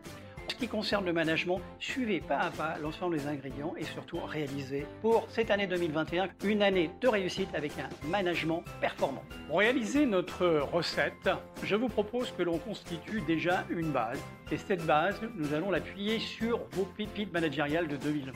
Ce 0.55 0.59
qui 0.61 0.69
concerne 0.69 1.05
le 1.05 1.13
management, 1.13 1.61
suivez 1.81 2.21
pas 2.21 2.39
à 2.39 2.51
pas 2.53 2.79
l'ensemble 2.81 3.17
des 3.17 3.27
ingrédients 3.27 3.75
et 3.77 3.83
surtout 3.83 4.21
réalisez 4.21 4.87
pour 5.03 5.27
cette 5.29 5.51
année 5.51 5.67
2021 5.67 6.29
une 6.45 6.63
année 6.63 6.93
de 7.01 7.09
réussite 7.09 7.53
avec 7.57 7.73
un 7.81 7.89
management 8.07 8.63
performant. 8.81 9.25
Pour 9.49 9.59
réaliser 9.59 10.07
notre 10.07 10.47
recette, 10.47 11.29
je 11.65 11.75
vous 11.75 11.89
propose 11.89 12.31
que 12.31 12.45
l'on 12.45 12.59
constitue 12.59 13.21
déjà 13.23 13.65
une 13.69 13.91
base. 13.91 14.21
Et 14.53 14.57
cette 14.57 14.87
base, 14.87 15.21
nous 15.35 15.53
allons 15.55 15.73
l'appuyer 15.73 16.21
sur 16.21 16.61
vos 16.71 16.85
pépites 16.85 17.33
managériales 17.33 17.89
de 17.89 17.97
2020. 17.97 18.33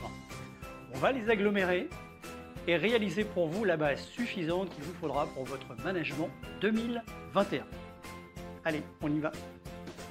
On 0.94 0.98
va 0.98 1.12
les 1.12 1.30
agglomérer 1.30 1.88
et 2.66 2.76
réaliser 2.76 3.22
pour 3.22 3.46
vous 3.46 3.64
la 3.64 3.76
base 3.76 4.00
suffisante 4.00 4.70
qu'il 4.70 4.82
vous 4.82 4.94
faudra 4.94 5.28
pour 5.34 5.44
votre 5.44 5.72
management 5.84 6.30
2021. 6.62 7.62
Allez, 8.64 8.82
on 9.02 9.08
y 9.08 9.20
va. 9.20 9.30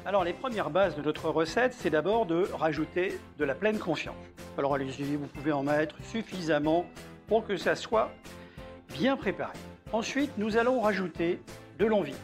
Alors 0.08 0.24
les 0.24 0.32
premières 0.32 0.70
bases 0.70 0.96
de 0.96 1.02
notre 1.02 1.30
recette, 1.30 1.74
c'est 1.74 1.90
d'abord 1.90 2.26
de 2.26 2.48
rajouter 2.54 3.20
de 3.38 3.44
la 3.44 3.54
pleine 3.54 3.78
confiance. 3.78 4.16
Alors 4.58 4.74
allez-y, 4.74 5.18
vous 5.18 5.28
pouvez 5.28 5.52
en 5.52 5.64
mettre 5.64 6.02
suffisamment 6.02 6.86
pour 7.28 7.46
que 7.46 7.58
ça 7.58 7.76
soit 7.76 8.10
bien 8.94 9.18
préparé. 9.18 9.52
Ensuite, 9.92 10.32
nous 10.38 10.56
allons 10.56 10.80
rajouter 10.80 11.42
de 11.78 11.86
l'envie. 11.86 12.16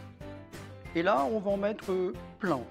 Et 0.96 1.04
là, 1.04 1.28
on 1.30 1.40
va 1.40 1.52
en 1.52 1.58
mettre 1.58 2.14
plein. 2.40 2.62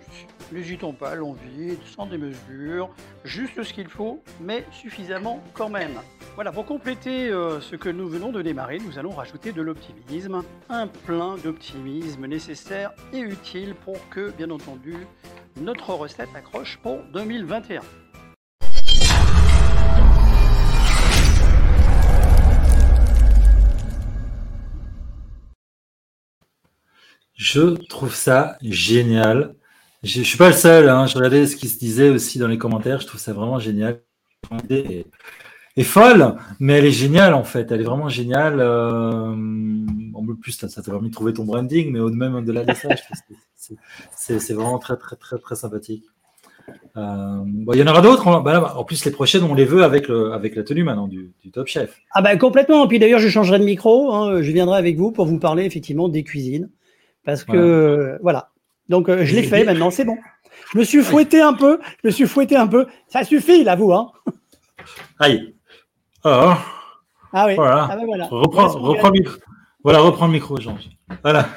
N'hésitons 0.51 0.95
pas, 0.95 1.15
l'envie, 1.15 1.77
sans 1.95 2.07
démesure, 2.07 2.89
juste 3.23 3.63
ce 3.63 3.75
qu'il 3.75 3.89
faut, 3.89 4.23
mais 4.41 4.65
suffisamment 4.73 5.43
quand 5.53 5.69
même. 5.69 6.01
Voilà, 6.35 6.51
pour 6.51 6.65
compléter 6.65 7.29
euh, 7.29 7.61
ce 7.61 7.77
que 7.77 7.91
nous 7.91 8.09
venons 8.09 8.33
de 8.33 8.41
démarrer, 8.41 8.79
nous 8.79 8.99
allons 8.99 9.11
rajouter 9.11 9.53
de 9.53 9.61
l'optimisme, 9.61 10.43
un 10.71 10.87
plein 10.87 11.37
d'optimisme 11.37 12.27
nécessaire 12.27 12.93
et 13.13 13.19
utile 13.19 13.75
pour 13.85 13.99
que, 14.09 14.31
bien 14.31 14.49
entendu, 14.51 14.97
notre 15.61 15.91
recette 15.91 16.31
accroche 16.35 16.79
pour 16.83 17.01
2021. 17.13 17.83
Je 27.35 27.77
trouve 27.89 28.15
ça 28.15 28.57
génial. 28.63 29.55
Je 30.03 30.21
ne 30.21 30.25
suis 30.25 30.39
pas 30.39 30.49
le 30.49 30.55
seul. 30.55 30.89
Hein. 30.89 31.07
Je 31.07 31.15
regardais 31.15 31.47
ce 31.47 31.57
qui 31.57 31.69
se 31.69 31.79
disait 31.79 32.09
aussi 32.09 32.39
dans 32.39 32.49
les 32.49 32.57
commentaires. 32.57 33.01
Je 33.01 33.07
trouve 33.07 33.21
ça 33.21 33.35
vraiment 33.35 33.59
génial. 33.59 34.01
Est, 35.77 35.83
folle, 35.83 36.37
mais 36.61 36.75
elle 36.75 36.87
est 36.87 36.91
géniale 36.91 37.35
en 37.35 37.45
fait. 37.45 37.71
Elle 37.71 37.81
est 37.81 37.85
vraiment 37.85 38.09
géniale. 38.09 38.61
Euh, 38.61 39.35
en 40.15 40.25
plus, 40.41 40.53
ça 40.53 40.69
t'a 40.69 40.83
permis 40.83 41.09
de 41.09 41.15
trouver 41.15 41.33
ton 41.33 41.45
branding, 41.45 41.91
mais 41.93 42.01
au-même 42.01 42.35
au-delà 42.35 42.65
de 42.65 42.75
ça, 42.75 42.89
c'est 44.17 44.55
vraiment 44.55 44.79
très, 44.79 44.97
très, 44.97 45.17
très, 45.17 45.39
très 45.39 45.57
sympathique. 45.57 46.05
Euh, 46.97 47.45
il 47.73 47.79
y 47.79 47.83
en 47.83 47.87
aura 47.87 48.01
d'autres. 48.01 48.41
Bah 48.43 48.75
en 48.77 48.85
plus, 48.85 49.05
les 49.05 49.11
prochaines, 49.11 49.43
on 49.43 49.55
les 49.55 49.65
veut 49.65 49.83
avec, 49.83 50.09
le, 50.09 50.33
avec 50.33 50.55
la 50.55 50.63
tenue 50.63 50.85
maintenant 50.85 51.09
du, 51.09 51.33
Top 51.53 51.67
Chef. 51.67 52.01
Ah 52.13 52.23
bah 52.23 52.37
complètement. 52.37 52.87
Puis 52.87 52.99
d'ailleurs, 52.99 53.21
je 53.21 53.29
changerai 53.29 53.59
de 53.59 53.65
micro. 53.65 54.13
Hein. 54.13 54.43
Je 54.43 54.53
viendrai 54.53 54.79
avec 54.79 54.97
vous 54.97 55.11
pour 55.11 55.27
vous 55.27 55.39
parler 55.39 55.65
effectivement 55.65 56.09
des 56.09 56.23
cuisines. 56.23 56.71
Parce 57.25 57.45
que 57.45 58.19
voilà. 58.23 58.51
Donc 58.89 59.09
euh, 59.09 59.25
je 59.25 59.35
l'ai 59.35 59.43
fait 59.43 59.65
maintenant, 59.65 59.91
c'est 59.91 60.05
bon. 60.05 60.19
Je 60.73 60.79
me 60.79 60.85
suis 60.85 61.03
fouetté 61.03 61.41
un 61.41 61.55
peu. 61.55 61.79
Je 62.03 62.09
me 62.09 62.13
suis 62.13 62.27
fouetté 62.27 62.57
un 62.57 62.67
peu. 62.67 62.87
Ça 63.09 63.25
suffit, 63.25 63.65
là, 63.65 63.77
vous. 63.77 63.93
Hein. 63.93 64.11
Aïe. 65.19 65.55
Oh. 66.25 66.55
Ah 67.33 67.47
oui. 67.47 67.55
Voilà. 67.57 67.89
Ah 67.91 67.97
ben 67.97 68.07
voilà. 68.07 68.27
Reprends, 68.27 68.69
reprends, 68.69 69.09
le 69.09 69.21
micro. 69.21 69.37
Voilà, 69.83 70.01
reprends 70.01 70.27
le 70.27 70.33
micro, 70.33 70.61
Jean. 70.61 70.77
Voilà. 71.23 71.49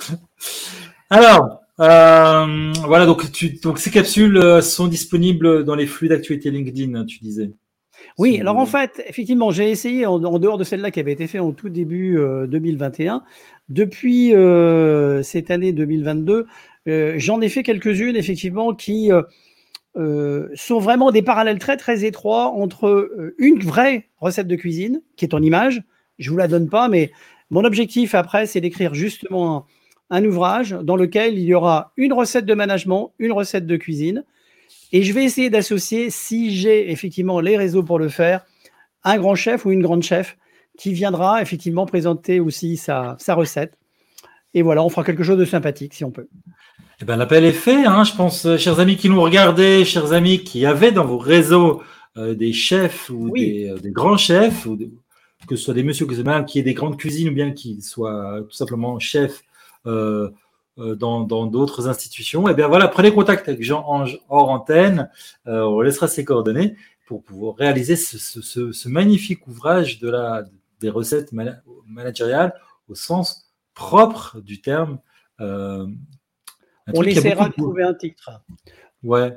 Alors, 1.10 1.60
euh, 1.80 2.72
voilà, 2.86 3.06
donc, 3.06 3.30
tu, 3.32 3.58
donc 3.62 3.78
ces 3.78 3.90
capsules 3.90 4.36
euh, 4.36 4.60
sont 4.60 4.88
disponibles 4.88 5.64
dans 5.64 5.74
les 5.74 5.86
flux 5.86 6.08
d'actualité 6.08 6.50
LinkedIn, 6.50 7.04
tu 7.04 7.18
disais. 7.20 7.50
Oui, 8.16 8.40
alors 8.40 8.56
en 8.56 8.66
fait, 8.66 9.02
effectivement, 9.06 9.50
j'ai 9.50 9.70
essayé, 9.70 10.06
en, 10.06 10.18
dehors 10.18 10.58
de 10.58 10.64
celle-là 10.64 10.90
qui 10.90 10.98
avait 10.98 11.12
été 11.12 11.26
faite 11.26 11.40
en 11.40 11.52
tout 11.52 11.68
début 11.68 12.18
2021, 12.48 13.16
euh, 13.16 13.18
depuis 13.68 14.32
cette 15.24 15.50
année 15.50 15.72
2022, 15.72 16.46
j'en 17.16 17.40
ai 17.40 17.48
fait 17.48 17.62
quelques-unes, 17.62 18.16
effectivement, 18.16 18.74
qui 18.74 19.10
sont 19.94 20.78
vraiment 20.78 21.10
des 21.10 21.22
parallèles 21.22 21.58
très, 21.58 21.76
très 21.76 22.04
étroits 22.04 22.48
entre 22.48 23.32
une 23.38 23.60
vraie 23.60 24.08
recette 24.18 24.46
de 24.46 24.56
cuisine, 24.56 25.02
qui 25.16 25.24
est 25.24 25.34
en 25.34 25.42
image, 25.42 25.82
je 26.18 26.30
vous 26.30 26.36
la 26.36 26.48
donne 26.48 26.68
pas, 26.68 26.88
mais 26.88 27.10
mon 27.50 27.64
objectif 27.64 28.14
après, 28.14 28.46
c'est 28.46 28.60
d'écrire 28.60 28.94
justement 28.94 29.66
un 30.10 30.24
ouvrage 30.24 30.70
dans 30.70 30.96
lequel 30.96 31.38
il 31.38 31.44
y 31.44 31.54
aura 31.54 31.92
une 31.96 32.12
recette 32.12 32.46
de 32.46 32.54
management, 32.54 33.12
une 33.18 33.32
recette 33.32 33.66
de 33.66 33.76
cuisine. 33.76 34.24
Et 34.92 35.02
je 35.02 35.12
vais 35.12 35.24
essayer 35.24 35.50
d'associer, 35.50 36.10
si 36.10 36.54
j'ai 36.54 36.90
effectivement 36.90 37.40
les 37.40 37.56
réseaux 37.56 37.82
pour 37.82 37.98
le 37.98 38.08
faire, 38.08 38.46
un 39.04 39.18
grand 39.18 39.34
chef 39.34 39.64
ou 39.64 39.70
une 39.70 39.82
grande 39.82 40.02
chef 40.02 40.36
qui 40.78 40.92
viendra 40.92 41.42
effectivement 41.42 41.86
présenter 41.86 42.40
aussi 42.40 42.76
sa, 42.76 43.16
recette. 43.28 43.78
Et 44.54 44.62
voilà, 44.62 44.82
on 44.82 44.88
fera 44.88 45.04
quelque 45.04 45.22
chose 45.22 45.38
de 45.38 45.44
sympathique 45.44 45.94
si 45.94 46.04
on 46.04 46.10
peut. 46.10 46.28
Eh 47.00 47.04
ben, 47.04 47.16
L'appel 47.16 47.44
est 47.44 47.52
fait, 47.52 47.86
hein, 47.86 48.02
je 48.02 48.14
pense, 48.14 48.44
euh, 48.44 48.56
chers 48.56 48.80
amis 48.80 48.96
qui 48.96 49.08
nous 49.08 49.20
regardaient, 49.20 49.84
chers 49.84 50.12
amis 50.12 50.42
qui 50.42 50.66
avaient 50.66 50.90
dans 50.90 51.04
vos 51.04 51.18
réseaux 51.18 51.80
euh, 52.16 52.34
des 52.34 52.52
chefs 52.52 53.10
ou 53.10 53.28
euh, 53.36 53.78
des, 53.78 53.90
grands 53.92 54.16
chefs, 54.16 54.66
ou 54.66 54.76
que 55.46 55.54
ce 55.54 55.62
soit 55.62 55.74
des 55.74 55.84
messieurs 55.84 56.06
qui 56.46 56.58
aient 56.58 56.62
des 56.62 56.74
grandes 56.74 56.96
cuisines 56.96 57.28
ou 57.28 57.32
bien 57.32 57.52
qui 57.52 57.80
soient 57.80 58.40
tout 58.42 58.54
simplement 58.56 58.98
chefs 58.98 59.44
euh, 59.86 60.30
dans 60.76 61.24
d'autres 61.46 61.88
institutions, 61.88 62.48
et 62.48 62.52
eh 62.52 62.54
bien 62.54 62.68
voilà, 62.68 62.86
prenez 62.86 63.12
contact 63.12 63.48
avec 63.48 63.62
Jean-Ange 63.64 64.20
hors 64.28 64.48
antenne, 64.48 65.10
on 65.44 65.80
laissera 65.80 66.06
ses 66.06 66.24
coordonnées 66.24 66.76
pour 67.06 67.24
pouvoir 67.24 67.56
réaliser 67.56 67.96
ce, 67.96 68.88
magnifique 68.88 69.48
ouvrage 69.48 69.98
de 69.98 70.08
la, 70.08 70.44
des 70.80 70.88
recettes 70.88 71.32
managériales 71.86 72.54
au 72.88 72.94
sens 72.94 73.50
propre 73.74 74.40
du 74.40 74.60
terme. 74.60 75.00
On 76.94 77.02
essaiera 77.02 77.48
de 77.48 77.54
trouver 77.54 77.82
un 77.82 77.94
titre. 77.94 78.42
Ouais. 79.04 79.30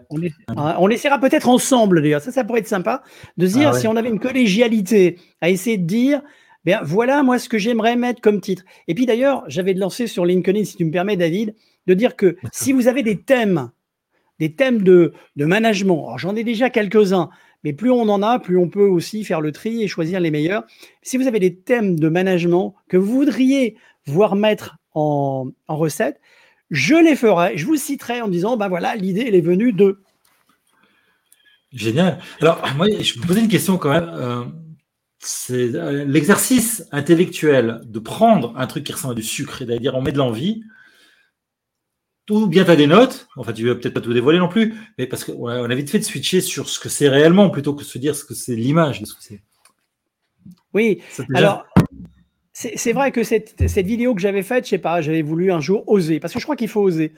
On, 0.49 0.89
essaiera 0.89 1.19
peut-être 1.19 1.47
ensemble 1.47 2.01
d'ailleurs, 2.01 2.21
ça, 2.21 2.31
ça 2.31 2.43
pourrait 2.43 2.61
être 2.61 2.67
sympa, 2.67 3.03
de 3.37 3.45
dire 3.45 3.71
ah 3.73 3.79
si 3.79 3.87
on 3.87 3.95
avait 3.95 4.09
une 4.09 4.19
collégialité 4.19 5.19
à 5.39 5.51
essayer 5.51 5.77
de 5.77 5.85
dire 5.85 6.21
ben 6.65 6.79
voilà 6.83 7.21
moi 7.21 7.37
ce 7.37 7.47
que 7.47 7.59
j'aimerais 7.59 7.95
mettre 7.95 8.21
comme 8.21 8.41
titre. 8.41 8.63
Et 8.87 8.95
puis 8.95 9.05
d'ailleurs, 9.05 9.43
j'avais 9.47 9.73
lancé 9.73 10.07
sur 10.07 10.25
LinkedIn, 10.25 10.63
si 10.63 10.77
tu 10.77 10.85
me 10.85 10.91
permets, 10.91 11.15
David, 11.15 11.55
de 11.85 11.93
dire 11.93 12.15
que 12.15 12.37
si 12.51 12.71
vous 12.71 12.87
avez 12.87 13.03
des 13.03 13.21
thèmes, 13.21 13.69
des 14.39 14.55
thèmes 14.55 14.81
de, 14.81 15.13
de 15.35 15.45
management, 15.45 16.05
alors 16.05 16.17
j'en 16.17 16.35
ai 16.35 16.43
déjà 16.43 16.71
quelques-uns, 16.71 17.29
mais 17.63 17.73
plus 17.73 17.91
on 17.91 18.09
en 18.09 18.23
a, 18.23 18.39
plus 18.39 18.57
on 18.57 18.67
peut 18.67 18.87
aussi 18.87 19.23
faire 19.23 19.41
le 19.41 19.51
tri 19.51 19.83
et 19.83 19.87
choisir 19.87 20.19
les 20.19 20.31
meilleurs. 20.31 20.63
Si 21.03 21.17
vous 21.17 21.27
avez 21.27 21.39
des 21.39 21.55
thèmes 21.55 21.99
de 21.99 22.09
management 22.09 22.73
que 22.87 22.97
vous 22.97 23.11
voudriez 23.11 23.75
voir 24.07 24.35
mettre 24.35 24.77
en, 24.95 25.49
en 25.67 25.77
recette, 25.77 26.19
je 26.71 26.95
les 26.95 27.15
ferai, 27.15 27.57
je 27.57 27.65
vous 27.65 27.75
citerai 27.75 28.21
en 28.21 28.29
disant, 28.29 28.57
ben 28.57 28.69
voilà, 28.69 28.95
l'idée, 28.95 29.25
elle 29.27 29.35
est 29.35 29.41
venue 29.41 29.73
de. 29.73 30.01
Génial. 31.73 32.19
Alors, 32.39 32.63
moi, 32.75 32.87
je 32.89 33.19
me 33.19 33.27
posais 33.27 33.41
une 33.41 33.49
question 33.49 33.77
quand 33.77 33.91
même. 33.91 34.09
Euh, 34.09 34.43
c'est 35.19 35.75
euh, 35.75 36.03
l'exercice 36.05 36.87
intellectuel 36.91 37.81
de 37.85 37.99
prendre 37.99 38.53
un 38.57 38.65
truc 38.67 38.85
qui 38.85 38.93
ressemble 38.93 39.13
à 39.13 39.15
du 39.15 39.23
sucre, 39.23 39.57
c'est-à-dire 39.59 39.95
on 39.95 40.01
met 40.01 40.11
de 40.11 40.17
l'envie, 40.17 40.63
ou 42.29 42.47
bien 42.47 42.63
tu 42.63 42.71
as 42.71 42.75
des 42.75 42.87
notes, 42.87 43.27
enfin 43.35 43.53
tu 43.53 43.63
veux 43.63 43.77
peut-être 43.77 43.93
pas 43.93 44.01
tout 44.01 44.13
dévoiler 44.13 44.39
non 44.39 44.47
plus, 44.47 44.73
mais 44.97 45.05
parce 45.05 45.23
qu'on 45.23 45.47
a 45.47 45.75
vite 45.75 45.89
fait 45.89 45.99
de 45.99 46.03
switcher 46.03 46.41
sur 46.41 46.69
ce 46.69 46.79
que 46.79 46.89
c'est 46.89 47.09
réellement 47.09 47.49
plutôt 47.49 47.73
que 47.73 47.81
de 47.81 47.87
se 47.87 47.97
dire 47.97 48.15
ce 48.15 48.23
que 48.23 48.33
c'est 48.33 48.55
l'image 48.55 49.01
de 49.01 49.05
ce 49.05 49.13
que 49.13 49.21
c'est. 49.21 49.43
Oui, 50.73 51.01
alors 51.35 51.65
c'est 52.75 52.93
vrai 52.93 53.11
que 53.11 53.23
cette, 53.23 53.77
vidéo 53.77 54.13
que 54.13 54.21
j'avais 54.21 54.43
faite, 54.43 54.65
je 54.65 54.71
sais 54.71 54.77
pas, 54.77 55.01
j'avais 55.01 55.21
voulu 55.21 55.51
un 55.51 55.59
jour 55.59 55.83
oser, 55.87 56.19
parce 56.19 56.33
que 56.33 56.39
je 56.39 56.45
crois 56.45 56.55
qu'il 56.55 56.67
faut 56.67 56.81
oser. 56.81 57.13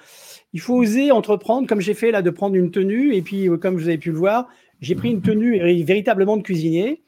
Il 0.53 0.62
faut 0.62 0.75
oser 0.75 1.12
entreprendre, 1.12 1.67
comme 1.67 1.82
j'ai 1.82 1.93
fait 1.93 2.12
là, 2.12 2.21
de 2.21 2.29
prendre 2.29 2.56
une 2.56 2.71
tenue, 2.71 3.15
et 3.15 3.21
puis 3.21 3.49
euh, 3.49 3.58
comme 3.58 3.75
vous 3.75 3.88
avez 3.88 3.97
pu 3.97 4.12
le 4.12 4.17
voir, 4.17 4.47
j'ai 4.82 4.95
pris 4.95 5.10
une 5.12 5.21
tenue 5.21 5.60
véritablement 5.84 6.38
de 6.38 6.43
cuisinier. 6.43 7.01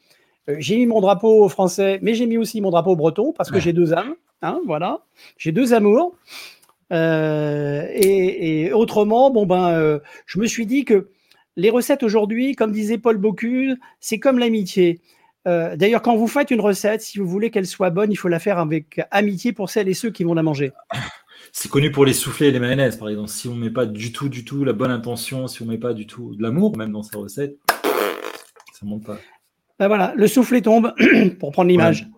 Euh, 0.48 0.56
j'ai 0.58 0.76
mis 0.76 0.86
mon 0.86 1.00
drapeau 1.00 1.48
français, 1.48 1.98
mais 2.02 2.14
j'ai 2.14 2.26
mis 2.26 2.38
aussi 2.38 2.60
mon 2.60 2.70
drapeau 2.70 2.96
breton 2.96 3.32
parce 3.32 3.50
que 3.50 3.60
j'ai 3.60 3.72
deux 3.72 3.92
âmes. 3.92 4.14
Hein, 4.42 4.60
voilà, 4.66 5.00
j'ai 5.38 5.52
deux 5.52 5.74
amours. 5.74 6.14
Euh, 6.92 7.86
et, 7.92 8.72
autrement, 8.72 9.30
bon 9.30 9.46
ben, 9.46 9.70
euh, 9.70 9.98
je 10.26 10.38
me 10.38 10.46
suis 10.46 10.66
dit 10.66 10.84
que 10.84 11.08
les 11.56 11.70
recettes 11.70 12.02
aujourd'hui, 12.02 12.54
comme 12.54 12.70
disait 12.70 12.98
Paul 12.98 13.16
Bocuse, 13.16 13.76
c'est 14.00 14.18
comme 14.18 14.38
l'amitié. 14.38 15.00
D'ailleurs, 15.46 16.02
quand 16.02 16.16
vous 16.16 16.26
faites 16.26 16.50
une 16.50 16.60
recette, 16.60 17.02
si 17.02 17.18
vous 17.18 17.26
voulez 17.26 17.50
qu'elle 17.52 17.66
soit 17.66 17.90
bonne, 17.90 18.10
il 18.10 18.16
faut 18.16 18.26
la 18.26 18.40
faire 18.40 18.58
avec 18.58 19.00
amitié 19.12 19.52
pour 19.52 19.70
celles 19.70 19.88
et 19.88 19.94
ceux 19.94 20.10
qui 20.10 20.24
vont 20.24 20.34
la 20.34 20.42
manger. 20.42 20.72
C'est 21.52 21.70
connu 21.70 21.90
pour 21.90 22.04
les 22.04 22.12
soufflets 22.12 22.48
et 22.48 22.50
les 22.50 22.58
mayonnaises, 22.58 22.96
par 22.96 23.08
exemple. 23.08 23.28
Si 23.28 23.48
on 23.48 23.54
ne 23.54 23.60
met 23.64 23.70
pas 23.70 23.86
du 23.86 24.12
tout, 24.12 24.28
du 24.28 24.44
tout 24.44 24.64
la 24.64 24.72
bonne 24.72 24.90
intention, 24.90 25.46
si 25.46 25.62
on 25.62 25.64
ne 25.66 25.70
met 25.70 25.78
pas 25.78 25.94
du 25.94 26.06
tout 26.06 26.34
de 26.34 26.42
l'amour, 26.42 26.76
même 26.76 26.92
dans 26.92 27.02
sa 27.02 27.18
recette, 27.18 27.56
ça 28.72 28.84
ne 28.84 28.90
monte 28.90 29.04
pas. 29.04 29.18
Ben 29.78 29.88
voilà, 29.88 30.12
le 30.16 30.26
soufflet 30.26 30.60
tombe, 30.60 30.94
pour 31.38 31.52
prendre 31.52 31.68
l'image. 31.68 32.08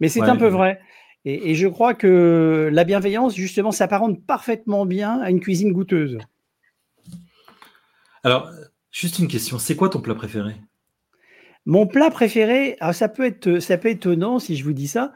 Mais 0.00 0.08
c'est 0.08 0.22
un 0.22 0.36
peu 0.36 0.48
vrai. 0.48 0.80
Et, 1.24 1.54
je 1.54 1.68
crois 1.68 1.94
que 1.94 2.68
la 2.72 2.84
bienveillance, 2.84 3.34
justement, 3.36 3.70
s'apparente 3.70 4.24
parfaitement 4.26 4.86
bien 4.86 5.20
à 5.20 5.30
une 5.30 5.40
cuisine 5.40 5.72
goûteuse. 5.72 6.18
Alors, 8.24 8.50
juste 8.90 9.20
une 9.20 9.28
question, 9.28 9.58
c'est 9.58 9.76
quoi 9.76 9.88
ton 9.88 10.00
plat 10.00 10.14
préféré? 10.14 10.56
Mon 11.64 11.86
plat 11.86 12.10
préféré, 12.10 12.76
alors 12.80 12.94
ça 12.94 13.08
peut 13.08 13.24
être, 13.24 13.60
ça 13.60 13.78
peut 13.78 13.88
être 13.88 13.96
étonnant 13.96 14.38
si 14.38 14.56
je 14.56 14.64
vous 14.64 14.72
dis 14.72 14.88
ça. 14.88 15.12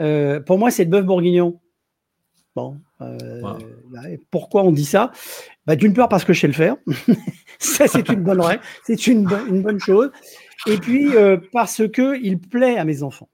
Euh, 0.00 0.40
pour 0.40 0.58
moi, 0.58 0.70
c'est 0.70 0.84
le 0.84 0.90
bœuf 0.90 1.04
bourguignon. 1.04 1.60
Bon, 2.56 2.78
euh, 3.00 3.40
bah, 3.90 4.02
pourquoi 4.30 4.62
on 4.62 4.72
dit 4.72 4.84
ça? 4.84 5.10
Bah, 5.66 5.76
D'une 5.76 5.92
part 5.92 6.08
parce 6.08 6.24
que 6.24 6.32
je 6.32 6.40
sais 6.40 6.46
le 6.46 6.52
faire. 6.52 6.76
ça, 7.58 7.86
c'est 7.86 8.08
une 8.08 8.22
bonne 8.22 8.40
c'est 8.84 9.06
une, 9.06 9.28
une 9.48 9.62
bonne 9.62 9.80
chose 9.80 10.10
et 10.66 10.78
puis 10.78 11.14
euh, 11.16 11.36
parce 11.52 11.82
que 11.88 12.18
il 12.22 12.38
plaît 12.38 12.78
à 12.78 12.84
mes 12.84 13.02
enfants. 13.02 13.28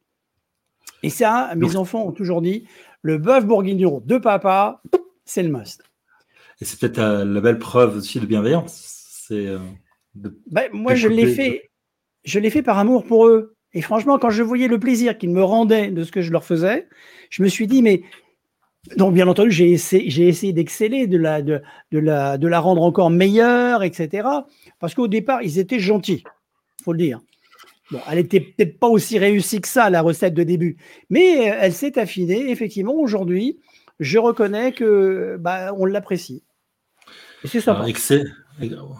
Et 1.02 1.10
ça, 1.10 1.52
mes 1.56 1.76
enfants 1.76 2.06
ont 2.06 2.12
toujours 2.12 2.42
dit 2.42 2.66
le 3.02 3.16
bœuf 3.18 3.46
bourguignon 3.46 4.02
de 4.04 4.18
papa, 4.18 4.82
c'est 5.24 5.42
le 5.42 5.50
must. 5.50 5.82
Et 6.60 6.64
c'est 6.64 6.78
peut-être 6.78 7.00
la 7.00 7.40
belle 7.40 7.58
preuve 7.58 7.96
aussi 7.96 8.20
de 8.20 8.26
bienveillance. 8.26 9.22
C'est 9.26 9.46
ben, 10.14 10.68
moi, 10.72 10.94
je 10.94 11.08
l'ai 11.08 11.32
fait, 11.32 11.69
je 12.24 12.38
l'ai 12.38 12.50
fait 12.50 12.62
par 12.62 12.78
amour 12.78 13.04
pour 13.04 13.26
eux. 13.26 13.54
Et 13.72 13.82
franchement, 13.82 14.18
quand 14.18 14.30
je 14.30 14.42
voyais 14.42 14.68
le 14.68 14.78
plaisir 14.78 15.16
qu'ils 15.16 15.30
me 15.30 15.42
rendaient 15.44 15.90
de 15.90 16.02
ce 16.02 16.10
que 16.10 16.22
je 16.22 16.32
leur 16.32 16.44
faisais, 16.44 16.88
je 17.30 17.42
me 17.42 17.48
suis 17.48 17.66
dit, 17.66 17.82
mais 17.82 18.02
donc, 18.96 19.14
bien 19.14 19.28
entendu, 19.28 19.50
j'ai 19.50 19.70
essayé, 19.70 20.28
essayé 20.28 20.52
d'exceller, 20.52 21.06
de 21.06 21.18
la, 21.18 22.60
rendre 22.60 22.82
encore 22.82 23.10
meilleure, 23.10 23.82
etc. 23.82 24.28
Parce 24.78 24.94
qu'au 24.94 25.06
départ, 25.06 25.42
ils 25.42 25.58
étaient 25.58 25.78
gentils 25.78 26.24
faut 26.82 26.92
le 26.92 26.98
dire. 26.98 27.20
Elle 28.08 28.18
n'était 28.18 28.40
peut-être 28.40 28.78
pas 28.78 28.86
aussi 28.86 29.18
réussie 29.18 29.60
que 29.60 29.68
ça, 29.68 29.90
la 29.90 30.00
recette 30.00 30.34
de 30.34 30.44
début, 30.44 30.76
mais 31.10 31.50
euh, 31.50 31.56
elle 31.60 31.72
s'est 31.72 31.98
affinée. 31.98 32.50
Effectivement, 32.50 32.94
aujourd'hui, 32.94 33.58
je 33.98 34.18
reconnais 34.18 34.72
que 34.72 35.36
bah, 35.40 35.74
on 35.76 35.84
l'apprécie. 35.84 36.44
c'est 37.44 37.60
ça. 37.60 37.84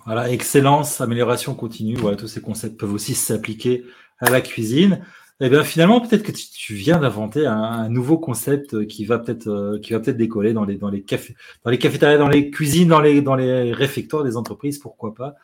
Voilà, 0.07 0.31
excellence, 0.31 1.01
amélioration 1.01 1.55
continue. 1.55 1.97
Voilà, 1.97 2.17
tous 2.17 2.29
ces 2.29 2.41
concepts 2.41 2.79
peuvent 2.79 2.93
aussi 2.93 3.15
s'appliquer 3.15 3.85
à 4.19 4.31
la 4.31 4.41
cuisine. 4.41 5.05
Eh 5.43 5.49
bien, 5.49 5.65
finalement, 5.65 6.01
peut-être 6.01 6.23
que 6.23 6.33
tu, 6.33 6.75
viens 6.75 6.99
d'inventer 6.99 7.47
un, 7.47 7.89
nouveau 7.89 8.19
concept 8.19 8.87
qui 8.87 9.07
va 9.07 9.19
peut-être 9.19 9.49
euh, 9.49 9.79
qui 9.79 9.95
va 9.95 10.01
peut-être 10.01 10.19
décoller 10.19 10.53
dans 10.53 10.65
les 10.65 10.77
dans 10.77 10.91
les 10.91 11.03
cafés, 11.03 11.35
dans 11.65 11.71
les 11.71 11.79
cafétérias, 11.79 12.19
dans 12.19 12.29
les 12.29 12.51
cuisines, 12.51 12.89
dans 12.89 13.01
les 13.01 13.23
dans 13.23 13.37
les 13.37 13.73
réfectoires 13.73 14.23
des 14.23 14.37
entreprises, 14.37 14.79
pourquoi 14.79 15.15
pas, 15.15 15.37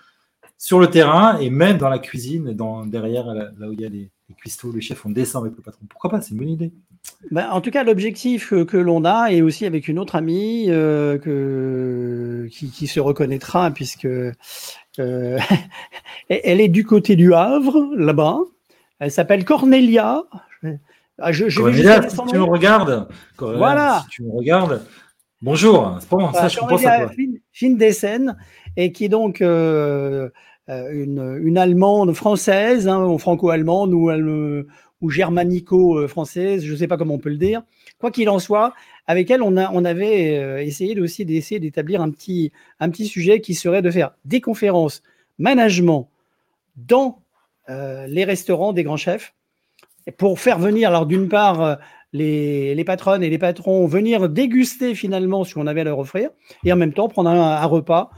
sur 0.59 0.81
le 0.81 0.89
terrain 0.89 1.39
et 1.39 1.49
même 1.49 1.79
dans 1.79 1.89
la 1.89 1.99
cuisine, 1.99 2.53
dans 2.53 2.85
derrière 2.85 3.27
là, 3.35 3.51
où 3.69 3.73
il 3.73 3.81
y 3.81 3.87
a 3.87 3.89
les, 3.89 4.11
les 4.29 4.35
cuistots, 4.35 4.71
les 4.73 4.83
chefs, 4.83 5.07
on 5.07 5.11
descend 5.11 5.45
avec 5.45 5.57
le 5.57 5.62
patron. 5.62 5.87
Pourquoi 5.89 6.11
pas 6.11 6.21
C'est 6.21 6.33
une 6.33 6.39
bonne 6.39 6.51
idée. 6.51 6.73
Ben, 7.30 7.50
en 7.50 7.61
tout 7.61 7.70
cas, 7.70 7.82
l'objectif 7.82 8.50
que, 8.50 8.76
l'on 8.76 9.04
a, 9.04 9.32
et 9.32 9.42
aussi 9.42 9.66
avec 9.66 9.88
une 9.88 9.98
autre 9.98 10.14
amie 10.16 10.66
euh, 10.68 11.18
que, 11.18 12.48
qui, 12.50 12.86
se 12.86 13.00
reconnaîtra, 13.00 13.70
puisque 13.70 14.07
euh, 14.07 14.32
elle 16.28 16.61
est 16.61 16.68
du 16.68 16.84
côté 16.84 17.16
du 17.16 17.34
Havre, 17.34 17.90
là-bas. 17.96 18.38
Elle 18.98 19.11
s'appelle 19.11 19.44
Cornelia. 19.44 20.22
Ah, 21.18 21.32
je, 21.32 21.48
je 21.48 21.61
Cornelia, 21.61 22.09
si 22.09 22.16
tu 22.28 22.36
me 22.36 22.44
regardes, 22.44 23.09
voilà. 23.38 24.02
si 24.04 24.09
tu 24.11 24.22
me 24.22 24.30
regardes, 24.30 24.82
bonjour. 25.42 25.98
Bon, 26.11 26.32
ça, 26.32 26.48
je 26.48 26.59
Cornelia 26.59 27.09
Findessen, 27.52 28.36
et 28.76 28.92
qui 28.92 29.07
est 29.07 29.09
donc 29.09 29.40
euh, 29.40 30.28
une, 30.68 31.40
une, 31.42 31.59
Allemande 31.59 32.12
française, 32.12 32.86
hein, 32.86 33.16
franco-allemande, 33.18 33.94
ou 33.94 34.11
elle 34.11 34.66
ou 35.07 35.11
germanico-française, 35.11 36.64
je 36.64 36.72
ne 36.72 36.76
sais 36.76 36.88
pas 36.88 36.96
comment 36.96 37.14
on 37.14 37.18
peut 37.18 37.30
le 37.30 37.36
dire. 37.36 37.62
Quoi 38.00 38.11
qu'il 38.11 38.28
en 38.28 38.40
soit, 38.40 38.74
avec 39.07 39.30
elle, 39.30 39.40
on, 39.40 39.57
avait 39.57 40.36
euh, 40.36 40.62
essayé 40.62 40.98
aussi 41.00 41.24
d'essayer 41.24 41.61
d'établir 41.61 42.02
un 42.02 42.11
petit, 42.11 42.52
un 42.80 42.90
petit 42.90 43.07
sujet 43.07 43.40
qui 43.40 43.54
serait 43.54 43.82
de 43.82 43.90
faire 43.90 44.12
des 44.24 44.40
conférences 44.40 45.02
management 45.38 46.11
dans 46.76 47.22
euh, 47.68 48.07
les 48.09 48.24
restaurants 48.24 48.72
des 48.72 48.82
grands 48.82 48.96
chefs 48.96 49.34
pour 50.18 50.40
faire 50.40 50.59
venir, 50.59 50.88
alors 50.88 51.07
d'une 51.07 51.28
part, 51.28 51.62
euh, 51.62 51.74
les, 52.12 52.74
les, 52.74 52.84
patronnes 52.84 53.22
et 53.22 53.30
les 53.30 53.38
patrons 53.38 53.86
venir 53.86 54.28
déguster 54.28 54.94
finalement 54.94 55.44
ce 55.44 55.54
qu'on 55.54 55.66
avait 55.66 55.82
à 55.82 55.84
leur 55.84 55.98
offrir 55.98 56.30
et 56.64 56.72
en 56.72 56.76
même 56.76 56.92
temps 56.92 57.09
prendre 57.09 57.30
un, 57.30 57.64
repas 57.66 58.11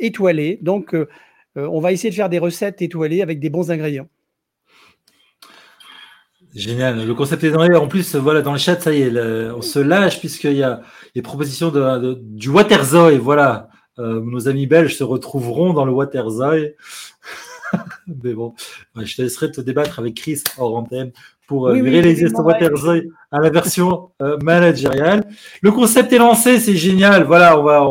étoilé. 0.00 0.58
Donc, 0.60 0.94
on 1.54 1.80
va 1.80 1.92
essayer 1.92 2.10
de 2.10 2.14
faire 2.14 2.28
des 2.28 2.40
recettes 2.40 2.82
étoilées 2.82 3.22
avec 3.22 3.38
des 3.38 3.48
bons 3.48 3.70
ingrédients. 3.70 4.08
Génial. 6.58 7.06
Le 7.06 7.14
concept 7.14 7.44
est 7.44 7.50
dans 7.52 7.62
En 7.62 7.86
plus, 7.86 8.16
voilà, 8.16 8.42
dans 8.42 8.52
le 8.52 8.58
chat, 8.58 8.80
ça 8.80 8.92
y 8.92 9.02
est, 9.02 9.16
on 9.52 9.62
se 9.62 9.78
lâche 9.78 10.18
puisqu'il 10.18 10.54
y 10.54 10.64
a 10.64 10.80
les 11.14 11.22
propositions 11.22 11.70
de, 11.70 12.18
du 12.20 12.48
Waterzoy. 12.48 13.16
Voilà. 13.18 13.68
Euh, 14.00 14.20
nos 14.20 14.48
amis 14.48 14.66
belges 14.66 14.96
se 14.96 15.04
retrouveront 15.04 15.72
dans 15.72 15.84
le 15.84 15.92
Waterzoy. 15.92 16.74
Mais 18.24 18.32
bon, 18.32 18.54
je 18.96 19.14
te 19.14 19.22
laisserai 19.22 19.52
te 19.52 19.60
débattre 19.60 20.00
avec 20.00 20.14
Chris 20.14 20.42
hors 20.56 20.76
antenne 20.76 21.12
pour 21.46 21.68
euh, 21.68 21.80
réaliser 21.80 22.28
ce 22.28 22.34
Waterzoy 22.34 23.08
à 23.30 23.38
la 23.38 23.50
version 23.50 24.10
euh, 24.20 24.36
managériale. 24.38 25.28
Le 25.62 25.70
concept 25.70 26.12
est 26.12 26.18
lancé, 26.18 26.58
c'est 26.58 26.76
génial. 26.76 27.22
Voilà, 27.22 27.58
on 27.58 27.62
va, 27.62 27.86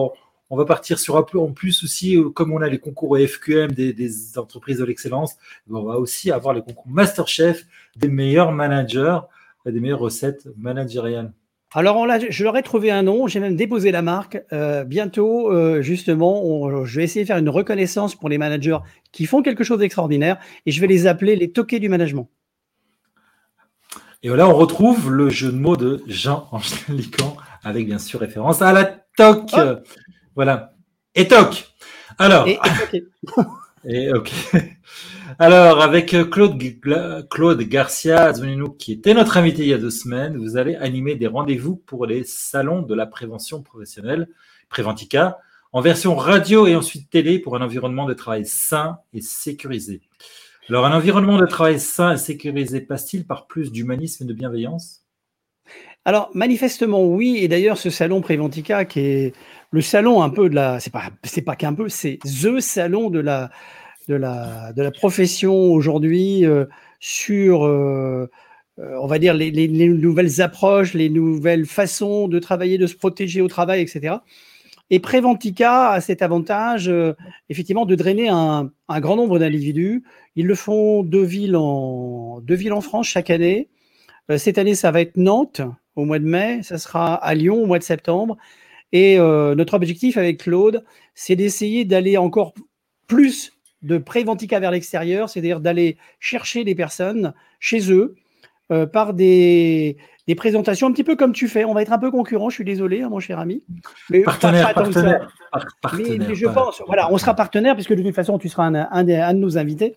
on 0.50 0.58
va 0.58 0.66
partir 0.66 1.00
sur 1.00 1.16
un 1.16 1.24
peu 1.24 1.40
en 1.40 1.52
plus 1.52 1.84
aussi, 1.84 2.18
comme 2.36 2.52
on 2.52 2.62
a 2.62 2.68
les 2.68 2.80
concours 2.80 3.18
FQM 3.18 3.72
des, 3.72 4.38
entreprises 4.38 4.80
de 4.80 4.86
l'excellence, 4.86 5.36
on 5.70 5.84
va 5.84 5.98
aussi 6.00 6.32
avoir 6.32 6.54
les 6.54 6.62
concours 6.62 6.88
Masterchef 6.88 7.66
des 7.98 8.08
meilleurs 8.08 8.52
managers, 8.52 9.20
des 9.66 9.80
meilleures 9.80 10.00
recettes 10.00 10.48
managériales. 10.58 11.34
Alors, 11.74 11.98
on 11.98 12.08
je 12.30 12.44
leur 12.44 12.56
ai 12.56 12.64
trouvé 12.64 12.92
un 12.92 13.04
nom, 13.04 13.28
j'ai 13.28 13.42
même 13.42 13.58
déposé 13.58 13.92
la 13.92 14.02
marque. 14.02 14.42
Euh, 14.54 14.86
bientôt, 14.86 15.52
euh, 15.52 15.82
justement, 15.82 16.86
je 16.86 16.96
vais 16.98 17.04
essayer 17.04 17.24
de 17.24 17.28
faire 17.28 17.38
une 17.38 17.50
reconnaissance 17.50 18.16
pour 18.16 18.30
les 18.30 18.38
managers 18.38 18.78
qui 19.12 19.26
font 19.26 19.42
quelque 19.42 19.66
chose 19.66 19.80
d'extraordinaire 19.80 20.38
et 20.66 20.72
je 20.72 20.80
vais 20.80 20.88
les 20.88 21.08
appeler 21.08 21.36
les 21.36 21.52
toqués 21.52 21.80
du 21.80 21.90
management. 21.90 22.30
Et 24.24 24.30
voilà, 24.30 24.48
on 24.48 24.56
retrouve 24.56 25.12
le 25.12 25.30
jeu 25.30 25.52
de 25.52 25.58
mots 25.58 25.78
de 25.78 26.02
Jean-Angèle 26.08 26.96
Lican 26.96 27.36
avec 27.64 27.86
bien 27.86 28.00
sûr 28.00 28.22
référence 28.22 28.62
à 28.62 28.72
la 28.72 28.86
toque. 29.18 29.52
Voilà. 30.36 30.74
Et 31.16 31.28
toc. 31.28 31.68
Alors. 32.18 32.48
Et, 32.48 32.58
ok. 34.14 34.32
Alors, 35.40 35.82
avec 35.82 36.14
euh, 36.14 36.26
Claude, 36.26 36.62
Claude 37.30 37.62
Garcia 37.62 38.34
qui 38.78 38.92
était 38.92 39.14
notre 39.14 39.38
invité 39.38 39.62
il 39.64 39.70
y 39.70 39.74
a 39.74 39.78
deux 39.78 39.92
semaines, 39.92 40.38
vous 40.38 40.58
allez 40.58 40.76
animer 40.76 41.16
des 41.16 41.28
rendez-vous 41.28 41.78
pour 41.78 42.06
les 42.06 42.24
salons 42.26 42.82
de 42.82 42.94
la 42.94 43.06
prévention 43.06 43.62
professionnelle, 43.62 44.28
Préventica, 44.70 45.38
en 45.72 45.80
version 45.80 46.16
radio 46.16 46.68
et 46.68 46.76
ensuite 46.76 47.10
télé 47.10 47.40
pour 47.40 47.56
un 47.56 47.62
environnement 47.62 48.06
de 48.06 48.14
travail 48.14 48.46
sain 48.46 48.98
et 49.14 49.22
sécurisé. 49.22 50.02
Alors, 50.70 50.86
un 50.86 50.96
environnement 50.96 51.38
de 51.38 51.46
travail 51.46 51.80
sain 51.80 52.14
et 52.14 52.18
sécurisé 52.18 52.82
passe-t-il 52.82 53.26
par 53.26 53.48
plus 53.48 53.72
d'humanisme 53.72 54.26
et 54.26 54.28
de 54.28 54.34
bienveillance? 54.34 55.06
Alors, 56.04 56.30
manifestement, 56.34 57.06
oui. 57.06 57.38
Et 57.42 57.48
d'ailleurs, 57.48 57.78
ce 57.78 57.90
salon 57.90 58.22
Préventica, 58.22 58.86
qui 58.86 59.00
est 59.00 59.34
le 59.72 59.82
salon 59.82 60.24
un 60.24 60.30
peu 60.30 60.50
de 60.50 60.56
la. 60.56 60.80
C'est 60.80 60.90
pas, 60.90 61.10
c'est 61.24 61.42
pas 61.42 61.56
qu'un 61.56 61.74
peu, 61.74 61.90
c'est 61.90 62.20
THE 62.24 62.60
salon 62.60 63.10
de 63.10 63.20
la, 63.20 63.50
de 64.08 64.16
la, 64.16 64.74
de 64.74 64.82
la 64.82 64.92
profession 64.92 65.54
aujourd'hui 65.56 66.46
euh, 66.46 66.66
sur, 67.00 67.66
euh, 67.66 68.30
euh, 68.80 68.98
on 69.02 69.08
va 69.08 69.20
dire, 69.20 69.34
les, 69.34 69.52
les, 69.52 69.68
nouvelles 69.90 70.42
approches, 70.42 70.94
les 70.94 71.10
nouvelles 71.10 71.66
façons 71.66 72.28
de 72.28 72.40
travailler, 72.40 72.78
de 72.78 72.88
se 72.88 72.96
protéger 72.96 73.42
au 73.42 73.48
travail, 73.48 73.82
etc. 73.82 74.16
Et 74.90 75.00
Préventica 75.00 75.90
a 75.92 76.02
cet 76.02 76.22
avantage, 76.22 76.90
effectivement, 77.50 77.86
de 77.86 77.96
drainer 77.96 78.30
un, 78.30 78.72
un 78.88 79.00
grand 79.02 79.18
nombre 79.18 79.38
d'individus. 79.38 80.06
Ils 80.38 80.46
le 80.46 80.56
font 80.56 81.04
deux 81.04 81.24
villes, 81.24 81.58
en, 81.58 82.40
deux 82.40 82.56
villes 82.56 82.72
en 82.72 82.80
France 82.80 83.08
chaque 83.08 83.30
année. 83.30 83.68
cette 84.38 84.58
année, 84.58 84.76
ça 84.76 84.92
va 84.92 85.02
être 85.02 85.18
Nantes, 85.18 85.62
au 85.98 86.06
mois 86.06 86.20
de 86.20 86.26
mai, 86.26 86.62
ça 86.64 86.78
sera 86.78 87.16
à 87.16 87.36
Lyon 87.36 87.64
au 87.64 87.66
mois 87.66 87.80
de 87.80 87.84
septembre. 87.84 88.38
Et 88.94 89.18
notre 89.18 89.74
objectif 89.74 90.16
avec 90.16 90.38
Claude, 90.44 90.86
c'est 91.16 91.36
d'essayer 91.36 91.84
d'aller 91.84 92.16
encore 92.16 92.54
plus 93.08 93.57
de 93.82 93.98
Préventica 93.98 94.60
vers 94.60 94.72
l'extérieur, 94.72 95.30
c'est-à-dire 95.30 95.60
d'aller 95.60 95.98
chercher 96.20 96.64
les 96.64 96.76
personnes 96.76 97.34
chez 97.60 97.92
eux 97.92 98.16
euh, 98.72 98.86
par 98.86 99.14
des, 99.14 99.98
des, 100.28 100.36
présentations 100.36 100.88
un 100.88 100.92
petit 100.92 101.04
peu 101.04 101.16
comme 101.16 101.32
tu 101.32 101.48
fais. 101.48 101.64
On 101.64 101.74
va 101.74 101.82
être 101.82 101.94
un 101.94 102.00
peu 102.00 102.12
concurrent, 102.12 102.50
je 102.50 102.56
suis 102.56 102.66
désolé, 102.66 103.02
hein, 103.02 103.10
mon 103.10 103.20
cher 103.20 103.40
ami. 103.40 103.64
Mais 104.10 104.22
partenaire, 104.22 104.74
partenaire, 104.74 105.30
mais, 105.94 106.36
je 106.36 106.48
pense, 106.48 106.82
voilà, 106.86 107.12
on 107.12 107.18
sera 107.18 107.34
partenaire 107.34 107.76
puisque 107.76 107.94
de 107.94 108.02
toute 108.02 108.16
façon, 108.16 108.38
tu 108.38 108.50
seras 108.50 108.66
un, 108.66 108.76
un, 108.76 108.90
un 108.92 109.34
de 109.34 109.40
nos 109.40 109.58
invités. 109.58 109.96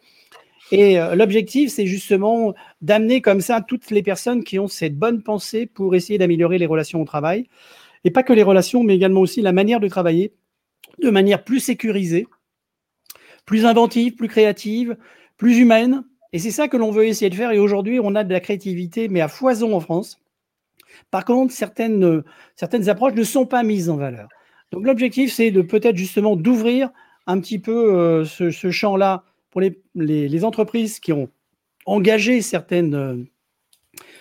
Et 0.73 1.01
euh, 1.01 1.17
l'objectif, 1.17 1.71
c'est 1.71 1.87
justement 1.87 2.55
d'amener 2.81 3.21
comme 3.21 3.41
ça 3.41 3.61
toutes 3.61 3.91
les 3.91 4.03
personnes 4.03 4.45
qui 4.45 4.59
ont 4.59 4.69
cette 4.69 4.97
bonne 4.97 5.23
pensée 5.23 5.67
pour 5.67 5.95
essayer 5.95 6.19
d'améliorer 6.19 6.59
les 6.59 6.67
relations 6.67 7.03
au 7.03 7.05
travail. 7.05 7.49
Et 8.05 8.11
pas 8.11 8.23
que 8.23 8.33
les 8.33 8.43
relations, 8.43 8.83
mais 8.83 8.95
également 8.95 9.21
aussi 9.21 9.43
la 9.43 9.53
manière 9.53 9.81
de 9.81 9.89
travailler 9.89 10.33
de 11.03 11.11
manière 11.11 11.45
plus 11.45 11.61
sécurisée, 11.61 12.27
plus 13.51 13.67
inventive, 13.67 14.15
plus 14.15 14.29
créative, 14.29 14.97
plus 15.37 15.59
humaine. 15.59 16.05
Et 16.33 16.39
c'est 16.39 16.53
ça 16.53 16.69
que 16.69 16.77
l'on 16.77 16.93
veut 16.93 17.07
essayer 17.07 17.31
de 17.31 17.35
faire. 17.35 17.51
Et 17.51 17.59
aujourd'hui, 17.59 17.99
on 18.01 18.15
a 18.15 18.23
de 18.23 18.33
la 18.33 18.39
créativité, 18.39 19.09
mais 19.09 19.21
à 19.21 19.27
foison 19.27 19.75
en 19.75 19.81
France. 19.81 20.21
Par 21.11 21.25
contre, 21.25 21.53
certaines, 21.53 22.23
certaines 22.55 22.89
approches 22.89 23.15
ne 23.15 23.25
sont 23.25 23.47
pas 23.47 23.65
mises 23.65 23.91
en 23.91 23.97
valeur. 23.97 24.29
Donc 24.71 24.87
l'objectif, 24.87 25.33
c'est 25.33 25.51
de 25.51 25.63
peut-être 25.63 25.97
justement 25.97 26.37
d'ouvrir 26.37 26.91
un 27.27 27.41
petit 27.41 27.59
peu 27.59 27.93
euh, 27.93 28.25
ce, 28.25 28.71
champ-là 28.71 29.25
pour 29.51 29.61
les, 29.61 30.45
entreprises 30.45 31.01
qui 31.01 31.13
ont 31.13 31.29
engagé 31.87 32.43
certaines, 32.43 32.95
euh, 32.95 33.17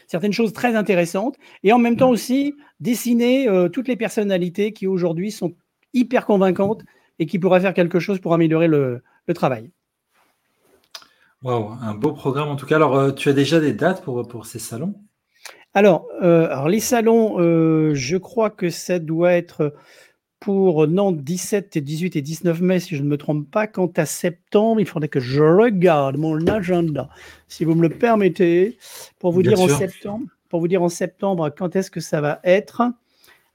certaines 0.07 0.33
choses 0.33 0.53
très 0.53 0.75
intéressantes 0.75 1.35
et 1.61 1.71
en 1.71 1.77
même 1.77 1.97
temps 1.97 2.09
aussi 2.09 2.55
dessiner 2.79 3.47
euh, 3.47 3.69
toutes 3.69 3.89
les 3.89 3.95
personnalités 3.95 4.73
qui 4.73 4.87
aujourd'hui 4.87 5.29
sont 5.29 5.53
hyper 5.93 6.25
convaincantes 6.25 6.83
et 7.19 7.27
qui 7.27 7.37
pourraient 7.37 7.61
faire 7.61 7.75
quelque 7.75 7.99
chose 7.99 8.17
pour 8.17 8.33
améliorer 8.33 8.67
le, 8.67 9.03
travail. 9.33 9.71
Wow, 11.43 11.71
un 11.81 11.93
beau 11.93 12.11
programme 12.11 12.49
en 12.49 12.55
tout 12.55 12.65
cas. 12.65 12.75
Alors, 12.75 12.95
euh, 12.95 13.11
tu 13.11 13.29
as 13.29 13.33
déjà 13.33 13.59
des 13.59 13.73
dates 13.73 14.03
pour, 14.03 14.27
pour 14.27 14.45
ces 14.45 14.59
salons? 14.59 14.95
Alors, 15.73 16.07
alors, 16.19 16.67
les 16.67 16.79
salons, 16.79 17.37
je 17.93 18.17
crois 18.17 18.49
que 18.49 18.71
ça 18.71 18.97
doit 18.97 19.33
être 19.33 19.71
pour 20.39 20.87
Nantes 20.87 21.21
17 21.21 21.75
et 21.75 21.81
18 21.81 22.15
et 22.15 22.21
19 22.21 22.61
mai, 22.61 22.79
si 22.79 22.95
je 22.95 23.03
ne 23.03 23.07
me 23.07 23.17
trompe 23.17 23.49
pas. 23.49 23.67
Quant 23.67 23.91
à 23.97 24.05
septembre, 24.05 24.79
il 24.79 24.85
faudrait 24.87 25.09
que 25.09 25.19
je 25.19 25.41
regarde 25.41 26.17
mon 26.17 26.47
agenda, 26.47 27.09
si 27.47 27.65
vous 27.65 27.75
me 27.75 27.81
le 27.81 27.89
permettez, 27.89 28.77
pour 29.19 29.31
vous 29.31 29.43
dire 29.43 29.59
en 29.59 29.67
septembre. 29.67 30.25
Pour 30.47 30.61
vous 30.61 30.67
dire 30.67 30.81
en 30.81 30.89
septembre 30.89 31.51
quand 31.55 31.75
est-ce 31.75 31.91
que 31.91 31.99
ça 31.99 32.21
va 32.21 32.39
être. 32.43 32.81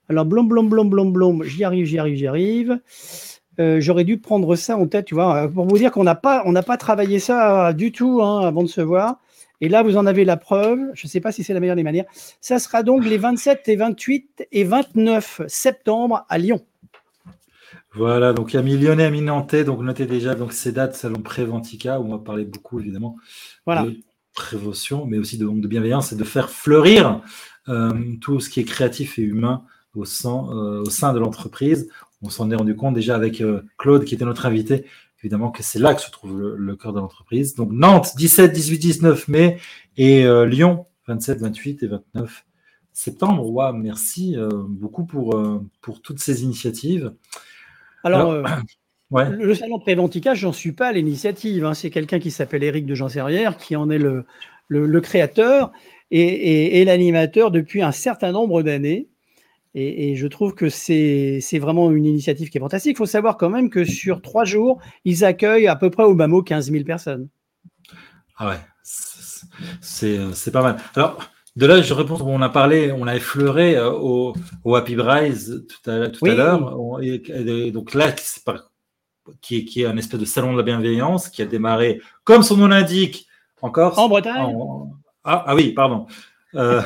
Alors, 0.09 0.27
blom, 0.27 0.47
blom, 0.47 0.69
blom, 0.69 0.91
blom, 0.91 1.13
blom, 1.13 1.43
j'y 1.45 1.65
arrive, 1.65 1.87
j'y 1.87 1.99
arrive, 1.99 2.17
j'y 2.17 2.27
arrive. 2.27 2.81
Euh, 3.61 3.81
j'aurais 3.81 4.05
dû 4.05 4.19
prendre 4.19 4.57
ça 4.57 4.77
en 4.77 4.87
tête, 4.87 5.07
tu 5.07 5.15
vois, 5.15 5.49
pour 5.49 5.67
vous 5.67 5.79
dire 5.79 5.93
qu'on 5.93 6.05
n'a 6.05 6.15
pas, 6.15 6.43
on 6.45 6.53
n'a 6.53 6.63
pas 6.63 6.77
travaillé 6.77 7.19
ça 7.19 7.73
du 7.73 7.93
tout 7.93 8.21
hein, 8.23 8.41
avant 8.41 8.63
de 8.63 8.69
se 8.69 8.81
voir. 8.81 9.21
Et 9.61 9.69
là, 9.69 9.83
vous 9.83 9.97
en 9.97 10.07
avez 10.07 10.25
la 10.25 10.37
preuve. 10.37 10.79
Je 10.95 11.07
ne 11.07 11.11
sais 11.11 11.21
pas 11.21 11.33
si 11.33 11.45
c'est 11.45 11.55
la 11.55 11.61
meilleure 11.61 11.77
des 11.77 11.85
manières. 11.85 12.05
Ça 12.41 12.59
sera 12.59 12.83
donc 12.83 13.05
les 13.05 13.19
27 13.19 13.69
et 13.69 13.77
28 13.77 14.49
et 14.51 14.65
29 14.65 15.43
septembre 15.47 16.27
à 16.29 16.39
Lyon. 16.39 16.65
Voilà, 17.95 18.33
donc 18.33 18.53
il 18.53 18.57
y 18.57 18.59
a 18.59 18.63
mis 18.63 18.77
Lyonnais, 18.77 19.11
mis 19.11 19.21
Nantais, 19.21 19.63
donc 19.63 19.81
notez 19.81 20.07
déjà 20.07 20.35
donc 20.35 20.53
ces 20.53 20.73
dates 20.73 20.97
Salon 20.97 21.21
Préventica, 21.21 22.01
où 22.01 22.07
on 22.07 22.17
va 22.17 22.19
parler 22.19 22.45
beaucoup 22.45 22.81
évidemment 22.81 23.17
voilà. 23.67 23.87
prévention, 24.35 25.07
mais 25.07 25.17
aussi 25.17 25.39
de, 25.39 25.47
de 25.47 25.69
bienveillance 25.69 26.11
et 26.11 26.17
de 26.17 26.25
faire 26.25 26.51
fleurir 26.51 27.21
tout 28.21 28.41
ce 28.41 28.51
qui 28.51 28.59
est 28.59 28.65
créatif 28.65 29.19
et 29.21 29.23
humain 29.23 29.63
au 29.95 30.05
sein, 30.05 30.33
au 30.33 30.91
sein 30.91 31.13
de 31.13 31.21
l'entreprise. 31.21 31.89
On 32.25 32.31
s'en 32.31 32.51
est 32.51 32.57
rendu 32.57 32.75
compte 32.75 32.95
déjà 32.95 33.15
avec 33.15 33.43
Claude, 33.79 34.05
qui 34.05 34.15
était 34.15 34.25
notre 34.25 34.47
invité, 34.47 34.87
évidemment 35.21 35.51
que 35.51 35.63
c'est 35.63 35.79
là 35.79 35.95
que 35.95 36.01
se 36.01 36.11
trouve 36.11 36.41
le, 36.41 36.77
cœur 36.77 36.93
de 36.93 36.99
l'entreprise. 36.99 37.55
Donc 37.55 37.71
Nantes, 37.71 38.13
17, 38.17 38.53
18, 38.53 38.79
19 38.79 39.29
mai 39.29 39.59
et 39.99 40.25
Lyon, 40.47 40.87
27, 41.07 41.41
28 41.41 41.83
et 41.83 41.87
29 41.87 42.47
septembre. 42.93 43.73
merci 43.75 44.37
beaucoup 44.69 45.05
pour, 45.05 45.39
pour 45.83 46.01
toutes 46.01 46.19
ces 46.19 46.45
initiatives. 46.45 47.13
Alors, 48.05 48.43
le 49.11 49.55
salon 49.55 49.79
Préventica, 49.79 50.35
j'en 50.35 50.53
suis 50.53 50.73
pas 50.73 50.89
à 50.89 50.93
l'initiative. 50.93 51.65
Hein. 51.65 51.75
C'est 51.75 51.91
quelqu'un 51.91 52.19
qui 52.19 52.31
s'appelle 52.31 52.63
Éric 52.63 52.87
de 52.87 52.95
Serrière 53.09 53.57
qui 53.57 53.77
en 53.77 53.91
est 53.91 53.99
le, 53.99 54.25
le, 54.69 55.01
créateur 55.01 55.73
et, 56.11 56.85
l'animateur 56.85 57.51
depuis 57.51 57.83
un 57.83 57.93
certain 57.93 58.33
nombre 58.33 58.63
d'années. 58.63 59.09
Et, 59.77 60.15
je 60.15 60.27
trouve 60.29 60.55
que 60.55 60.69
c'est 60.69 61.59
vraiment 61.59 61.91
une 61.91 62.05
initiative 62.05 62.49
qui 62.49 62.59
est 62.59 62.61
fantastique. 62.61 62.93
Il 62.95 62.99
faut 62.99 63.07
savoir 63.07 63.37
quand 63.37 63.51
même 63.51 63.71
que 63.71 63.85
sur 63.85 64.23
trois 64.23 64.45
jours, 64.45 64.81
ils 65.05 65.25
accueillent 65.25 65.67
à 65.67 65.75
peu 65.75 65.91
près 65.91 66.05
au 66.05 66.15
bas 66.15 66.29
mot 66.29 66.43
15 66.43 66.71
000 66.71 66.85
personnes. 66.85 67.29
Ah 68.37 68.49
ouais, 68.49 68.61
c'est 69.81 70.51
pas 70.53 70.63
mal. 70.63 70.77
Alors, 70.95 71.19
de 71.57 71.67
là, 71.67 71.83
je 71.83 71.95
réponds, 71.95 72.19
on 72.21 72.43
a 72.43 72.49
parlé, 72.49 72.93
on 72.93 73.07
a 73.07 73.17
effleuré 73.17 73.77
euh, 73.77 73.91
au, 73.91 74.35
Happy 74.75 74.97
Brise 74.97 75.65
tout 75.69 75.91
à, 75.91 76.09
tout 76.09 76.25
à 76.25 76.35
l'heure. 76.35 76.79
Donc 77.73 77.95
là, 77.95 78.15
c'est 78.17 78.45
pas 78.45 78.57
qui 79.41 79.59
est, 79.59 79.65
qui 79.65 79.83
est 79.83 79.87
un 79.87 79.97
espèce 79.97 80.21
de 80.21 80.25
salon 80.25 80.53
de 80.53 80.59
la 80.59 80.63
bienveillance 80.63 81.29
qui 81.29 81.43
a 81.43 81.47
démarré, 81.47 82.01
comme 82.25 82.43
son 82.43 82.57
nom 82.57 82.69
l'indique, 82.69 83.27
encore. 83.63 83.99
En 83.99 84.09
Bretagne 84.09 84.55
ah, 85.27 85.45
ah, 85.47 85.55
oui, 85.55 85.73
pardon. 85.73 86.07
Euh, 86.55 86.83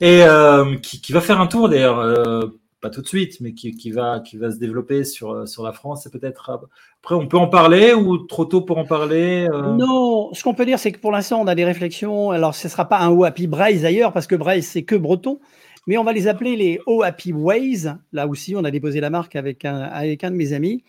et 0.00 0.22
euh, 0.22 0.76
qui, 0.76 1.12
va 1.12 1.20
faire 1.20 1.40
un 1.40 1.46
tour 1.46 1.68
d'ailleurs, 1.68 1.98
euh, 1.98 2.46
pas 2.80 2.90
tout 2.90 3.02
de 3.02 3.06
suite, 3.06 3.40
mais 3.40 3.52
qui, 3.52 3.90
va, 3.90 4.20
qui 4.20 4.36
va 4.36 4.50
se 4.50 4.56
développer 4.56 5.04
sur, 5.04 5.46
sur 5.46 5.62
la 5.62 5.72
France. 5.72 6.02
C'est 6.04 6.12
peut-être. 6.12 6.68
Après, 7.02 7.14
on 7.14 7.26
peut 7.26 7.38
en 7.38 7.48
parler 7.48 7.92
ou 7.94 8.18
trop 8.18 8.44
tôt 8.44 8.62
pour 8.62 8.78
en 8.78 8.84
parler 8.84 9.46
Non, 9.50 10.32
ce 10.32 10.42
qu'on 10.42 10.54
peut 10.54 10.66
dire, 10.66 10.78
c'est 10.78 10.92
que 10.92 10.98
pour 10.98 11.12
l'instant, 11.12 11.40
on 11.40 11.46
a 11.46 11.54
des 11.54 11.64
réflexions. 11.64 12.30
Alors, 12.30 12.54
ce 12.54 12.66
ne 12.66 12.70
sera 12.70 12.86
pas 12.86 13.00
un 13.00 13.22
Happy 13.22 13.46
Braise 13.46 13.82
d'ailleurs, 13.82 14.12
parce 14.12 14.26
que 14.26 14.34
Braise, 14.34 14.66
c'est 14.66 14.82
que 14.82 14.96
breton 14.96 15.40
mais 15.86 15.98
on 15.98 16.04
va 16.04 16.12
les 16.12 16.28
appeler 16.28 16.56
les 16.56 16.80
Oh 16.86 17.02
Happy 17.02 17.32
Ways. 17.32 17.88
Là 18.12 18.26
aussi, 18.26 18.54
on 18.54 18.64
a 18.64 18.70
déposé 18.70 19.00
la 19.00 19.10
marque 19.10 19.36
avec 19.36 19.64
un, 19.64 19.80
avec 19.80 20.24
un 20.24 20.30
de 20.30 20.36
mes 20.36 20.52
amis. 20.52 20.84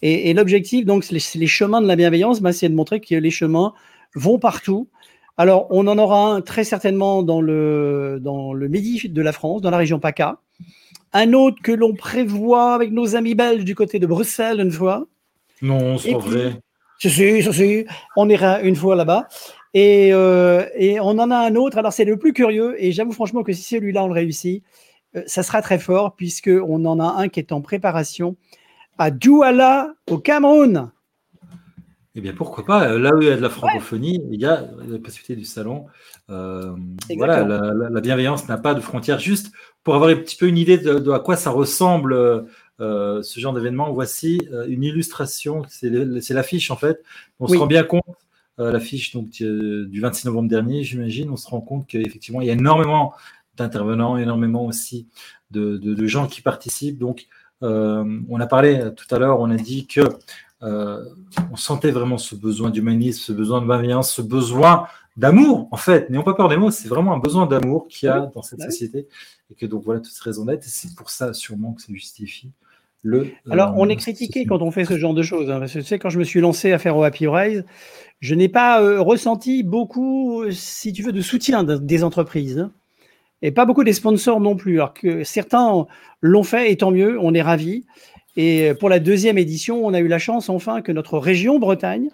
Et, 0.00 0.32
l'objectif, 0.32 0.86
donc, 0.86 1.02
c'est 1.02 1.12
les, 1.34 1.46
chemins 1.46 1.80
de 1.80 1.86
la 1.88 1.96
bienveillance, 1.96 2.40
bah, 2.40 2.52
c'est 2.52 2.68
de 2.68 2.74
montrer 2.74 3.00
que 3.00 3.16
les 3.16 3.30
chemins 3.30 3.74
vont 4.14 4.38
partout. 4.38 4.88
Alors, 5.38 5.68
on 5.70 5.86
en 5.86 5.98
aura 5.98 6.32
un 6.32 6.40
très 6.40 6.64
certainement 6.64 7.22
dans 7.22 7.40
le, 7.40 8.18
dans 8.20 8.52
le 8.52 8.66
Midi 8.66 9.08
de 9.08 9.22
la 9.22 9.30
France, 9.30 9.62
dans 9.62 9.70
la 9.70 9.76
région 9.76 10.00
PACA. 10.00 10.38
Un 11.12 11.32
autre 11.32 11.58
que 11.62 11.70
l'on 11.70 11.94
prévoit 11.94 12.74
avec 12.74 12.90
nos 12.90 13.14
amis 13.14 13.36
belges 13.36 13.64
du 13.64 13.76
côté 13.76 14.00
de 14.00 14.06
Bruxelles 14.06 14.60
une 14.60 14.72
fois. 14.72 15.06
Non, 15.62 15.96
c'est 15.96 16.12
vrai. 16.12 16.60
Si, 16.98 17.08
si, 17.08 17.86
On 18.16 18.28
ira 18.28 18.60
une 18.62 18.74
fois 18.74 18.96
là-bas. 18.96 19.28
Euh, 19.76 20.66
et, 20.74 20.98
on 20.98 21.10
en 21.18 21.30
a 21.30 21.36
un 21.36 21.54
autre. 21.54 21.78
Alors, 21.78 21.92
c'est 21.92 22.04
le 22.04 22.16
plus 22.16 22.32
curieux. 22.32 22.74
Et 22.82 22.90
j'avoue 22.90 23.12
franchement 23.12 23.44
que 23.44 23.52
si 23.52 23.62
celui-là, 23.62 24.04
on 24.04 24.08
le 24.08 24.14
réussit, 24.14 24.64
euh, 25.16 25.22
ça 25.26 25.44
sera 25.44 25.62
très 25.62 25.78
fort, 25.78 26.16
puisqu'on 26.16 26.84
en 26.84 26.98
a 26.98 27.22
un 27.22 27.28
qui 27.28 27.38
est 27.38 27.52
en 27.52 27.60
préparation 27.60 28.36
à 28.98 29.12
Douala, 29.12 29.94
au 30.10 30.18
Cameroun. 30.18 30.90
Eh 32.18 32.20
bien, 32.20 32.32
pourquoi 32.32 32.64
pas 32.64 32.98
Là 32.98 33.14
où 33.14 33.22
il 33.22 33.28
y 33.28 33.30
a 33.30 33.36
de 33.36 33.40
la 33.40 33.48
francophonie, 33.48 34.20
il 34.32 34.40
y 34.40 34.44
a 34.44 34.68
la 34.88 34.98
possibilité 34.98 35.36
du 35.36 35.44
salon. 35.44 35.86
Euh, 36.30 36.74
voilà, 37.16 37.44
la, 37.44 38.00
bienveillance 38.00 38.48
n'a 38.48 38.58
pas 38.58 38.74
de 38.74 38.80
frontières. 38.80 39.20
Juste 39.20 39.52
pour 39.84 39.94
avoir 39.94 40.10
un 40.10 40.16
petit 40.16 40.36
peu 40.36 40.48
une 40.48 40.58
idée 40.58 40.78
de, 40.78 41.12
à 41.12 41.20
quoi 41.20 41.36
ça 41.36 41.50
ressemble 41.50 42.46
ce 42.80 43.34
genre 43.36 43.52
d'événement, 43.54 43.92
voici 43.92 44.40
une 44.66 44.82
illustration. 44.82 45.62
C'est 45.68 45.90
l'affiche 46.30 46.72
en 46.72 46.76
fait. 46.76 47.04
On 47.38 47.46
se 47.46 47.56
rend 47.56 47.68
bien 47.68 47.84
compte 47.84 48.02
euh, 48.60 48.72
l'affiche 48.72 49.12
donc 49.14 49.30
du 49.30 50.00
26 50.00 50.26
novembre 50.26 50.48
dernier, 50.48 50.82
j'imagine, 50.82 51.30
on 51.30 51.36
se 51.36 51.46
rend 51.46 51.60
compte 51.60 51.86
qu'effectivement, 51.86 52.40
il 52.40 52.48
y 52.48 52.50
a 52.50 52.54
énormément 52.54 53.14
d'intervenants, 53.56 54.16
énormément 54.16 54.66
aussi 54.66 55.06
de, 55.52 56.06
gens 56.06 56.26
qui 56.26 56.42
participent. 56.42 56.98
Donc, 56.98 57.28
euh, 57.62 58.20
on 58.28 58.40
a 58.40 58.46
parlé 58.48 58.90
tout 58.96 59.14
à 59.14 59.20
l'heure, 59.20 59.40
on 59.40 59.50
a 59.50 59.56
dit 59.56 59.86
que 59.86 60.00
euh, 60.62 61.04
on 61.52 61.56
sentait 61.56 61.90
vraiment 61.90 62.18
ce 62.18 62.34
besoin 62.34 62.70
d'humanisme, 62.70 63.20
ce 63.20 63.32
besoin 63.32 63.60
de 63.60 63.66
bienveillance, 63.66 64.12
ce 64.12 64.22
besoin 64.22 64.86
d'amour, 65.16 65.68
en 65.70 65.76
fait. 65.76 66.10
N'ayons 66.10 66.24
pas 66.24 66.34
peur 66.34 66.48
des 66.48 66.56
mots, 66.56 66.70
c'est 66.70 66.88
vraiment 66.88 67.12
un 67.12 67.18
besoin 67.18 67.46
d'amour 67.46 67.86
qu'il 67.88 68.06
y 68.06 68.10
a 68.10 68.30
dans 68.34 68.42
cette 68.42 68.60
société. 68.62 69.08
Et 69.50 69.54
que 69.54 69.66
donc, 69.66 69.84
voilà, 69.84 70.00
toutes 70.00 70.12
ces 70.12 70.24
raisons 70.24 70.44
d'être. 70.44 70.64
Et 70.64 70.68
c'est 70.68 70.94
pour 70.94 71.10
ça, 71.10 71.32
sûrement, 71.32 71.72
que 71.72 71.82
ça 71.82 71.92
justifie 71.92 72.50
le. 73.02 73.28
Alors, 73.50 73.74
on 73.76 73.88
est 73.88 73.96
critiqué 73.96 74.46
quand 74.46 74.62
on 74.62 74.70
fait 74.70 74.84
ce 74.84 74.98
genre 74.98 75.14
de 75.14 75.22
choses. 75.22 75.50
Hein, 75.50 75.60
parce 75.60 75.72
que 75.72 75.78
tu 75.78 75.84
sais, 75.84 75.98
quand 75.98 76.10
je 76.10 76.18
me 76.18 76.24
suis 76.24 76.40
lancé 76.40 76.72
à 76.72 76.78
faire 76.78 76.96
au 76.96 77.04
Happy 77.04 77.26
Rise, 77.26 77.64
je 78.20 78.34
n'ai 78.34 78.48
pas 78.48 78.82
euh, 78.82 79.00
ressenti 79.00 79.62
beaucoup, 79.62 80.44
si 80.50 80.92
tu 80.92 81.02
veux, 81.02 81.12
de 81.12 81.22
soutien 81.22 81.62
des 81.62 82.04
entreprises. 82.04 82.58
Hein, 82.58 82.72
et 83.42 83.52
pas 83.52 83.64
beaucoup 83.64 83.84
des 83.84 83.92
sponsors 83.92 84.40
non 84.40 84.56
plus. 84.56 84.74
Alors 84.74 84.94
que 84.94 85.22
certains 85.24 85.86
l'ont 86.20 86.42
fait, 86.42 86.72
et 86.72 86.76
tant 86.76 86.90
mieux, 86.90 87.18
on 87.20 87.34
est 87.34 87.42
ravis. 87.42 87.84
Et 88.36 88.72
pour 88.78 88.88
la 88.88 89.00
deuxième 89.00 89.38
édition, 89.38 89.84
on 89.84 89.94
a 89.94 90.00
eu 90.00 90.08
la 90.08 90.18
chance 90.18 90.48
enfin 90.48 90.82
que 90.82 90.92
notre 90.92 91.18
région 91.18 91.58
Bretagne 91.58 92.10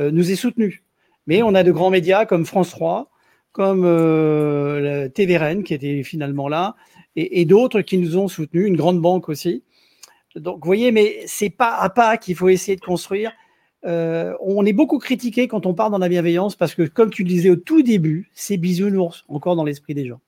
euh, 0.00 0.10
nous 0.10 0.30
ait 0.30 0.36
soutenus. 0.36 0.82
Mais 1.26 1.42
on 1.42 1.54
a 1.54 1.62
de 1.62 1.72
grands 1.72 1.90
médias 1.90 2.26
comme 2.26 2.44
France 2.44 2.70
3, 2.70 3.10
comme 3.52 3.84
euh, 3.84 5.08
TVRN 5.08 5.62
qui 5.62 5.74
était 5.74 6.02
finalement 6.02 6.48
là, 6.48 6.76
et, 7.16 7.40
et 7.40 7.44
d'autres 7.44 7.80
qui 7.80 7.98
nous 7.98 8.18
ont 8.18 8.28
soutenus, 8.28 8.66
une 8.66 8.76
grande 8.76 9.00
banque 9.00 9.28
aussi. 9.28 9.62
Donc, 10.36 10.56
vous 10.56 10.66
voyez, 10.66 10.90
mais 10.90 11.22
c'est 11.26 11.50
pas 11.50 11.76
à 11.76 11.88
pas 11.88 12.16
qu'il 12.16 12.34
faut 12.34 12.48
essayer 12.48 12.76
de 12.76 12.80
construire. 12.80 13.32
Euh, 13.86 14.34
on 14.40 14.64
est 14.64 14.72
beaucoup 14.72 14.98
critiqué 14.98 15.46
quand 15.46 15.66
on 15.66 15.74
part 15.74 15.90
dans 15.90 15.98
la 15.98 16.08
bienveillance 16.08 16.56
parce 16.56 16.74
que, 16.74 16.82
comme 16.82 17.10
tu 17.10 17.22
le 17.22 17.28
disais 17.28 17.50
au 17.50 17.56
tout 17.56 17.82
début, 17.82 18.30
c'est 18.34 18.56
bisounours 18.56 19.24
encore 19.28 19.56
dans 19.56 19.64
l'esprit 19.64 19.94
des 19.94 20.06
gens. 20.06 20.20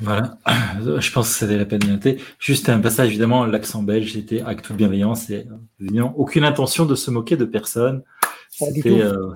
Voilà, 0.00 0.38
je 0.98 1.12
pense 1.12 1.28
que 1.28 1.34
c'était 1.34 1.58
la 1.58 1.64
peine 1.64 1.80
de 1.80 1.88
noter. 1.88 2.18
Juste 2.38 2.68
un 2.68 2.80
passage, 2.80 3.08
évidemment, 3.08 3.44
l'accent 3.44 3.82
belge 3.82 4.16
était 4.16 4.40
avec 4.40 4.62
toute 4.62 4.76
bienveillance 4.76 5.30
et 5.30 5.46
aucune 6.16 6.44
intention 6.44 6.86
de 6.86 6.94
se 6.94 7.10
moquer 7.10 7.36
de 7.36 7.44
personne. 7.44 8.02
C'était 8.50 9.02
euh, 9.02 9.32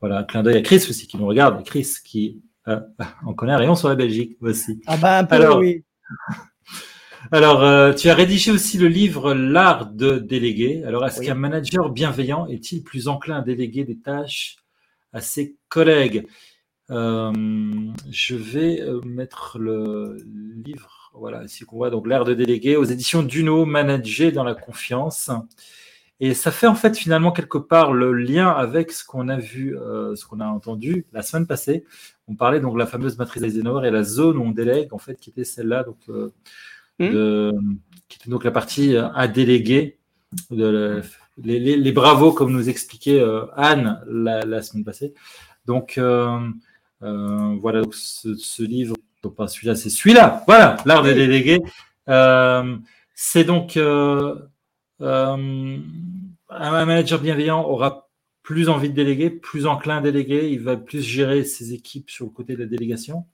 voilà, 0.00 0.18
un 0.18 0.24
clin 0.24 0.42
d'œil 0.42 0.56
à 0.56 0.62
Chris 0.62 0.86
aussi 0.88 1.06
qui 1.06 1.16
nous 1.16 1.26
regarde. 1.26 1.64
Chris 1.64 1.88
qui 2.04 2.40
euh, 2.68 2.80
on 3.26 3.34
connaît 3.34 3.52
un 3.52 3.58
rayon 3.58 3.74
sur 3.74 3.88
la 3.88 3.94
Belgique 3.94 4.36
aussi. 4.40 4.80
Ah 4.86 4.96
bah 4.96 5.18
un 5.18 5.24
peu, 5.24 5.54
oui. 5.56 5.84
Alors, 7.32 7.64
euh, 7.64 7.94
tu 7.94 8.10
as 8.10 8.14
rédigé 8.14 8.50
aussi 8.50 8.76
le 8.76 8.86
livre 8.86 9.32
L'art 9.32 9.86
de 9.86 10.18
déléguer. 10.18 10.84
Alors, 10.84 11.06
est-ce 11.06 11.22
qu'un 11.22 11.34
manager 11.34 11.88
bienveillant 11.88 12.46
est-il 12.48 12.82
plus 12.82 13.08
enclin 13.08 13.38
à 13.38 13.40
déléguer 13.40 13.84
des 13.84 13.98
tâches 13.98 14.56
à 15.12 15.20
ses 15.20 15.56
collègues? 15.68 16.26
Euh, 16.90 17.32
Je 18.10 18.34
vais 18.34 18.80
euh, 18.80 19.00
mettre 19.04 19.58
le 19.58 20.16
livre, 20.64 21.10
voilà, 21.14 21.44
ici 21.44 21.64
qu'on 21.64 21.76
voit 21.76 21.90
donc 21.90 22.06
L'art 22.06 22.24
de 22.24 22.34
déléguer 22.34 22.76
aux 22.76 22.84
éditions 22.84 23.22
Duno, 23.22 23.64
Manager 23.64 24.32
dans 24.32 24.44
la 24.44 24.54
confiance. 24.54 25.30
Et 26.20 26.32
ça 26.32 26.52
fait 26.52 26.68
en 26.68 26.76
fait 26.76 26.96
finalement 26.96 27.32
quelque 27.32 27.58
part 27.58 27.92
le 27.92 28.12
lien 28.12 28.48
avec 28.48 28.92
ce 28.92 29.04
qu'on 29.04 29.28
a 29.28 29.36
vu, 29.36 29.76
ce 30.14 30.24
qu'on 30.24 30.38
a 30.38 30.46
entendu 30.46 31.06
la 31.12 31.22
semaine 31.22 31.46
passée. 31.46 31.84
On 32.28 32.36
parlait 32.36 32.60
donc 32.60 32.74
de 32.74 32.78
la 32.78 32.86
fameuse 32.86 33.18
matrice 33.18 33.42
Eisenhower 33.42 33.86
et 33.86 33.90
la 33.90 34.04
zone 34.04 34.38
où 34.38 34.42
on 34.42 34.52
délègue, 34.52 34.94
en 34.94 34.98
fait, 34.98 35.16
qui 35.16 35.30
était 35.30 35.44
celle-là. 35.44 35.82
Donc, 35.82 35.98
Hmm. 37.00 37.74
qui 38.08 38.18
était 38.18 38.30
donc 38.30 38.44
la 38.44 38.52
partie 38.52 38.94
euh, 38.94 39.08
à 39.14 39.26
déléguer, 39.26 39.98
de 40.50 41.02
les, 41.38 41.92
bravos, 41.92 42.32
comme 42.32 42.52
nous 42.52 42.68
expliquait 42.68 43.20
euh, 43.20 43.46
Anne 43.56 44.00
la, 44.06 44.62
semaine 44.62 44.84
passée. 44.84 45.12
Donc, 45.66 45.98
euh, 45.98 46.38
voilà, 47.60 47.82
ce, 47.92 48.62
livre, 48.62 48.96
pas 49.36 49.48
celui-là, 49.48 49.74
c'est 49.74 49.90
celui-là, 49.90 50.42
voilà, 50.46 50.76
l'art 50.86 51.02
de 51.02 51.12
déléguer. 51.12 51.60
c'est 53.14 53.44
donc 53.44 53.76
un 56.56 56.86
manager 56.86 57.20
bienveillant 57.20 57.64
aura 57.64 58.08
plus 58.42 58.68
envie 58.68 58.90
de 58.90 58.94
déléguer, 58.94 59.30
plus 59.30 59.66
enclin 59.66 59.96
à 59.98 60.00
déléguer, 60.02 60.50
il 60.50 60.60
va 60.60 60.76
plus 60.76 61.02
gérer 61.02 61.44
ses 61.44 61.72
équipes 61.72 62.10
sur 62.10 62.26
le 62.26 62.30
côté 62.30 62.54
de 62.54 62.60
la 62.60 62.66
délégation. 62.66 63.24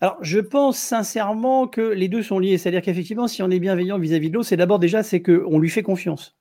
Alors, 0.00 0.16
je 0.22 0.38
pense 0.38 0.78
sincèrement 0.78 1.66
que 1.66 1.80
les 1.80 2.08
deux 2.08 2.22
sont 2.22 2.38
liés. 2.38 2.56
C'est-à-dire 2.56 2.82
qu'effectivement, 2.82 3.28
si 3.28 3.42
on 3.42 3.50
est 3.50 3.58
bienveillant 3.58 3.98
vis-à-vis 3.98 4.30
de 4.30 4.34
l'autre, 4.34 4.48
c'est 4.48 4.56
d'abord 4.56 4.78
déjà 4.78 5.02
c'est 5.02 5.22
qu'on 5.22 5.58
lui 5.58 5.68
fait 5.68 5.82
confiance. 5.82 6.36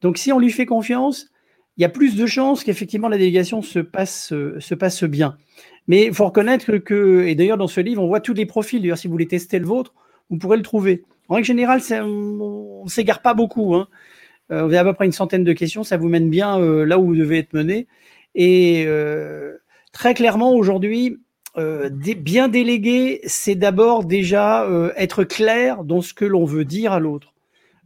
Donc, 0.00 0.16
si 0.16 0.32
on 0.32 0.38
lui 0.38 0.50
fait 0.50 0.66
confiance, 0.66 1.30
il 1.78 1.82
y 1.82 1.84
a 1.84 1.88
plus 1.88 2.16
de 2.16 2.26
chances 2.26 2.64
qu'effectivement 2.64 3.08
la 3.08 3.18
délégation 3.18 3.62
se 3.62 3.78
passe, 3.78 4.28
se 4.58 4.74
passe 4.74 5.04
bien. 5.04 5.38
Mais 5.86 6.06
il 6.06 6.14
faut 6.14 6.26
reconnaître 6.26 6.76
que, 6.78 7.24
et 7.26 7.34
d'ailleurs 7.34 7.56
dans 7.56 7.68
ce 7.68 7.80
livre, 7.80 8.02
on 8.02 8.08
voit 8.08 8.20
tous 8.20 8.34
les 8.34 8.46
profils. 8.46 8.80
D'ailleurs, 8.80 8.98
si 8.98 9.06
vous 9.06 9.12
voulez 9.12 9.26
tester 9.28 9.58
le 9.58 9.66
vôtre, 9.66 9.94
vous 10.28 10.36
pourrez 10.36 10.56
le 10.56 10.62
trouver. 10.62 11.04
En 11.28 11.34
règle 11.34 11.46
générale, 11.46 11.80
on 12.02 12.82
ne 12.84 12.90
s'égare 12.90 13.22
pas 13.22 13.34
beaucoup. 13.34 13.74
Hein. 13.74 13.88
Euh, 14.50 14.62
vous 14.62 14.68
avez 14.68 14.78
à 14.78 14.84
peu 14.84 14.92
près 14.92 15.06
une 15.06 15.12
centaine 15.12 15.44
de 15.44 15.52
questions, 15.52 15.84
ça 15.84 15.96
vous 15.96 16.08
mène 16.08 16.30
bien 16.30 16.58
euh, 16.58 16.84
là 16.84 16.98
où 16.98 17.06
vous 17.06 17.16
devez 17.16 17.38
être 17.38 17.52
mené. 17.52 17.86
Et 18.34 18.84
euh, 18.86 19.56
très 19.92 20.14
clairement, 20.14 20.54
aujourd'hui, 20.54 21.18
euh, 21.56 21.90
bien 21.90 22.48
déléguer, 22.48 23.20
c'est 23.24 23.54
d'abord 23.54 24.04
déjà 24.04 24.64
euh, 24.64 24.92
être 24.96 25.24
clair 25.24 25.84
dans 25.84 26.02
ce 26.02 26.14
que 26.14 26.24
l'on 26.24 26.44
veut 26.44 26.64
dire 26.64 26.92
à 26.92 27.00
l'autre. 27.00 27.34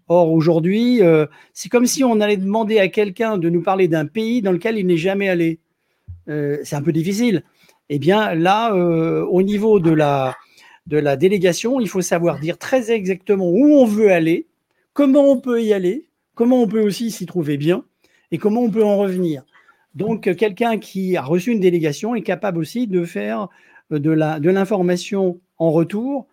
Or, 0.08 0.32
aujourd'hui, 0.32 1.00
c'est 1.52 1.68
comme 1.68 1.86
si 1.86 2.04
on 2.04 2.20
allait 2.20 2.36
demander 2.36 2.78
à 2.78 2.88
quelqu'un 2.88 3.38
de 3.38 3.48
nous 3.48 3.62
parler 3.62 3.88
d'un 3.88 4.06
pays 4.06 4.42
dans 4.42 4.52
lequel 4.52 4.76
il 4.76 4.86
n'est 4.86 4.96
jamais 4.96 5.28
allé. 5.28 5.58
c'est 6.26 6.74
un 6.74 6.82
peu 6.82 6.92
difficile. 6.92 7.44
Eh 7.88 7.98
bien, 7.98 8.34
là, 8.34 8.74
au 8.74 9.42
niveau 9.42 9.80
de 9.80 9.90
la, 9.90 10.34
de 10.86 10.98
la 10.98 11.16
délégation, 11.16 11.80
il 11.80 11.88
faut 11.88 12.00
savoir 12.02 12.38
dire 12.38 12.58
très 12.58 12.90
exactement 12.90 13.48
où 13.48 13.74
on 13.74 13.84
veut 13.84 14.10
aller, 14.10 14.46
comment 14.92 15.30
on 15.30 15.40
peut 15.40 15.62
y 15.62 15.72
aller, 15.72 16.08
comment 16.34 16.62
on 16.62 16.68
peut 16.68 16.82
aussi 16.82 17.10
s'y 17.10 17.26
trouver 17.26 17.56
bien 17.56 17.84
et 18.30 18.38
comment 18.38 18.62
on 18.62 18.70
peut 18.70 18.84
en 18.84 18.98
revenir. 18.98 19.44
Donc, 19.94 20.34
quelqu'un 20.36 20.78
qui 20.78 21.16
a 21.16 21.22
reçu 21.22 21.52
une 21.52 21.60
délégation 21.60 22.14
est 22.14 22.22
capable 22.22 22.58
aussi 22.58 22.86
de 22.86 23.04
faire 23.04 23.48
euh, 23.92 23.98
de 23.98 24.50
l'information 24.50 25.40
en 25.58 25.70
retour 25.70 26.26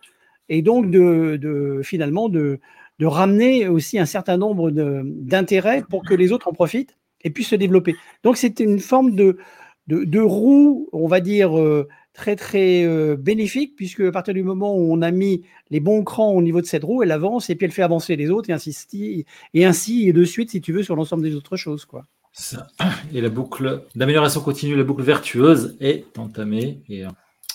et 0.48 0.62
donc 0.62 0.90
de, 0.90 1.80
finalement 1.84 2.28
de, 2.28 2.58
ramener 3.06 3.68
aussi 3.68 3.98
un 3.98 4.06
certain 4.06 4.36
nombre 4.36 4.70
d'intérêts 4.70 5.82
pour 5.88 6.04
que 6.04 6.14
les 6.14 6.32
autres 6.32 6.48
en 6.48 6.52
profitent 6.52 6.96
et 7.22 7.30
puissent 7.30 7.48
se 7.48 7.56
développer. 7.56 7.96
Donc, 8.24 8.36
c'est 8.36 8.60
une 8.60 8.78
forme 8.78 9.14
de, 9.14 9.36
de, 9.86 10.20
roue, 10.20 10.88
on 10.92 11.06
va 11.06 11.20
dire, 11.20 11.58
euh, 11.58 11.88
très 12.12 12.36
très 12.36 12.84
euh, 12.84 13.16
bénéfique 13.16 13.76
puisque 13.76 14.00
à 14.00 14.12
partir 14.12 14.34
du 14.34 14.42
moment 14.42 14.74
où 14.74 14.92
on 14.92 15.02
a 15.02 15.10
mis 15.10 15.42
les 15.70 15.80
bons 15.80 16.02
crans 16.04 16.32
au 16.32 16.42
niveau 16.42 16.60
de 16.60 16.66
cette 16.66 16.84
roue, 16.84 17.02
elle 17.02 17.12
avance 17.12 17.50
et 17.50 17.54
puis 17.54 17.66
elle 17.66 17.72
fait 17.72 17.82
avancer 17.82 18.16
les 18.16 18.30
autres 18.30 18.50
et 18.50 18.52
ainsi 18.52 19.24
et 19.54 19.64
ainsi 19.64 20.08
et 20.08 20.12
de 20.12 20.24
suite 20.24 20.50
si 20.50 20.60
tu 20.60 20.72
veux 20.72 20.82
sur 20.82 20.96
l'ensemble 20.96 21.22
des 21.22 21.34
autres 21.34 21.56
choses 21.56 21.84
quoi. 21.84 22.04
Et 23.12 23.20
la 23.20 23.28
boucle 23.28 23.84
d'amélioration 23.94 24.40
continue, 24.40 24.76
la 24.76 24.84
boucle 24.84 25.02
vertueuse 25.02 25.76
est 25.80 26.18
entamée 26.18 26.82
et, 26.88 27.04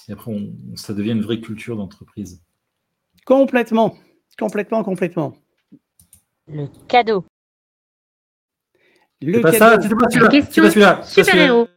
après 0.09 0.31
ça 0.75 0.93
devient 0.93 1.11
une 1.11 1.21
vraie 1.21 1.39
culture 1.39 1.77
d'entreprise. 1.77 2.41
Complètement, 3.25 3.95
complètement, 4.39 4.83
complètement. 4.83 5.33
Le 6.47 6.67
cadeau. 6.87 7.25
Le 9.21 9.41
cadeau. 9.41 9.57
Ça, 9.57 9.77
pas 9.77 10.09
celui-là. 10.09 11.03
Super 11.03 11.35
héros. 11.35 11.67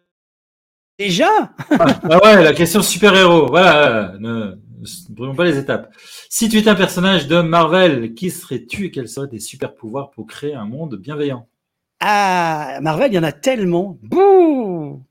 Déjà? 0.99 1.31
Ah, 1.71 2.01
ah, 2.11 2.25
ouais, 2.25 2.43
la 2.43 2.53
question 2.53 2.83
super-héros. 2.83 3.47
Voilà, 3.47 4.15
ne, 4.19 4.57
ne 4.81 5.15
brûlons 5.15 5.37
pas 5.37 5.45
les 5.45 5.57
étapes. 5.57 5.95
Si 6.29 6.49
tu 6.49 6.59
étais 6.59 6.71
un 6.71 6.75
personnage 6.75 7.29
de 7.29 7.41
Marvel, 7.41 8.15
qui 8.15 8.31
serais-tu 8.31 8.87
et 8.87 8.91
quels 8.91 9.09
seraient 9.09 9.29
tes 9.29 9.39
super-pouvoirs 9.39 10.11
pour 10.11 10.27
créer 10.27 10.55
un 10.55 10.65
monde 10.65 10.97
bienveillant? 10.97 11.47
Ah, 12.01 12.79
Marvel, 12.83 13.13
il 13.13 13.15
y 13.15 13.19
en 13.19 13.25
a 13.25 13.33
tellement. 13.33 13.99
Bouh 14.03 15.05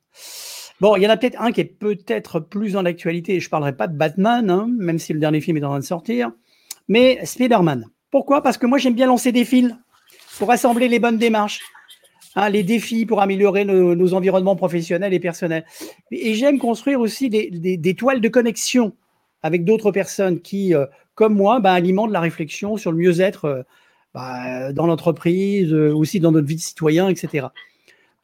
Bon, 0.80 0.96
il 0.96 1.04
y 1.04 1.08
en 1.08 1.10
a 1.10 1.18
peut-être 1.18 1.42
un 1.42 1.52
qui 1.52 1.62
est 1.62 1.66
peut-être 1.66 2.40
plus 2.40 2.74
dans 2.74 2.82
l'actualité. 2.82 3.40
Je 3.40 3.48
ne 3.48 3.50
parlerai 3.50 3.76
pas 3.76 3.88
de 3.88 3.98
Batman, 3.98 4.50
hein, 4.50 4.68
même 4.78 5.00
si 5.00 5.12
le 5.12 5.20
dernier 5.20 5.42
film 5.42 5.58
est 5.58 5.64
en 5.64 5.70
train 5.70 5.80
de 5.80 5.86
sortir, 5.86 6.32
mais 6.88 7.26
Spider-Man. 7.26 7.86
Pourquoi? 8.12 8.42
Parce 8.42 8.58
que 8.58 8.66
moi, 8.66 8.78
j'aime 8.78 8.96
bien 8.96 9.08
lancer 9.08 9.32
des 9.32 9.46
fils 9.46 9.76
pour 10.40 10.52
assembler 10.52 10.88
les 10.88 11.00
bonnes 11.00 11.18
démarches. 11.18 11.62
Hein, 12.40 12.50
les 12.50 12.62
défis 12.62 13.08
pour 13.08 13.20
améliorer 13.20 13.66
nos, 13.66 14.14
environnements 14.14 14.56
professionnels 14.56 15.12
et 15.12 15.20
personnels. 15.20 15.66
Et 16.12 16.36
j'aime 16.36 16.60
construire 16.60 17.00
aussi 17.00 17.30
des, 17.30 17.96
toiles 17.96 18.22
de 18.22 18.30
connexion 18.30 18.94
avec 19.42 19.66
d'autres 19.66 19.92
personnes 19.92 20.40
qui, 20.40 20.76
euh, 20.76 20.86
comme 21.16 21.34
moi, 21.34 21.60
bah, 21.60 21.74
alimentent 21.74 22.12
la 22.12 22.20
réflexion 22.20 22.78
sur 22.78 22.92
le 22.92 23.00
mieux-être 23.00 23.46
euh, 23.46 23.64
bah, 24.14 24.72
dans 24.72 24.86
l'entreprise, 24.86 25.74
euh, 25.74 25.92
aussi 25.92 26.20
dans 26.20 26.32
notre 26.32 26.46
vie 26.46 26.58
de 26.58 26.62
citoyen, 26.62 27.10
etc. 27.10 27.48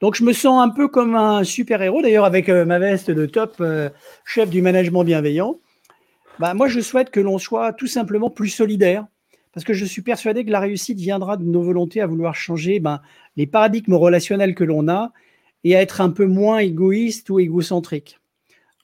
Donc 0.00 0.14
je 0.14 0.22
me 0.22 0.32
sens 0.32 0.62
un 0.62 0.68
peu 0.68 0.86
comme 0.86 1.16
un 1.16 1.42
super-héros, 1.42 2.00
d'ailleurs 2.00 2.24
avec 2.24 2.48
ma 2.48 2.78
veste 2.78 3.10
de 3.10 3.26
top 3.26 3.60
chef 4.24 4.48
du 4.48 4.62
management 4.62 5.02
bienveillant. 5.02 5.58
Bah, 6.38 6.54
moi, 6.54 6.68
je 6.68 6.80
souhaite 6.80 7.10
que 7.10 7.20
l'on 7.20 7.38
soit 7.38 7.72
tout 7.72 7.86
simplement 7.86 8.30
plus 8.30 8.48
solidaire, 8.48 9.06
parce 9.52 9.64
que 9.64 9.72
je 9.72 9.84
suis 9.84 10.02
persuadé 10.02 10.44
que 10.44 10.50
la 10.50 10.60
réussite 10.60 10.98
viendra 10.98 11.36
de 11.36 11.44
nos 11.44 11.62
volontés 11.62 12.00
à 12.00 12.06
vouloir 12.06 12.34
changer 12.34 12.80
ben, 12.80 13.00
les 13.36 13.46
paradigmes 13.46 13.94
relationnels 13.94 14.54
que 14.54 14.64
l'on 14.64 14.88
a 14.88 15.12
et 15.62 15.76
à 15.76 15.80
être 15.80 16.00
un 16.00 16.10
peu 16.10 16.26
moins 16.26 16.58
égoïste 16.58 17.30
ou 17.30 17.38
égocentrique. 17.38 18.18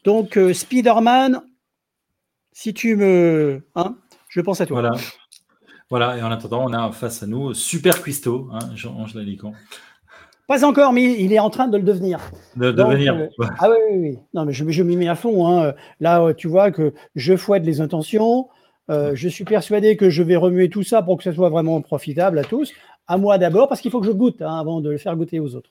Donc, 0.05 0.37
euh, 0.37 0.55
Spider-Man, 0.55 1.43
si 2.53 2.73
tu 2.73 2.97
me. 2.97 3.63
Hein, 3.75 3.97
je 4.29 4.41
pense 4.41 4.61
à 4.61 4.67
toi. 4.67 4.81
Voilà. 4.81 4.97
Voilà, 5.91 6.17
et 6.17 6.23
en 6.23 6.31
attendant, 6.31 6.65
on 6.65 6.73
a 6.73 6.93
face 6.93 7.25
à 7.25 7.27
nous 7.27 7.53
Super 7.53 8.01
Cuisto, 8.01 8.49
hein, 8.53 8.61
Jean-Ange. 8.77 9.15
Pas 10.51 10.65
encore, 10.65 10.93
mais 10.93 11.05
il 11.05 11.33
est 11.33 11.39
en 11.39 11.49
train 11.49 11.69
de 11.69 11.77
le 11.77 11.85
devenir. 11.85 12.19
De 12.57 12.73
devenir. 12.73 13.15
Euh, 13.15 13.47
ah 13.61 13.71
oui, 13.71 13.77
oui, 13.89 13.99
oui. 14.01 14.19
Non, 14.35 14.45
mais 14.45 14.53
je, 14.53 14.69
je 14.69 14.83
m'y 14.83 14.97
mets 14.97 15.07
à 15.07 15.15
fond. 15.15 15.47
Hein. 15.47 15.75
Là, 16.01 16.35
tu 16.35 16.49
vois 16.49 16.73
que 16.73 16.93
je 17.15 17.37
fouette 17.37 17.65
les 17.65 17.81
intentions. 17.81 18.49
Euh, 18.91 19.13
je 19.15 19.29
suis 19.29 19.45
persuadé 19.45 19.97
que 19.97 20.11
je 20.11 20.25
vais 20.25 20.35
remuer 20.35 20.69
tout 20.69 20.83
ça 20.83 21.03
pour 21.03 21.19
que 21.19 21.23
ce 21.23 21.31
soit 21.31 21.51
vraiment 21.51 21.81
profitable 21.83 22.37
à 22.37 22.43
tous. 22.43 22.73
À 23.07 23.17
moi 23.17 23.39
d'abord, 23.39 23.69
parce 23.69 23.81
qu'il 23.81 23.93
faut 23.93 24.01
que 24.01 24.09
je 24.09 24.11
goûte 24.11 24.43
hein, 24.43 24.59
avant 24.59 24.81
de 24.81 24.91
le 24.91 24.99
faire 24.99 25.15
goûter 25.15 25.39
aux 25.39 25.55
autres. 25.55 25.71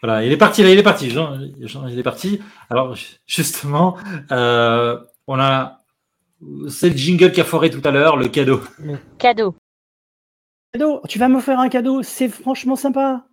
Voilà, 0.00 0.24
il 0.24 0.30
est 0.30 0.36
parti, 0.36 0.62
là, 0.62 0.70
il 0.70 0.78
est 0.78 0.84
parti. 0.84 1.10
Jean, 1.10 1.36
il 1.40 1.98
est 1.98 2.04
parti. 2.04 2.40
Alors, 2.70 2.94
justement, 3.26 3.96
euh, 4.30 5.00
on 5.26 5.40
a. 5.40 5.80
C'est 6.68 6.90
le 6.90 6.96
jingle 6.96 7.32
qui 7.32 7.40
a 7.40 7.44
foré 7.44 7.70
tout 7.70 7.82
à 7.82 7.90
l'heure, 7.90 8.16
le 8.16 8.28
cadeau. 8.28 8.60
Le 8.78 8.98
cadeau. 9.18 9.56
Cadeau, 10.72 11.00
tu 11.08 11.18
vas 11.18 11.28
me 11.28 11.40
faire 11.40 11.58
un 11.58 11.68
cadeau, 11.68 12.04
c'est 12.04 12.28
franchement 12.28 12.76
sympa. 12.76 13.24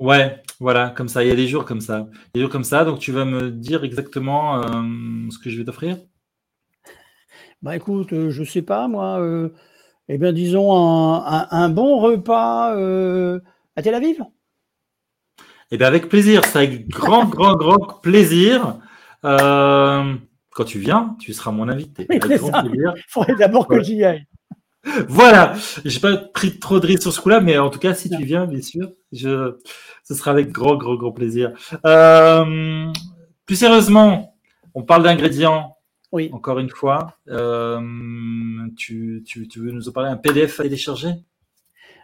Ouais, 0.00 0.42
voilà, 0.60 0.88
comme 0.96 1.08
ça. 1.08 1.22
Il 1.22 1.28
y 1.28 1.30
a 1.30 1.36
des 1.36 1.46
jours 1.46 1.66
comme 1.66 1.82
ça. 1.82 2.08
Des 2.34 2.40
jours 2.40 2.48
comme 2.48 2.64
ça, 2.64 2.86
donc 2.86 3.00
tu 3.00 3.12
vas 3.12 3.26
me 3.26 3.50
dire 3.50 3.84
exactement 3.84 4.56
euh, 4.56 4.82
ce 5.30 5.38
que 5.38 5.50
je 5.50 5.58
vais 5.58 5.64
t'offrir? 5.64 5.98
Bah 7.60 7.76
écoute, 7.76 8.14
euh, 8.14 8.30
je 8.30 8.42
sais 8.42 8.62
pas, 8.62 8.88
moi, 8.88 9.20
euh, 9.20 9.50
eh 10.08 10.16
bien, 10.16 10.32
disons 10.32 10.72
un, 10.72 11.68
bon 11.68 11.98
repas 11.98 12.74
euh, 12.74 13.40
à 13.76 13.82
Tel 13.82 13.94
Aviv? 13.94 14.24
Eh 15.70 15.76
bien, 15.76 15.86
avec 15.86 16.08
plaisir, 16.08 16.46
c'est 16.46 16.56
avec 16.56 16.88
grand, 16.88 17.24
grand, 17.28 17.54
grand 17.56 18.00
plaisir. 18.00 18.78
quand 19.22 20.64
tu 20.66 20.78
viens, 20.78 21.14
tu 21.20 21.34
seras 21.34 21.50
mon 21.50 21.68
invité. 21.68 22.06
Il 22.10 23.04
faudrait 23.08 23.34
d'abord 23.34 23.68
que 23.68 23.82
j'y 23.82 24.02
aille. 24.02 24.24
Voilà, 25.08 25.54
j'ai 25.84 26.00
pas 26.00 26.16
pris 26.16 26.58
trop 26.58 26.80
de 26.80 26.86
risques 26.86 27.02
sur 27.02 27.12
ce 27.12 27.20
coup-là, 27.20 27.40
mais 27.40 27.58
en 27.58 27.70
tout 27.70 27.78
cas, 27.78 27.94
si 27.94 28.08
tu 28.08 28.24
viens, 28.24 28.46
bien 28.46 28.62
sûr, 28.62 28.90
je... 29.12 29.58
ce 30.04 30.14
sera 30.14 30.30
avec 30.30 30.50
grand, 30.50 30.76
grand, 30.76 30.96
grand 30.96 31.12
plaisir. 31.12 31.52
plus 33.44 33.56
sérieusement, 33.56 34.36
on 34.74 34.82
parle 34.82 35.02
d'ingrédients 35.02 35.76
oui. 36.12 36.28
Encore 36.32 36.58
une 36.58 36.70
fois, 36.70 37.16
euh, 37.28 37.80
tu, 38.76 39.24
veux 39.56 39.70
nous 39.70 39.88
en 39.88 39.92
parler 39.92 40.10
un 40.10 40.16
PDF 40.16 40.58
à 40.58 40.64
télécharger? 40.64 41.12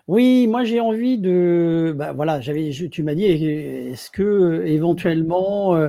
Oui, 0.08 0.46
moi 0.46 0.62
j'ai 0.62 0.78
envie 0.78 1.18
de. 1.18 1.92
Bah, 1.96 2.12
voilà, 2.12 2.40
j'avais. 2.40 2.70
Tu 2.70 3.02
m'as 3.02 3.14
dit, 3.14 3.24
est-ce 3.24 4.08
que 4.10 4.62
éventuellement 4.64 5.74
euh, 5.74 5.88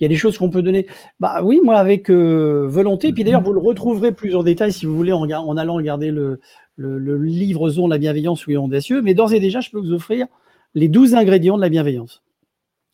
il 0.00 0.04
y 0.04 0.06
a 0.06 0.08
des 0.08 0.16
choses 0.16 0.38
qu'on 0.38 0.48
peut 0.48 0.62
donner? 0.62 0.86
Bah 1.20 1.42
oui, 1.42 1.60
moi 1.62 1.76
avec 1.76 2.10
euh, 2.10 2.66
volonté. 2.66 3.12
Puis 3.12 3.24
d'ailleurs, 3.24 3.42
vous 3.42 3.52
le 3.52 3.60
retrouverez 3.60 4.12
plus 4.12 4.34
en 4.34 4.42
détail 4.42 4.72
si 4.72 4.86
vous 4.86 4.96
voulez 4.96 5.12
en, 5.12 5.28
en 5.30 5.56
allant 5.58 5.74
regarder 5.74 6.10
le, 6.10 6.40
le, 6.76 7.18
livre 7.18 7.68
Zone 7.68 7.90
la 7.90 7.98
bienveillance 7.98 8.46
ou 8.46 8.52
audacieux. 8.52 9.02
Mais 9.02 9.12
d'ores 9.12 9.34
et 9.34 9.40
déjà, 9.40 9.60
je 9.60 9.70
peux 9.70 9.80
vous 9.80 9.92
offrir 9.92 10.26
les 10.74 10.88
12 10.88 11.14
ingrédients 11.14 11.56
de 11.56 11.62
la 11.62 11.68
bienveillance, 11.68 12.22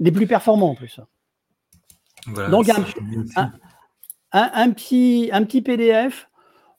les 0.00 0.10
plus 0.10 0.26
performants 0.26 0.70
en 0.70 0.74
plus. 0.74 0.98
Voilà, 2.26 2.48
Donc 2.48 2.68
un, 2.68 3.52
un, 4.32 4.70
petit, 4.70 5.30
un 5.32 5.44
petit 5.44 5.62
PDF. 5.62 6.28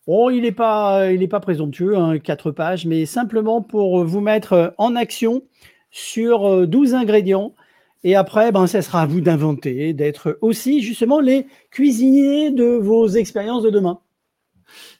Oh, 0.08 0.30
il 0.30 0.42
n'est 0.44 0.52
pas, 0.52 1.12
il 1.12 1.28
pas 1.28 1.40
présomptueux, 1.40 1.98
hein, 1.98 2.20
4 2.20 2.52
pages, 2.52 2.86
mais 2.86 3.06
simplement 3.06 3.62
pour 3.62 4.06
vous 4.06 4.22
mettre 4.22 4.76
en 4.78 4.96
action 4.96 5.42
sur 5.90 6.68
12 6.68 6.94
euh, 6.94 6.98
ingrédients. 6.98 7.56
Et 8.04 8.16
après, 8.16 8.52
ben, 8.52 8.68
ça 8.68 8.84
sera 8.84 9.02
à 9.02 9.06
vous 9.08 9.22
d'inventer, 9.22 9.94
d'être 9.94 10.38
aussi 10.42 10.84
justement 10.84 11.20
les 11.20 11.48
cuisiniers 11.72 12.52
de 12.52 12.66
vos 12.66 13.08
expériences 13.08 13.64
de 13.64 13.72
demain. 13.72 14.00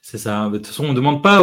C'est 0.02 0.18
ça. 0.18 0.48
De 0.48 0.56
toute 0.56 0.66
façon, 0.66 0.86
on 0.86 0.90
ne 0.90 0.94
demande 0.94 1.22
pas 1.22 1.40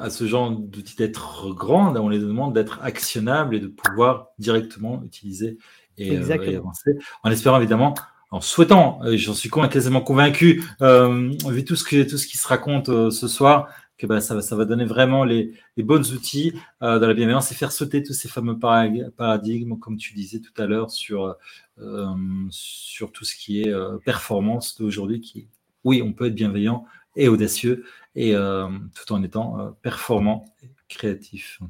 à 0.00 0.10
ce 0.10 0.26
genre 0.26 0.50
d'outils 0.50 0.96
d'être 0.96 1.54
grand, 1.54 1.96
on 1.96 2.08
les 2.08 2.18
demande 2.18 2.54
d'être 2.54 2.80
actionnables 2.82 3.54
et 3.56 3.60
de 3.60 3.68
pouvoir 3.68 4.28
directement 4.38 5.02
utiliser 5.04 5.56
et, 5.96 6.16
euh, 6.16 6.42
et 6.42 6.56
avancer. 6.56 6.92
En 7.22 7.30
espérant 7.30 7.58
évidemment 7.58 7.94
en 8.30 8.40
souhaitant, 8.40 9.00
j'en 9.14 9.34
suis 9.34 9.50
quasiment 9.70 10.00
convaincu, 10.00 10.62
euh, 10.82 11.30
vu 11.48 11.64
tout 11.64 11.76
ce, 11.76 11.84
que, 11.84 12.08
tout 12.08 12.18
ce 12.18 12.26
qui 12.26 12.36
se 12.36 12.46
raconte 12.46 12.88
euh, 12.90 13.10
ce 13.10 13.26
soir, 13.26 13.68
que 13.96 14.06
bah, 14.06 14.20
ça, 14.20 14.34
va, 14.34 14.42
ça 14.42 14.54
va 14.54 14.64
donner 14.64 14.84
vraiment 14.84 15.24
les, 15.24 15.54
les 15.76 15.82
bons 15.82 16.12
outils 16.12 16.52
euh, 16.82 16.98
de 16.98 17.06
la 17.06 17.14
bienveillance 17.14 17.50
et 17.50 17.54
faire 17.54 17.72
sauter 17.72 18.02
tous 18.02 18.12
ces 18.12 18.28
fameux 18.28 18.58
paradigmes, 18.58 19.78
comme 19.78 19.96
tu 19.96 20.14
disais 20.14 20.40
tout 20.40 20.52
à 20.60 20.66
l'heure, 20.66 20.90
sur, 20.90 21.36
euh, 21.78 22.06
sur 22.50 23.12
tout 23.12 23.24
ce 23.24 23.34
qui 23.34 23.62
est 23.62 23.72
performance 24.04 24.78
d'aujourd'hui. 24.78 25.20
Qui, 25.20 25.48
oui, 25.84 26.02
on 26.02 26.12
peut 26.12 26.26
être 26.26 26.34
bienveillant 26.34 26.84
et 27.16 27.28
audacieux, 27.28 27.84
et 28.14 28.34
tout 28.34 29.12
en 29.12 29.22
étant 29.22 29.74
performant 29.82 30.44
et 30.62 30.68
créatif. 30.88 31.60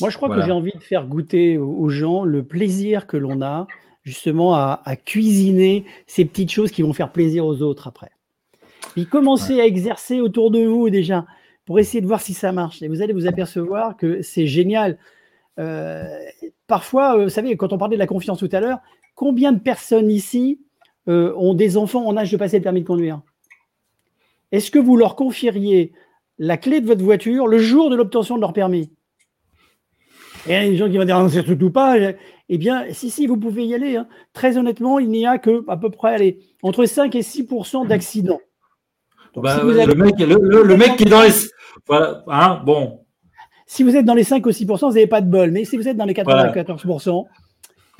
Moi, 0.00 0.10
je 0.10 0.16
crois 0.18 0.28
que 0.28 0.42
j'ai 0.42 0.52
envie 0.52 0.72
de 0.72 0.82
faire 0.82 1.06
goûter 1.06 1.58
aux 1.58 1.88
gens 1.88 2.22
le 2.22 2.44
plaisir 2.44 3.06
que 3.06 3.16
l'on 3.16 3.42
a 3.42 3.66
justement 4.06 4.54
à, 4.54 4.96
cuisiner 5.04 5.84
ces 6.06 6.24
petites 6.24 6.52
choses 6.52 6.70
qui 6.70 6.82
vont 6.82 6.92
faire 6.92 7.10
plaisir 7.10 7.44
aux 7.44 7.60
autres 7.60 7.88
après. 7.88 8.10
Puis 8.92 9.04
commencez 9.04 9.60
à 9.60 9.66
exercer 9.66 10.20
autour 10.20 10.52
de 10.52 10.64
vous 10.64 10.90
déjà 10.90 11.26
pour 11.64 11.80
essayer 11.80 12.00
de 12.00 12.06
voir 12.06 12.20
si 12.20 12.32
ça 12.32 12.52
marche. 12.52 12.80
Et 12.82 12.88
vous 12.88 13.02
allez 13.02 13.12
vous 13.12 13.26
apercevoir 13.26 13.96
que 13.96 14.22
c'est 14.22 14.46
génial. 14.46 14.96
Euh, 15.58 16.06
parfois, 16.68 17.18
euh, 17.18 17.24
vous 17.24 17.30
savez, 17.30 17.56
quand 17.56 17.72
on 17.72 17.78
parlait 17.78 17.96
de 17.96 18.00
la 18.00 18.06
confiance 18.06 18.38
tout 18.38 18.48
à 18.52 18.60
l'heure, 18.60 18.78
combien 19.16 19.50
de 19.50 19.58
personnes 19.58 20.08
ici 20.08 20.60
euh, 21.08 21.34
ont 21.34 21.54
des 21.54 21.76
enfants 21.76 22.06
en 22.06 22.16
âge 22.16 22.30
de 22.30 22.36
passer 22.36 22.58
le 22.58 22.62
permis 22.62 22.82
de 22.82 22.86
conduire? 22.86 23.20
Est-ce 24.52 24.70
que 24.70 24.78
vous 24.78 24.96
leur 24.96 25.16
confieriez 25.16 25.92
la 26.38 26.56
clé 26.56 26.80
de 26.80 26.86
votre 26.86 27.02
voiture 27.02 27.48
le 27.48 27.58
jour 27.58 27.90
de 27.90 27.96
l'obtention 27.96 28.36
de 28.36 28.40
leur 28.40 28.52
permis? 28.52 28.92
Et 30.48 30.50
il 30.50 30.52
y 30.52 30.54
a 30.54 30.70
des 30.70 30.76
gens 30.76 30.88
qui 30.88 30.96
vont 30.96 31.04
dire 31.04 31.18
non, 31.18 31.28
c'est 31.28 31.44
surtout 31.44 31.72
pas. 31.72 31.96
Eh 32.48 32.58
bien, 32.58 32.84
si, 32.92 33.10
si, 33.10 33.26
vous 33.26 33.36
pouvez 33.36 33.66
y 33.66 33.74
aller. 33.74 33.96
Hein. 33.96 34.06
Très 34.32 34.56
honnêtement, 34.56 34.98
il 34.98 35.08
n'y 35.08 35.26
a 35.26 35.38
que 35.38 35.64
à 35.68 35.76
peu 35.76 35.90
près 35.90 36.14
allez, 36.14 36.38
entre 36.62 36.84
5 36.84 37.14
et 37.14 37.20
6% 37.20 37.86
d'accidents. 37.86 38.40
Bah, 39.34 39.60
le, 39.62 39.94
mec, 39.94 40.96
qui 40.96 41.02
est 41.02 41.10
dans 41.10 41.22
les. 41.22 41.30
Voilà, 41.86 42.24
hein, 42.28 42.62
bon. 42.64 43.00
Si 43.66 43.82
vous 43.82 43.96
êtes 43.96 44.06
dans 44.06 44.14
les 44.14 44.24
5 44.24 44.46
ou 44.46 44.50
6% 44.50 44.64
vous 44.64 44.94
n'avez 44.94 45.06
pas 45.06 45.20
de 45.20 45.28
bol. 45.28 45.50
Mais 45.50 45.64
si 45.64 45.76
vous 45.76 45.88
êtes 45.88 45.96
dans 45.96 46.06
les 46.06 46.14
94% 46.14 47.26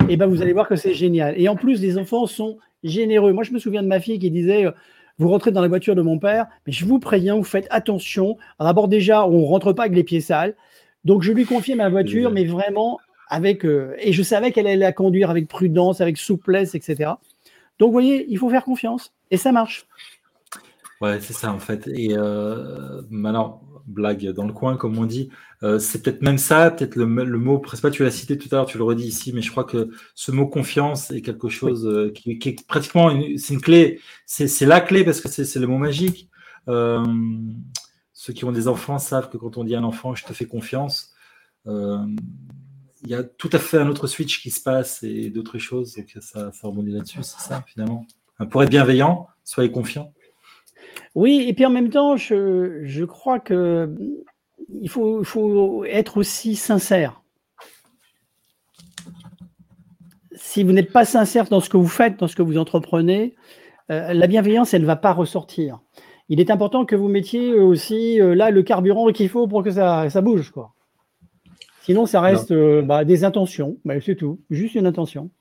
eh 0.09 0.15
ben, 0.15 0.25
vous 0.25 0.41
allez 0.41 0.53
voir 0.53 0.67
que 0.67 0.75
c'est 0.75 0.93
génial. 0.93 1.35
Et 1.37 1.49
en 1.49 1.55
plus, 1.55 1.81
les 1.81 1.97
enfants 1.97 2.25
sont 2.27 2.57
généreux. 2.83 3.33
Moi, 3.33 3.43
je 3.43 3.51
me 3.51 3.59
souviens 3.59 3.83
de 3.83 3.87
ma 3.87 3.99
fille 3.99 4.19
qui 4.19 4.31
disait 4.31 4.65
euh, 4.65 4.71
Vous 5.17 5.27
rentrez 5.27 5.51
dans 5.51 5.61
la 5.61 5.67
voiture 5.67 5.95
de 5.95 6.01
mon 6.01 6.17
père, 6.17 6.47
mais 6.65 6.71
je 6.71 6.85
vous 6.85 6.99
préviens, 6.99 7.35
vous 7.35 7.43
faites 7.43 7.67
attention. 7.69 8.37
D'abord, 8.59 8.87
déjà, 8.87 9.27
on 9.27 9.41
ne 9.41 9.45
rentre 9.45 9.73
pas 9.73 9.83
avec 9.83 9.95
les 9.95 10.03
pieds 10.03 10.21
sales. 10.21 10.55
Donc, 11.03 11.23
je 11.23 11.31
lui 11.33 11.45
confiais 11.45 11.75
ma 11.75 11.89
voiture, 11.89 12.31
mais 12.31 12.45
vraiment 12.45 12.99
avec. 13.29 13.65
Euh, 13.65 13.95
et 13.99 14.13
je 14.13 14.23
savais 14.23 14.51
qu'elle 14.51 14.67
allait 14.67 14.77
la 14.77 14.93
conduire 14.93 15.29
avec 15.29 15.47
prudence, 15.47 16.01
avec 16.01 16.17
souplesse, 16.17 16.75
etc. 16.75 17.11
Donc, 17.79 17.87
vous 17.87 17.93
voyez, 17.93 18.25
il 18.29 18.37
faut 18.37 18.49
faire 18.49 18.63
confiance. 18.63 19.13
Et 19.31 19.37
ça 19.37 19.51
marche. 19.51 19.87
Ouais, 21.01 21.19
c'est 21.21 21.33
ça 21.33 21.51
en 21.51 21.59
fait. 21.59 21.87
Et 21.87 22.17
euh, 22.17 23.01
maintenant, 23.09 23.61
blague 23.85 24.31
dans 24.31 24.45
le 24.45 24.53
coin, 24.53 24.77
comme 24.77 24.97
on 24.97 25.05
dit, 25.05 25.29
euh, 25.63 25.77
c'est 25.79 26.01
peut-être 26.01 26.21
même 26.23 26.39
ça, 26.39 26.71
peut-être 26.71 26.95
le, 26.95 27.05
le, 27.05 27.37
mot, 27.37 27.59
pas 27.59 27.91
tu 27.91 28.03
l'as 28.03 28.11
cité 28.11 28.37
tout 28.37 28.47
à 28.51 28.55
l'heure, 28.55 28.65
tu 28.65 28.77
le 28.79 28.83
redis 28.83 29.05
ici, 29.07 29.31
mais 29.31 29.41
je 29.41 29.51
crois 29.51 29.63
que 29.63 29.89
ce 30.15 30.31
mot 30.31 30.47
confiance 30.47 31.11
est 31.11 31.21
quelque 31.21 31.49
chose 31.49 31.85
euh, 31.85 32.11
qui, 32.11 32.31
est 32.31 32.67
pratiquement, 32.67 33.11
c'est 33.37 33.53
une 33.53 33.61
clé, 33.61 34.01
c'est 34.25 34.65
la 34.65 34.81
clé 34.81 35.03
parce 35.03 35.21
que 35.21 35.29
c'est 35.29 35.59
le 35.59 35.67
mot 35.67 35.77
magique. 35.77 36.29
Ceux 38.13 38.33
qui 38.33 38.45
ont 38.45 38.51
des 38.51 38.67
enfants 38.67 38.97
savent 38.97 39.29
que 39.29 39.37
quand 39.37 39.57
on 39.57 39.63
dit 39.63 39.75
à 39.75 39.79
un 39.79 39.83
enfant, 39.83 40.15
je 40.15 40.25
te 40.25 40.33
fais 40.33 40.45
confiance, 40.45 41.13
il 43.03 43.09
y 43.09 43.15
a 43.15 43.23
tout 43.23 43.49
à 43.51 43.59
fait 43.59 43.77
un 43.77 43.89
autre 43.89 44.07
switch 44.07 44.41
qui 44.41 44.49
se 44.49 44.61
passe 44.61 45.03
et 45.03 45.29
d'autres 45.29 45.57
choses, 45.57 45.95
donc 45.95 46.09
ça, 46.21 46.51
ça 46.51 46.67
rebondit 46.67 46.91
là-dessus, 46.91 47.19
c'est 47.23 47.39
ça 47.39 47.63
finalement. 47.67 48.05
Pour 48.51 48.63
être 48.63 48.69
bienveillant, 48.69 49.27
soyez 49.43 49.71
confiant. 49.71 50.13
Oui, 51.15 51.45
et 51.47 51.53
puis 51.53 51.65
en 51.65 51.71
même 51.71 51.89
temps, 51.89 52.15
je, 52.15 53.03
crois 53.05 53.39
que 53.39 53.95
il 54.69 54.89
faut, 54.89 55.83
être 55.85 56.17
aussi 56.17 56.55
sincère. 56.55 57.21
Si 60.33 60.63
vous 60.63 60.71
n'êtes 60.71 60.91
pas 60.91 61.05
sincère 61.05 61.45
dans 61.45 61.59
ce 61.59 61.69
que 61.69 61.77
vous 61.77 61.87
faites, 61.87 62.19
dans 62.19 62.27
ce 62.27 62.35
que 62.35 62.43
vous 62.43 62.57
entreprenez, 62.57 63.35
euh, 63.89 64.13
la 64.13 64.27
bienveillance, 64.27 64.73
elle 64.73 64.81
ne 64.81 64.87
va 64.87 64.95
pas 64.95 65.13
ressortir. 65.13 65.79
Il 66.29 66.39
est 66.39 66.51
important 66.51 66.85
que 66.85 66.95
vous 66.95 67.07
mettiez 67.07 67.53
aussi 67.53 68.21
euh, 68.21 68.35
là 68.35 68.51
le 68.51 68.61
carburant 68.61 69.11
qu'il 69.11 69.29
faut 69.29 69.47
pour 69.47 69.63
que 69.63 69.71
ça, 69.71 70.21
bouge. 70.21 70.51
Quoi. 70.51 70.73
Sinon, 71.87 72.05
ça 72.05 72.19
reste 72.19 72.51
euh, 72.51 72.81
bah, 72.81 73.05
des 73.05 73.23
intentions, 73.23 73.77
c'est 74.01 74.15
tout, 74.15 74.41
juste 74.49 74.75
une 74.75 74.85
intention. 74.85 75.31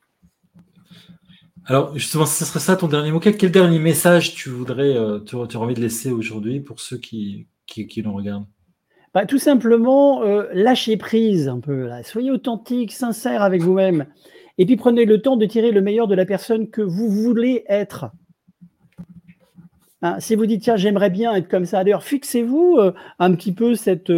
Alors, 1.65 1.93
justement, 1.99 2.25
ce 2.25 2.45
serait 2.45 2.61
ça 2.61 2.77
ton 2.77 2.87
dernier 2.87 3.11
mot. 3.11 3.19
Quel, 3.19 3.51
dernier 3.51 3.81
message 3.81 4.37
tu 4.37 4.49
voudrais, 4.51 4.97
euh, 4.97 5.19
tu, 5.19 5.35
envie 5.35 5.75
de 5.75 5.81
laisser 5.81 6.13
aujourd'hui 6.13 6.61
pour 6.61 6.79
ceux 6.79 6.99
qui, 6.99 7.49
qui, 7.67 8.01
nous 8.01 8.15
regardent? 8.15 8.47
Bah, 9.13 9.27
Tout 9.27 9.41
simplement, 9.41 10.23
euh, 10.23 10.45
lâchez 10.53 10.97
prise 10.97 11.49
un 11.49 11.59
peu. 11.59 11.91
Soyez 12.05 12.31
authentique, 12.31 12.93
sincère 12.93 13.43
avec 13.43 13.63
vous-même. 13.63 14.07
Et 14.57 14.67
puis 14.67 14.77
prenez 14.77 15.05
le 15.05 15.21
temps 15.21 15.37
de 15.37 15.47
tirer 15.47 15.73
le 15.73 15.81
meilleur 15.81 16.07
de 16.07 16.15
la 16.15 16.27
personne 16.27 16.71
que 16.71 16.81
vous 16.81 17.11
voulez 17.11 17.65
être. 17.69 18.13
Hein, 20.01 20.21
si 20.21 20.37
vous 20.37 20.47
dites, 20.47 20.63
tiens, 20.63 20.77
j'aimerais 20.77 21.11
bien 21.11 21.35
être 21.35 21.49
comme 21.49 21.65
ça, 21.65 21.83
d'ailleurs, 21.83 22.05
fixez-vous 22.05 22.77
euh, 22.79 22.93
un 23.19 23.35
petit 23.35 23.53
peu 23.53 23.75
cette, 23.75 24.13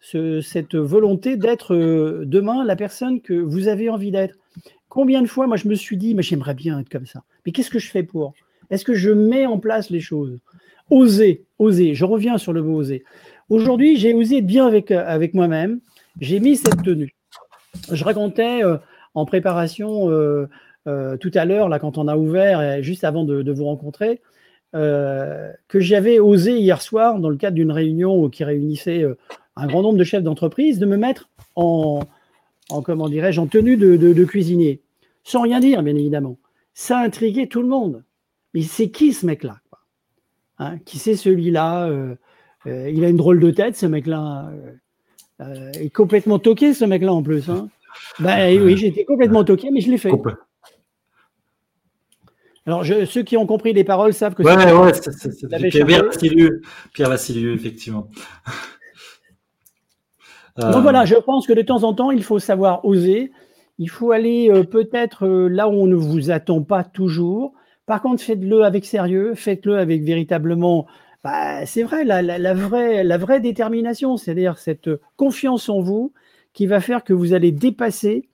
cette 0.00 0.74
volonté 0.74 1.36
d'être 1.36 1.76
demain 2.24 2.64
la 2.64 2.76
personne 2.76 3.20
que 3.20 3.34
vous 3.34 3.68
avez 3.68 3.90
envie 3.90 4.10
d'être. 4.10 4.36
Combien 4.88 5.22
de 5.22 5.28
fois, 5.28 5.46
moi, 5.46 5.56
je 5.56 5.68
me 5.68 5.74
suis 5.74 5.96
dit, 5.96 6.14
mais 6.14 6.22
j'aimerais 6.22 6.54
bien 6.54 6.80
être 6.80 6.88
comme 6.88 7.06
ça. 7.06 7.22
Mais 7.46 7.52
qu'est-ce 7.52 7.70
que 7.70 7.78
je 7.78 7.90
fais 7.90 8.02
pour? 8.02 8.34
Est-ce 8.70 8.84
que 8.84 8.94
je 8.94 9.10
mets 9.10 9.46
en 9.46 9.58
place 9.58 9.90
les 9.90 10.00
choses? 10.00 10.38
Oser, 10.90 11.44
oser. 11.58 11.94
Je 11.94 12.04
reviens 12.04 12.38
sur 12.38 12.52
le 12.52 12.62
mot 12.62 12.78
oser. 12.78 13.04
Aujourd'hui, 13.48 13.96
j'ai 13.96 14.14
osé 14.14 14.38
être 14.38 14.46
bien 14.46 14.66
avec, 14.66 14.90
euh, 14.90 15.04
avec 15.06 15.34
moi-même. 15.34 15.80
J'ai 16.20 16.40
mis 16.40 16.56
cette 16.56 16.82
tenue. 16.82 17.14
Je 17.92 18.02
racontais 18.02 18.64
euh, 18.64 18.78
en 19.14 19.26
préparation 19.26 20.10
euh, 20.10 20.46
tout 21.18 21.30
à 21.34 21.44
l'heure, 21.44 21.68
là, 21.68 21.78
quand 21.78 21.98
on 21.98 22.08
a 22.08 22.16
ouvert, 22.16 22.82
juste 22.82 23.04
avant 23.04 23.24
de, 23.24 23.52
vous 23.52 23.64
rencontrer, 23.64 24.20
que 24.72 25.78
j'avais 25.80 26.18
osé 26.18 26.58
hier 26.58 26.82
soir, 26.82 27.20
dans 27.20 27.28
le 27.28 27.36
cadre 27.36 27.54
d'une 27.54 27.70
réunion 27.70 28.28
qui 28.28 28.42
réunissait 28.42 29.04
un 29.60 29.66
grand 29.66 29.82
nombre 29.82 29.98
de 29.98 30.04
chefs 30.04 30.22
d'entreprise, 30.22 30.78
de 30.78 30.86
me 30.86 30.96
mettre 30.96 31.28
en, 31.54 32.00
en 32.70 32.82
comment 32.82 33.08
dirais-je, 33.08 33.40
en 33.40 33.46
tenue 33.46 33.76
de, 33.76 34.24
cuisinier, 34.24 34.80
sans 35.22 35.42
rien 35.42 35.60
dire, 35.60 35.82
bien 35.82 35.94
évidemment. 35.94 36.38
Ça 36.74 36.98
a 36.98 37.04
intrigué 37.04 37.46
tout 37.46 37.62
le 37.62 37.68
monde. 37.68 38.04
Mais 38.54 38.62
c'est 38.62 38.90
qui 38.90 39.12
ce 39.12 39.26
mec-là 39.26 39.60
hein? 40.58 40.78
Qui 40.84 40.98
c'est 40.98 41.14
celui-là? 41.14 41.88
Euh, 41.88 42.14
euh, 42.66 42.90
Il 42.90 43.04
a 43.04 43.08
une 43.08 43.16
drôle 43.16 43.38
de 43.38 43.50
tête, 43.50 43.76
ce 43.76 43.86
mec-là. 43.86 44.50
Euh, 45.40 45.70
il 45.74 45.82
est 45.82 45.90
complètement 45.90 46.38
toqué, 46.38 46.74
ce 46.74 46.84
mec-là, 46.84 47.12
en 47.12 47.22
plus. 47.22 47.48
Hein? 47.48 47.68
Ben, 48.18 48.60
oui, 48.62 48.76
j'étais 48.76 49.04
complètement 49.04 49.44
toqué, 49.44 49.70
mais 49.70 49.80
je 49.80 49.90
l'ai 49.90 49.98
fait. 49.98 50.10
Alors, 52.66 52.84
ceux 52.84 53.22
qui 53.22 53.36
ont 53.36 53.46
compris 53.46 53.72
les 53.72 53.84
paroles 53.84 54.12
savent 54.14 54.34
que 54.34 54.42
ouais, 54.42 54.52
c'est. 54.52 55.44
Ouais, 55.44 55.70
Pierre 56.92 57.08
Vassilieu, 57.08 57.54
effectivement. 57.54 58.08
Donc 60.56 60.76
euh, 60.76 60.80
voilà, 60.80 61.04
je 61.04 61.16
pense 61.16 61.46
que 61.46 61.52
de 61.52 61.62
temps 61.62 61.84
en 61.84 61.94
temps, 61.94 62.10
il 62.10 62.22
faut 62.22 62.38
savoir 62.38 62.84
oser. 62.84 63.32
Il 63.78 63.88
faut 63.88 64.12
aller 64.12 64.50
euh, 64.50 64.64
peut-être 64.64 65.26
euh, 65.26 65.48
là 65.48 65.68
où 65.68 65.72
on 65.72 65.86
ne 65.86 65.94
vous 65.94 66.30
attend 66.30 66.62
pas 66.62 66.84
toujours. 66.84 67.52
Par 67.86 68.02
contre, 68.02 68.22
faites-le 68.22 68.62
avec 68.62 68.84
sérieux, 68.84 69.34
faites-le 69.34 69.78
avec 69.78 70.02
véritablement, 70.02 70.86
bah, 71.24 71.66
c'est 71.66 71.82
vrai, 71.82 72.04
la, 72.04 72.54
vraie, 72.54 73.02
la 73.04 73.18
vraie 73.18 73.40
détermination, 73.40 74.16
c'est-à-dire 74.16 74.58
cette 74.58 74.90
confiance 75.16 75.68
en 75.68 75.80
vous 75.80 76.12
qui 76.52 76.66
va 76.66 76.80
faire 76.80 77.04
que 77.04 77.12
vous 77.12 77.32
allez 77.32 77.52
dépasser 77.52 78.28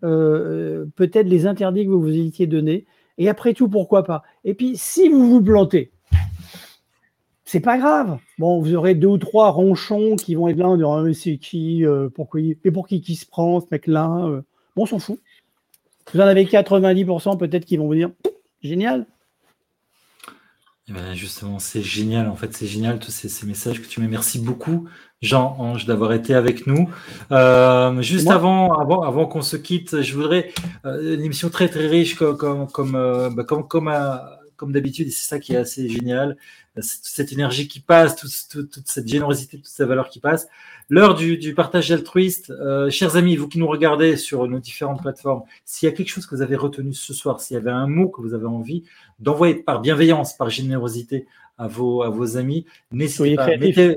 peut-être 0.00 1.26
les 1.26 1.46
interdits 1.46 1.86
que 1.86 1.90
vous 1.90 2.00
vous 2.02 2.18
étiez 2.18 2.46
donnés. 2.46 2.84
Et 3.16 3.30
après 3.30 3.54
tout, 3.54 3.70
pourquoi 3.70 4.04
pas? 4.04 4.22
Et 4.44 4.52
puis, 4.52 4.76
si 4.76 5.08
vous 5.08 5.30
vous 5.30 5.42
plantez, 5.42 5.93
c'est 7.44 7.60
pas 7.60 7.78
grave. 7.78 8.18
Bon, 8.38 8.60
vous 8.60 8.74
aurez 8.74 8.94
deux 8.94 9.08
ou 9.08 9.18
trois 9.18 9.50
ronchons 9.50 10.16
qui 10.16 10.34
vont 10.34 10.48
être 10.48 10.56
là, 10.56 10.68
on 10.68 10.76
dira, 10.76 11.02
mais 11.02 11.14
c'est 11.14 11.36
qui, 11.36 11.84
euh, 11.84 12.08
pourquoi, 12.08 12.40
et 12.40 12.70
pour 12.70 12.88
qui 12.88 13.00
qui 13.00 13.16
se 13.16 13.26
prend 13.26 13.60
ce 13.60 13.66
mec-là 13.70 14.26
euh. 14.26 14.42
Bon, 14.76 14.84
on 14.84 14.86
s'en 14.86 14.98
fout. 14.98 15.20
Vous 16.12 16.20
en 16.20 16.24
avez 16.24 16.44
90% 16.44 17.38
peut-être 17.38 17.64
qui 17.64 17.76
vont 17.76 17.86
vous 17.86 17.94
dire, 17.94 18.10
génial. 18.62 19.06
Eh 20.88 20.92
ben, 20.92 21.14
justement, 21.14 21.58
c'est 21.58 21.82
génial. 21.82 22.28
En 22.28 22.36
fait, 22.36 22.54
c'est 22.54 22.66
génial 22.66 22.98
tous 22.98 23.10
ces, 23.10 23.46
messages 23.46 23.80
que 23.80 23.86
tu 23.86 24.00
mets. 24.00 24.08
Merci 24.08 24.38
beaucoup, 24.38 24.86
Jean-Ange, 25.22 25.86
d'avoir 25.86 26.12
été 26.12 26.34
avec 26.34 26.66
nous. 26.66 26.90
Euh, 27.30 28.02
juste 28.02 28.28
avant, 28.28 28.72
avant, 28.78 29.02
avant 29.02 29.26
qu'on 29.26 29.40
se 29.40 29.56
quitte, 29.56 30.02
je 30.02 30.14
voudrais 30.14 30.52
une 30.84 31.22
émission 31.22 31.48
très 31.48 31.68
très 31.68 31.86
riche 31.86 32.16
comme 32.16 32.36
comme 32.36 32.66
comme, 32.68 32.92
bah, 33.34 33.44
comme, 33.44 33.66
comme 33.66 33.88
comme 34.56 34.72
d'habitude, 34.72 35.08
et 35.08 35.10
c'est 35.10 35.28
ça 35.28 35.38
qui 35.38 35.54
est 35.54 35.56
assez 35.56 35.88
génial, 35.88 36.36
cette 36.80 37.32
énergie 37.32 37.68
qui 37.68 37.80
passe, 37.80 38.16
toute, 38.16 38.86
cette 38.86 39.06
générosité, 39.06 39.58
toute 39.58 39.66
cette 39.66 39.86
valeur 39.86 40.08
qui 40.08 40.20
passe. 40.20 40.48
L'heure 40.88 41.14
du, 41.14 41.54
partage 41.54 41.90
altruiste, 41.92 42.50
euh, 42.50 42.90
chers 42.90 43.16
amis, 43.16 43.36
vous 43.36 43.48
qui 43.48 43.58
nous 43.58 43.66
regardez 43.66 44.16
sur 44.16 44.46
nos 44.48 44.58
différentes 44.58 45.00
plateformes, 45.00 45.42
s'il 45.64 45.88
y 45.88 45.92
a 45.92 45.94
quelque 45.94 46.08
chose 46.08 46.26
que 46.26 46.34
vous 46.34 46.42
avez 46.42 46.56
retenu 46.56 46.92
ce 46.92 47.14
soir, 47.14 47.40
s'il 47.40 47.54
y 47.54 47.56
avait 47.58 47.70
un 47.70 47.86
mot 47.86 48.08
que 48.08 48.20
vous 48.20 48.34
avez 48.34 48.46
envie 48.46 48.84
d'envoyer 49.20 49.54
par 49.54 49.80
bienveillance, 49.80 50.36
par 50.36 50.50
générosité 50.50 51.26
à 51.58 51.68
vos, 51.68 52.02
à 52.02 52.10
vos 52.10 52.36
amis, 52.36 52.66
n'hésitez 52.90 53.36
pas, 53.36 53.56
mettez, 53.56 53.96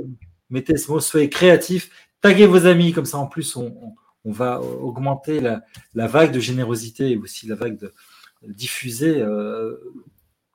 mettez, 0.49 0.77
ce 0.77 0.91
mot, 0.91 0.99
soyez 0.99 1.29
créatif, 1.29 1.89
taguez 2.21 2.45
vos 2.45 2.67
amis, 2.67 2.93
comme 2.93 3.05
ça 3.05 3.17
en 3.17 3.27
plus 3.27 3.55
on, 3.55 3.95
va 4.23 4.61
augmenter 4.61 5.39
la, 5.39 6.07
vague 6.07 6.33
de 6.33 6.39
générosité 6.41 7.11
et 7.11 7.17
aussi 7.17 7.47
la 7.47 7.55
vague 7.55 7.79
de 7.79 7.93
diffuser 8.43 9.21
euh, 9.21 9.77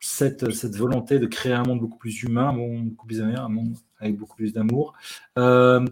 cette, 0.03 0.53
cette, 0.53 0.77
volonté 0.77 1.19
de 1.19 1.27
créer 1.27 1.53
un 1.53 1.63
monde 1.63 1.81
beaucoup 1.81 1.97
plus 1.97 2.23
humain, 2.25 2.49
un 2.49 2.53
monde 2.53 2.91
beaucoup 2.91 3.07
plus 3.07 3.23
un 3.23 3.49
monde 3.49 3.77
avec 4.01 4.17
beaucoup 4.17 4.37
plus 4.37 4.53
d'amour. 4.53 4.95
Euh, 5.39 5.87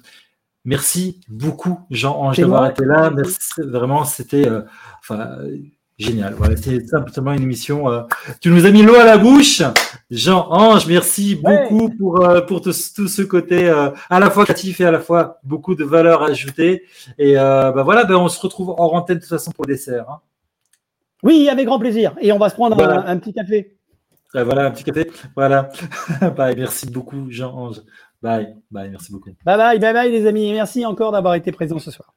merci 0.64 1.20
beaucoup, 1.28 1.80
Jean-Ange, 1.90 2.38
d'avoir 2.38 2.70
été 2.70 2.84
là. 2.84 3.12
vraiment, 3.58 4.04
c'était. 4.04 4.46
Euh, 4.48 4.62
enfin, 4.98 5.38
Génial. 5.96 6.32
Voilà, 6.32 6.56
c'est 6.56 6.86
simplement 6.88 7.32
une 7.32 7.42
émission. 7.42 7.90
euh, 7.90 8.02
tu 8.40 8.48
nous 8.48 8.64
as 8.64 8.70
mis 8.70 8.82
l'eau 8.82 8.94
à 8.94 9.04
la 9.04 9.18
bouche. 9.18 9.62
Jean-Ange, 10.10 10.86
merci 10.86 11.36
beaucoup 11.36 11.90
pour, 11.90 12.26
pour 12.48 12.62
tout, 12.62 12.72
tout 12.96 13.06
ce 13.06 13.22
côté 13.22 13.68
à 13.68 14.18
la 14.18 14.30
fois 14.30 14.44
créatif 14.44 14.80
et 14.80 14.86
à 14.86 14.90
la 14.90 15.00
fois 15.00 15.38
beaucoup 15.44 15.74
de 15.74 15.84
valeur 15.84 16.22
ajoutée. 16.22 16.84
Et 17.18 17.34
bah 17.34 17.82
voilà, 17.84 18.04
ben 18.04 18.16
on 18.16 18.28
se 18.28 18.40
retrouve 18.40 18.70
hors 18.70 18.94
antenne 18.94 19.16
de 19.16 19.20
toute 19.20 19.28
façon 19.28 19.52
pour 19.52 19.66
le 19.66 19.74
dessert. 19.74 20.06
hein. 20.08 20.20
Oui, 21.22 21.48
avec 21.50 21.66
grand 21.66 21.78
plaisir. 21.78 22.14
Et 22.20 22.32
on 22.32 22.38
va 22.38 22.48
se 22.48 22.54
prendre 22.54 22.82
un, 22.82 23.18
petit 23.18 23.32
café. 23.32 23.76
Ah, 24.34 24.44
voilà, 24.44 24.66
un 24.66 24.70
petit 24.70 24.84
café. 24.84 25.10
Voilà. 25.34 25.70
bye, 26.36 26.54
merci 26.56 26.86
beaucoup, 26.86 27.30
Jean-Ange. 27.30 27.82
Bye, 28.22 28.54
bye, 28.70 28.90
merci 28.90 29.12
beaucoup. 29.12 29.30
Bye 29.44 29.56
bye, 29.56 29.78
bye 29.78 29.92
bye 29.92 30.10
les 30.10 30.26
amis. 30.26 30.52
Merci 30.52 30.84
encore 30.84 31.12
d'avoir 31.12 31.34
été 31.34 31.52
présents 31.52 31.78
ce 31.78 31.90
soir. 31.90 32.14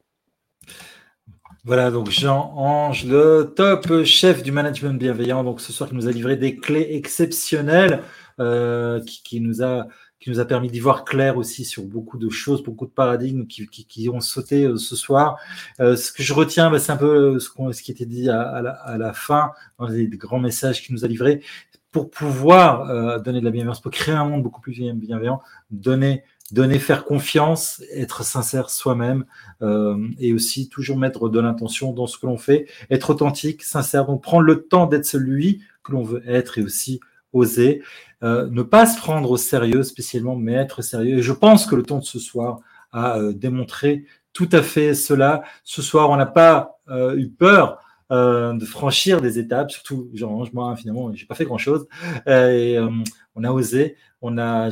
Voilà, 1.66 1.92
donc 1.92 2.10
Jean-Ange, 2.10 3.06
le 3.06 3.54
top 3.56 4.04
chef 4.04 4.44
du 4.44 4.52
management 4.52 5.00
bienveillant, 5.00 5.46
donc 5.46 5.62
ce 5.62 5.72
soir 5.72 5.90
qui 5.90 5.96
nous 5.96 6.10
a 6.10 6.12
livré 6.12 6.36
des 6.36 6.58
clés 6.58 6.90
exceptionnelles, 6.92 8.04
euh, 8.40 9.00
qui, 9.02 9.24
qui 9.24 9.40
nous 9.40 9.64
a 9.64 9.88
qui 10.20 10.30
nous 10.30 10.40
a 10.40 10.46
permis 10.46 10.70
d'y 10.70 10.80
voir 10.80 11.04
clair 11.04 11.36
aussi 11.36 11.66
sur 11.66 11.84
beaucoup 11.84 12.18
de 12.18 12.30
choses, 12.30 12.64
beaucoup 12.64 12.86
de 12.86 12.92
paradigmes 12.92 13.46
qui, 13.46 13.68
qui, 13.68 13.86
qui 13.86 14.08
ont 14.08 14.22
sauté 14.22 14.64
euh, 14.64 14.78
ce 14.78 14.96
soir. 14.96 15.38
Euh, 15.82 15.98
ce 15.98 16.14
que 16.14 16.24
je 16.24 16.34
retiens, 16.34 16.72
bah, 16.72 16.80
c'est 16.80 16.94
un 16.94 16.98
peu 16.98 17.40
ce, 17.40 17.50
ce 17.50 17.84
qui 17.84 17.92
était 17.92 18.06
dit 18.06 18.30
à, 18.30 18.42
à 18.42 18.62
la, 18.62 18.72
à 18.72 18.98
la 18.98 19.12
fin, 19.12 19.52
dans 19.78 19.88
les 19.88 20.08
grands 20.08 20.40
messages 20.40 20.82
qu'il 20.82 20.96
nous 20.96 21.04
a 21.04 21.10
livrés. 21.10 21.42
Pour 21.94 22.10
pouvoir 22.10 22.90
euh, 22.90 23.20
donner 23.20 23.40
de 23.40 23.46
la 23.46 23.52
bienveillance, 23.52 23.80
pour 23.80 23.92
créer 23.92 24.16
un 24.16 24.26
monde 24.26 24.44
beaucoup 24.44 24.60
plus 24.60 24.74
bien- 24.74 24.96
bienveillant, 24.96 25.42
donner, 25.72 26.24
donner, 26.52 26.80
faire 26.80 27.06
confiance, 27.06 27.82
être 27.94 28.24
sincère 28.24 28.70
soi-même, 28.70 29.26
euh, 29.62 30.10
et 30.20 30.34
aussi 30.34 30.68
toujours 30.68 30.98
mettre 30.98 31.30
de 31.30 31.40
l'intention 31.40 31.94
dans 31.94 32.08
ce 32.08 32.18
que 32.18 32.26
l'on 32.26 32.38
fait, 32.38 32.68
être 32.90 33.12
authentique, 33.12 33.64
sincère, 33.64 34.06
donc 34.08 34.22
prendre 34.22 34.44
le 34.44 34.64
temps 34.64 34.88
d'être 34.88 35.06
celui 35.06 35.62
que 35.84 35.92
l'on 35.94 36.04
veut 36.04 36.24
être 36.28 36.58
et 36.58 36.64
aussi 36.64 37.00
oser, 37.32 37.82
Euh, 38.24 38.48
ne 38.50 38.64
pas 38.64 38.86
se 38.86 38.98
prendre 38.98 39.30
au 39.30 39.36
sérieux 39.36 39.84
spécialement, 39.84 40.38
mais 40.38 40.54
être 40.54 40.82
sérieux. 40.82 41.18
Et 41.18 41.22
je 41.22 41.34
pense 41.34 41.66
que 41.66 41.76
le 41.76 41.84
temps 41.84 42.00
de 42.00 42.06
ce 42.06 42.18
soir 42.18 42.60
a 42.94 43.20
démontré 43.34 44.06
tout 44.32 44.48
à 44.54 44.62
fait 44.62 44.94
cela. 44.94 45.44
Ce 45.66 45.82
soir, 45.82 46.10
on 46.10 46.16
n'a 46.16 46.26
pas 46.26 46.80
eu 47.18 47.28
peur 47.28 47.80
euh, 48.14 48.54
de 48.54 48.66
franchir 48.66 49.20
des 49.20 49.40
étapes, 49.40 49.72
surtout 49.72 50.10
Jean, 50.14 50.46
moi 50.54 50.76
finalement, 50.76 51.12
j'ai 51.14 51.26
pas 51.26 51.36
fait 51.36 51.46
grand 51.46 51.58
chose. 51.58 51.88
et 52.26 52.78
euh, 52.78 52.88
on 53.36 53.44
a 53.44 53.52
osé, 53.52 53.98
on 54.22 54.38
a, 54.38 54.70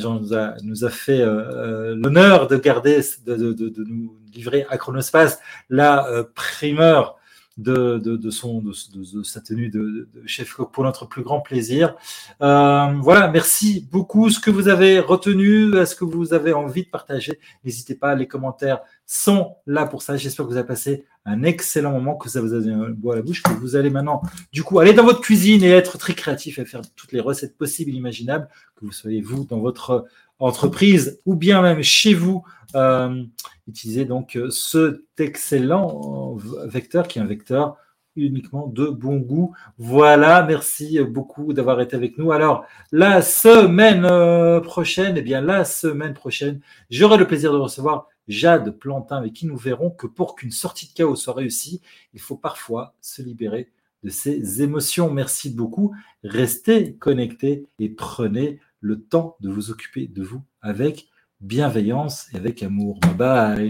nous 0.64 0.86
a, 0.86 0.90
fait 0.90 1.22
euh, 1.22 1.28
euh, 1.28 1.96
l'honneur 1.96 2.48
de 2.48 2.56
garder, 2.56 3.02
de, 3.26 3.36
de, 3.36 3.54
de, 3.54 3.84
nous 3.84 4.16
livrer 4.34 4.66
à 4.70 4.78
Chronospace 4.78 5.40
la 5.70 6.08
euh, 6.08 6.24
primeur 6.34 7.18
de, 7.58 8.30
son, 8.30 8.62
de, 8.62 9.24
sa 9.24 9.42
tenue 9.42 9.70
de, 9.70 10.10
chef 10.26 10.56
pour 10.72 10.84
notre 10.84 11.06
plus 11.06 11.24
grand 11.24 11.42
plaisir. 11.42 11.96
Euh, 12.42 12.94
voilà, 13.02 13.28
merci 13.30 13.88
beaucoup. 13.92 14.30
Ce 14.30 14.40
que 14.40 14.52
vous 14.52 14.68
avez 14.68 15.00
retenu, 15.00 15.76
est-ce 15.78 15.96
que 15.96 16.06
vous 16.06 16.34
avez 16.34 16.54
envie 16.54 16.84
de 16.84 16.90
partager 16.90 17.40
N'hésitez 17.64 17.96
pas, 17.96 18.16
les 18.16 18.28
commentaires 18.28 18.80
sont 19.06 19.56
là 19.68 19.86
pour 19.86 20.02
ça. 20.02 20.18
J'espère 20.18 20.46
que 20.46 20.52
vous 20.52 20.58
avez 20.58 20.68
passé 20.68 21.06
un 21.26 21.44
excellent 21.44 21.92
moment, 21.92 22.16
que 22.16 22.30
ça 22.30 22.42
vous 22.42 22.54
a 22.54 22.60
donné 22.60 22.74
un 22.74 22.90
bout 22.90 23.12
à 23.12 23.16
la 23.16 23.22
bouche, 23.22 23.44
que 23.44 23.52
vous 23.52 23.76
allez 23.76 23.90
maintenant, 23.92 24.22
du 24.52 24.64
coup, 24.64 24.80
aller 24.80 24.94
dans 24.94 25.04
votre 25.04 25.22
cuisine 25.22 25.64
et 25.64 25.70
être 25.70 25.98
très 25.98 26.14
créatif 26.14 26.58
et 26.58 26.66
faire 26.66 26.82
toutes 26.96 27.12
les 27.12 27.20
recettes 27.20 27.58
possibles 27.58 27.92
imaginables, 27.92 28.48
que 28.76 28.86
vous 28.86 28.92
soyez 28.92 29.22
vous 29.22 29.46
dans 29.46 29.60
votre 29.60 30.08
entreprise 30.42 31.22
ou 31.26 31.36
bien 31.36 31.62
même 31.62 31.82
chez 31.82 32.14
vous. 32.14 32.44
Euh, 32.76 33.24
utilisez 33.68 34.06
donc 34.06 34.36
euh, 34.36 34.50
cet 34.50 35.20
excellent 35.20 36.38
vecteur 36.66 37.08
qui 37.08 37.20
est 37.20 37.22
un 37.22 37.26
vecteur 37.26 37.78
uniquement 38.16 38.68
de 38.68 38.88
bon 38.88 39.18
goût. 39.18 39.56
Voilà, 39.78 40.44
merci 40.44 41.00
beaucoup 41.00 41.54
d'avoir 41.54 41.80
été 41.80 41.96
avec 41.96 42.18
nous. 42.18 42.32
Alors, 42.32 42.66
la 42.92 43.22
semaine 43.22 44.06
euh, 44.06 44.60
prochaine, 44.60 45.16
eh 45.18 45.22
bien, 45.22 45.42
la 45.42 45.64
semaine 45.64 46.14
prochaine, 46.14 46.60
j'aurai 46.90 47.18
le 47.18 47.28
plaisir 47.28 47.54
de 47.54 47.58
recevoir 47.58 48.08
Jade 48.28 48.78
Plantin, 48.78 49.18
avec 49.18 49.34
qui 49.34 49.48
nous 49.48 49.58
verrons 49.58 49.92
que 49.92 50.08
pour 50.08 50.36
qu'une 50.36 50.52
sortie 50.52 50.90
de 50.90 50.94
chaos 50.94 51.16
soit 51.16 51.34
réussie, 51.34 51.82
il 52.14 52.20
faut 52.20 52.36
parfois 52.36 52.96
se 53.02 53.22
libérer 53.22 53.72
de 54.04 54.10
ses 54.10 54.62
émotions. 54.62 55.12
Merci 55.12 55.50
beaucoup. 55.50 55.94
Restez 56.24 56.96
connectés 56.96 57.68
et 57.80 57.90
prenez 57.90 58.60
le 58.82 59.02
temps 59.02 59.38
de 59.40 59.50
vous 59.50 59.72
occuper 59.72 60.08
de 60.08 60.24
vous 60.24 60.42
avec 60.62 61.08
bienveillance 61.40 62.28
et 62.34 62.38
avec 62.38 62.62
amour. 62.64 63.00
Bye 63.00 63.70